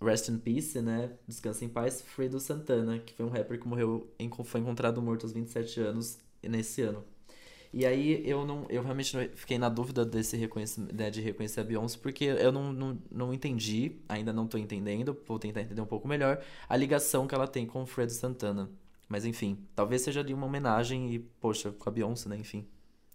[0.00, 1.10] Rest in Peace, né?
[1.26, 5.24] Descansa em paz, Fredo Santana, que foi um rapper que morreu, em, foi encontrado morto
[5.24, 7.04] aos 27 anos nesse ano.
[7.72, 11.60] E aí eu não, eu realmente não, fiquei na dúvida desse reconhecimento, né, de reconhecer
[11.60, 15.80] a Beyoncé, porque eu não, não, não entendi, ainda não tô entendendo, vou tentar entender
[15.80, 18.70] um pouco melhor, a ligação que ela tem com o Fredo Santana.
[19.08, 22.36] Mas enfim, talvez seja ali uma homenagem e, poxa, com a Beyoncé, né?
[22.36, 22.66] Enfim,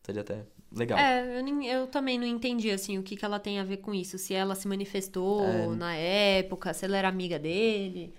[0.01, 0.97] seria até legal.
[0.97, 3.77] É, eu, nem, eu também não entendi, assim, o que, que ela tem a ver
[3.77, 4.17] com isso.
[4.17, 5.67] Se ela se manifestou é...
[5.75, 8.13] na época, se ela era amiga dele.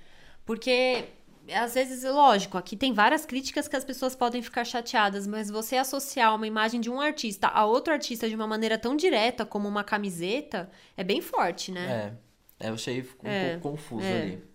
[0.44, 1.04] Porque,
[1.50, 5.76] às vezes, lógico, aqui tem várias críticas que as pessoas podem ficar chateadas, mas você
[5.76, 9.66] associar uma imagem de um artista a outro artista de uma maneira tão direta como
[9.66, 12.16] uma camiseta é bem forte, né?
[12.60, 14.22] É, é eu achei um é, pouco confuso é.
[14.22, 14.51] ali.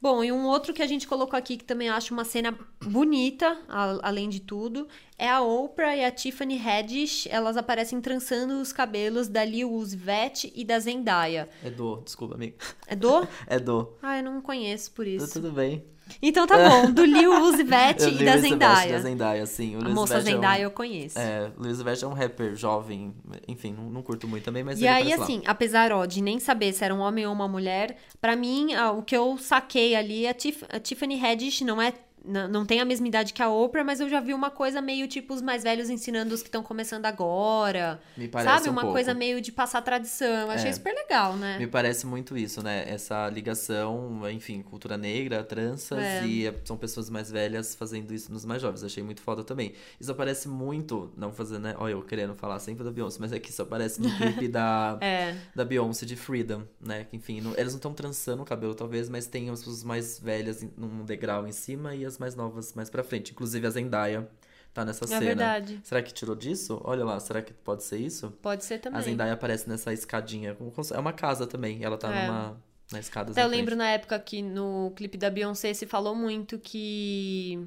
[0.00, 3.58] Bom, e um outro que a gente colocou aqui que também acho uma cena bonita,
[3.68, 4.86] a- além de tudo,
[5.18, 7.26] é a Oprah e a Tiffany Haddish.
[7.30, 9.98] Elas aparecem trançando os cabelos da Lil Uzi
[10.54, 11.48] e da Zendaya.
[11.64, 12.56] É do, desculpa, amigo.
[12.86, 13.26] É do?
[13.46, 13.92] É do.
[14.02, 15.32] Ah, eu não conheço por isso.
[15.32, 15.84] Tudo bem.
[16.22, 18.92] Então tá bom, do Lil Uzi e da Zendaya.
[18.92, 19.74] da Zendaya, sim.
[19.74, 21.18] O A moça Vert é um- Zendaya eu conheço.
[21.18, 23.12] É, Luiz Vert é um rapper jovem,
[23.48, 25.24] enfim, não, não curto muito também, mas E aí, aparece lá.
[25.24, 28.72] assim, apesar ó, de nem saber se era um homem ou uma mulher, pra mim,
[28.74, 31.92] ah, o que eu saquei ali, a, Tif- a Tiffany Haddish não é.
[32.26, 35.06] Não, tem a mesma idade que a Oprah, mas eu já vi uma coisa meio
[35.06, 38.00] tipo os mais velhos ensinando os que estão começando agora.
[38.16, 38.68] Me parece sabe?
[38.68, 38.94] um Uma pouco.
[38.94, 40.26] coisa meio de passar tradição.
[40.28, 40.72] Eu achei É.
[40.72, 41.58] super legal, né?
[41.58, 42.84] Me parece muito isso, né?
[42.88, 46.26] Essa ligação, enfim, cultura negra, tranças É.
[46.26, 48.82] e são pessoas mais velhas fazendo isso nos mais jovens.
[48.84, 49.72] Achei muito foda também.
[50.00, 51.74] Isso aparece muito, não fazendo, né?
[51.78, 54.98] Olha, eu querendo falar sempre da Beyoncé, mas é que isso aparece no clipe da,
[55.00, 55.36] É.
[55.54, 57.04] da Beyoncé de Freedom, né?
[57.08, 60.18] Que, enfim, não- eles não estão trançando o cabelo, talvez, mas tem as pessoas mais
[60.18, 63.32] velhas num degrau em cima e as mais novas mais pra frente.
[63.32, 64.28] Inclusive a Zendaya
[64.74, 65.20] tá nessa É cena.
[65.20, 65.80] verdade.
[65.82, 66.80] Será que tirou disso?
[66.84, 68.30] Olha lá, será que pode ser isso?
[68.42, 68.98] Pode ser também.
[68.98, 70.56] A Zendaya aparece nessa escadinha.
[70.94, 71.82] É uma casa também.
[71.84, 72.26] Ela tá É.
[72.26, 72.60] numa.
[72.92, 76.56] Na escada Até eu lembro na época que no clipe da Beyoncé se falou muito
[76.58, 77.66] que.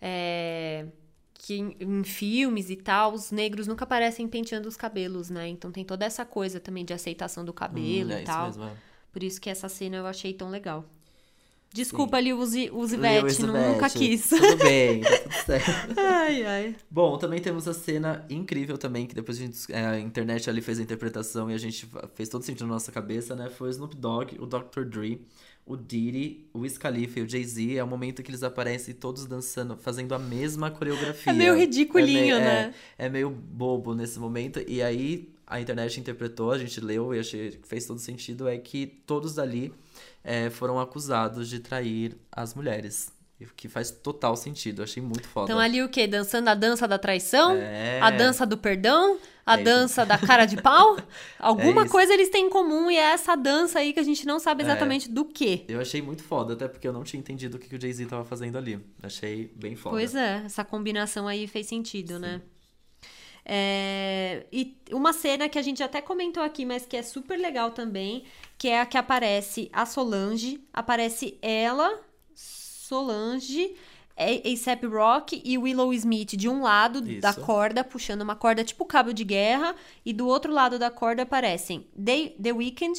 [0.00, 0.86] é,
[1.34, 5.46] que em, em filmes e tal, os negros nunca aparecem penteando os cabelos, né?
[5.46, 8.46] Então tem toda essa coisa também de aceitação do cabelo é e isso tal.
[8.46, 8.64] mesmo.
[8.64, 8.72] É.
[9.12, 10.84] Por isso que essa cena eu achei tão legal.
[11.82, 12.38] Desculpa ali o
[13.56, 13.74] Vert.
[13.74, 14.28] nunca quis.
[14.28, 15.98] Tudo bem, tá tudo certo.
[16.00, 16.76] ai, ai.
[16.90, 20.60] Bom, também temos a cena incrível também, que depois a, gente, é, a internet ali
[20.60, 23.48] fez a interpretação e a gente fez todo sentido na nossa cabeça, né?
[23.48, 24.84] Foi o Snoop Dogg, o Dr.
[24.84, 25.20] Dre,
[25.64, 27.76] o Diddy, o Wiz Khalifa e o Jay-Z.
[27.76, 31.30] É o momento que eles aparecem todos dançando, fazendo a mesma coreografia.
[31.30, 32.74] É meio ridiculinho, É meio- né?
[32.98, 34.60] É, é meio bobo nesse momento.
[34.66, 38.56] E aí a internet interpretou, a gente leu e achei que fez todo sentido, é
[38.58, 39.72] que todos dali
[40.22, 43.12] é, foram acusados de trair as mulheres.
[43.40, 45.44] O que faz total sentido, eu achei muito foda.
[45.44, 46.08] Então ali o quê?
[46.08, 47.54] Dançando a dança da traição?
[47.54, 48.00] É.
[48.02, 49.16] A dança do perdão?
[49.46, 50.98] A É dança da cara de pau?
[51.38, 51.92] Alguma isso.
[51.92, 54.64] coisa eles têm em comum e é essa dança aí que a gente não sabe
[54.64, 55.64] exatamente do que.
[55.68, 58.06] Eu achei muito foda, até porque eu não tinha entendido o que que o Jay-Z
[58.06, 58.84] tava fazendo ali.
[59.00, 59.94] Achei bem foda.
[59.94, 62.42] Pois é, essa combinação aí fez sentido, né?
[63.50, 67.70] É, e uma cena que a gente até comentou aqui, mas que é super legal
[67.70, 68.24] também,
[68.58, 72.00] que é a que aparece a Solange, aparece ela,
[72.34, 73.74] Solange,
[74.16, 77.40] A- A$AP Rock e Willow Smith de um lado da Isso.
[77.42, 81.86] corda, puxando uma corda tipo cabo de guerra, e do outro lado da corda aparecem
[81.96, 82.98] The, The Weeknd,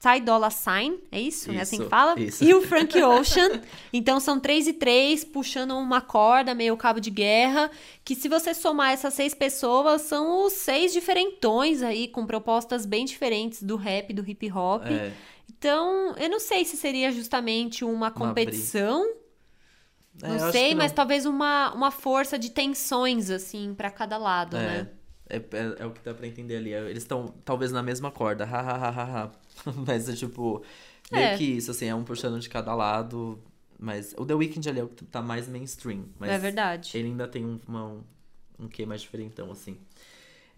[0.00, 1.50] Ty Dolla Sign, é isso?
[1.50, 2.18] é assim que Isso, fala?
[2.20, 2.44] isso.
[2.44, 3.60] E o Frank Ocean.
[3.92, 7.68] Então são três e três, puxando uma corda, meio cabo de guerra.
[8.04, 13.04] Que se você somar essas seis pessoas, são os seis diferentões aí, com propostas bem
[13.04, 14.84] diferentes do rap, do hip hop.
[14.86, 15.12] É,
[15.48, 19.04] Então, eu não sei se seria justamente uma competição.
[20.22, 24.60] É, não sei, mas talvez uma, uma força de tensões, assim, pra cada lado, É,
[24.60, 24.88] né?
[25.28, 26.72] é, é, é o que dá pra entender ali.
[26.72, 29.30] Eles estão talvez na mesma corda, ha, ha, ha, ha, ha.
[29.86, 30.62] mas é tipo,
[31.10, 31.36] meio É.
[31.36, 33.38] que isso, assim, é um puxando de cada lado.
[33.78, 36.06] Mas o The Weeknd ali é o que tá mais mainstream.
[36.18, 36.90] Mas é verdade.
[36.94, 38.02] ele ainda tem um, uma, um,
[38.58, 39.78] um quê mais diferentão, assim.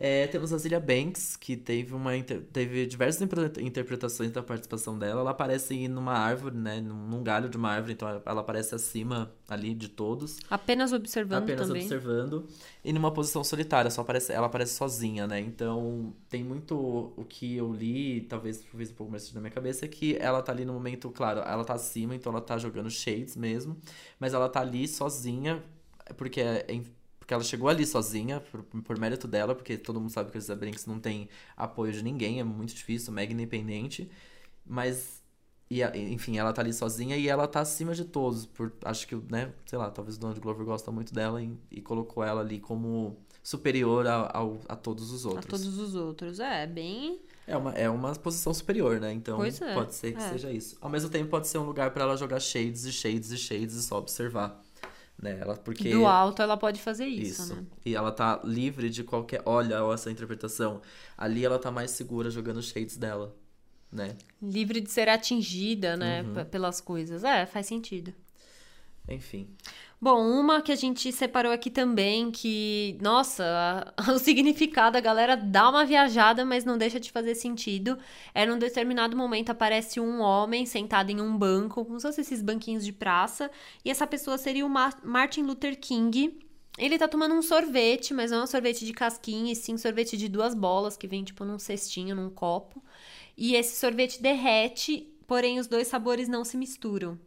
[0.03, 2.13] É, temos a Zilia Banks, que teve uma
[2.51, 3.21] teve diversas
[3.59, 5.21] interpretações da participação dela.
[5.21, 6.81] Ela aparece numa árvore, né?
[6.81, 10.39] Num, galho de uma árvore, então ela- aparece acima ali de todos.
[10.49, 11.83] Apenas observando apenas também.
[11.83, 12.47] observando.
[12.83, 15.39] E numa posição solitária, só aparece, ela aparece sozinha, né?
[15.39, 19.85] Então tem muito o que eu li, talvez fez um pouco mais na minha cabeça,
[19.85, 22.89] é que ela tá ali no momento, claro, ela tá acima, então ela tá jogando
[22.91, 23.77] shades mesmo,
[24.19, 25.63] mas ela tá ali sozinha,
[26.17, 26.73] porque é, é
[27.31, 30.41] porque ela chegou ali sozinha, por, por mérito dela, porque todo mundo sabe que a
[30.41, 34.11] Elizabeth Banks não tem apoio de ninguém, é muito difícil, mega independente.
[34.67, 35.23] Mas,
[35.71, 38.47] e a- enfim, ela tá ali sozinha e ela tá acima de todos.
[38.47, 41.81] Por, acho que, né, sei lá, talvez o Donald Glover gosta muito dela e, e
[41.81, 45.47] colocou ela ali como superior a, ao- a todos os A outros.
[45.47, 46.41] todos os outros.
[46.41, 47.21] É, bem.
[47.47, 49.13] É uma, é uma posição superior, né?
[49.13, 50.31] Então é, pode ser que é.
[50.31, 50.77] seja isso.
[50.81, 53.77] Ao mesmo tempo, pode ser um lugar pra ela jogar shades e shades e shades
[53.77, 54.61] e só observar.
[55.21, 55.39] Né?
[55.41, 57.55] Ela, porque Do alto ela pode fazer isso, isso.
[57.55, 57.65] né?
[57.85, 59.43] E ela tá livre de qualquer.
[59.45, 60.81] Olha essa interpretação.
[61.17, 63.37] Ali ela tá mais segura jogando shades dela.
[63.93, 64.17] Né?
[64.41, 66.45] Livre de ser atingida, né, Uhum.
[66.47, 67.23] pelas coisas.
[67.25, 68.15] É, faz sentido.
[69.09, 69.49] Enfim.
[70.03, 75.69] Bom, uma que a gente separou aqui também, que, nossa, o significado, a galera dá
[75.69, 77.99] uma viajada, mas não deixa de fazer sentido.
[78.35, 82.41] É num determinado momento aparece um homem sentado em um banco, como se fossem esses
[82.41, 83.51] banquinhos de praça,
[83.85, 86.39] e essa pessoa seria o Ma- Martin Luther King.
[86.79, 90.17] Ele tá tomando um sorvete, mas não é um sorvete de casquinha, e sim sorvete
[90.17, 92.83] de duas bolas, que vem tipo num cestinho, num copo.
[93.37, 97.19] E esse sorvete derrete, porém os dois sabores não se misturam.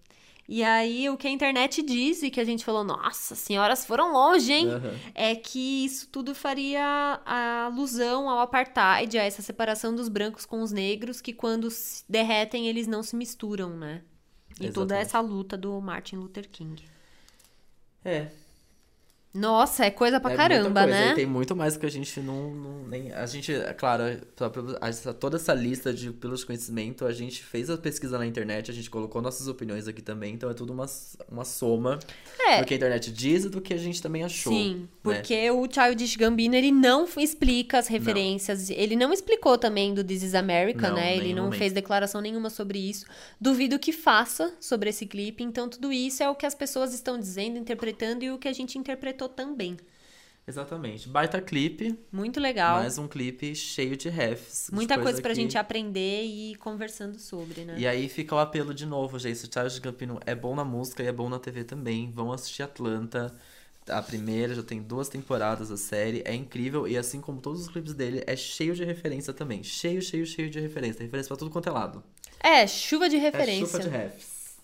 [0.48, 4.12] E aí, o que a internet diz, e que a gente falou, nossa, senhoras foram
[4.12, 4.70] longe, hein?
[4.70, 4.94] Aham.
[5.16, 10.72] É que isso tudo faria alusão ao apartheid, a essa separação dos brancos com os
[10.72, 14.02] negros, que quando se derretem, eles não se misturam, né?
[14.60, 15.02] E toda Exatamente.
[15.08, 16.84] essa luta do Martin Luther King.
[18.04, 18.28] É,
[19.34, 20.96] Nossa, é coisa pra é caramba, coisa.
[20.98, 21.12] né?
[21.12, 24.04] E tem muito mais que a gente não, não nem a gente, é claro,
[24.82, 28.74] essa- toda essa lista de de conhecimento, a gente fez a pesquisa na internet, a
[28.74, 30.86] gente colocou nossas opiniões aqui também, então é tudo uma,
[31.30, 32.00] uma soma
[32.48, 32.60] É.
[32.62, 34.54] do que a internet diz e do que a gente também achou.
[34.54, 34.88] Sim, né?
[35.02, 40.24] porque o Childish Gambino, ele não explica as referências, ele não explicou também do This
[40.24, 41.18] is America, Não, né?
[41.18, 41.58] Ele não momento.
[41.60, 43.06] fez declaração nenhuma sobre isso.
[43.40, 47.18] Duvido que faça sobre esse clipe, então tudo isso é o que as pessoas estão
[47.20, 49.78] dizendo, interpretando e o que a gente interpretou também.
[50.46, 51.08] Exatamente.
[51.08, 52.80] Baita clipe, Muito legal.
[52.80, 54.68] mais um clipe cheio de refs.
[54.70, 57.76] de Muita coisa pra que- gente aprender e ir conversando sobre, né?
[57.78, 59.46] E aí fica o apelo de novo, gente.
[59.46, 62.12] O Charles Gambino é bom na música e é bom na TV também.
[62.12, 63.34] Vão assistir Atlanta.
[63.88, 66.22] A primeira já tem duas temporadas a série.
[66.26, 66.86] É incrível.
[66.90, 69.64] E assim como todos os clipes dele, é cheio de referência também.
[69.64, 70.98] Cheio, cheio, cheio de referência.
[70.98, 72.04] Tem referência pra tudo quanto é lado.
[72.42, 73.66] É, chuva de É referência.
[73.66, 74.58] chuva de refs.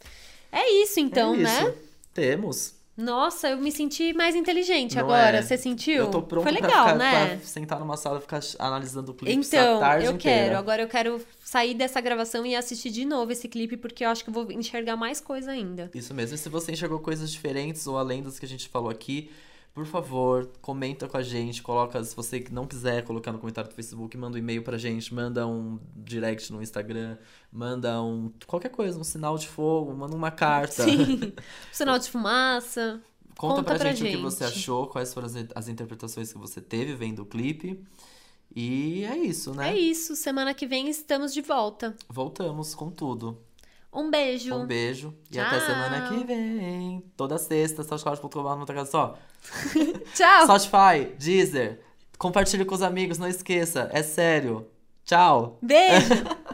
[0.51, 1.63] É isso então, é né?
[1.63, 1.73] isso.
[2.13, 2.73] Temos.
[2.99, 5.37] Nossa, eu me senti mais inteligente Não agora.
[5.37, 5.41] é?
[5.41, 5.95] Você sentiu?
[5.95, 7.27] Eu tô pronto Foi pra, legal, ficar, né?
[7.37, 10.43] pra sentar numa sala e ficar analisando o clipe a Então, tarde eu inteira.
[10.47, 10.57] quero.
[10.57, 14.23] Agora eu quero sair dessa gravação e assistir de novo esse clipe, porque eu acho
[14.23, 15.89] que eu vou enxergar mais coisa ainda.
[15.95, 16.35] Isso mesmo.
[16.35, 19.31] E se você enxergou coisas diferentes ou além das que a gente falou aqui,
[19.79, 21.63] por favor, comenta com a gente.
[21.63, 25.13] Coloca, se você não quiser colocar no comentário do Facebook, manda um e-mail pra gente,
[25.13, 27.17] manda um direct no Instagram,
[27.49, 28.29] manda um.
[28.45, 30.83] qualquer coisa, um sinal de fogo, manda uma carta.
[30.83, 31.31] Sim.
[31.71, 33.01] Sinal de fumaça.
[33.37, 34.57] Conta, Conta pra, pra gente, o que você gente.
[34.57, 37.81] achou, quais foram as, as interpretações que você teve vendo o clipe.
[38.53, 39.69] E é isso, né?
[39.69, 40.13] É isso.
[40.13, 41.95] Semana que vem estamos de volta.
[42.09, 43.37] Voltamos com tudo.
[43.91, 44.55] Um beijo.
[44.55, 45.45] Um beijo e Tchau.
[45.45, 47.03] até semana que vem.
[47.17, 49.17] Toda sexta, soundcloud.com.br só.
[50.13, 50.43] Tchau.
[50.43, 51.81] Spotify, Deezer.
[52.17, 53.89] Compartilhe com os amigos, não esqueça.
[53.91, 54.67] É sério.
[55.05, 55.57] Tchau.
[55.61, 56.13] Beijo.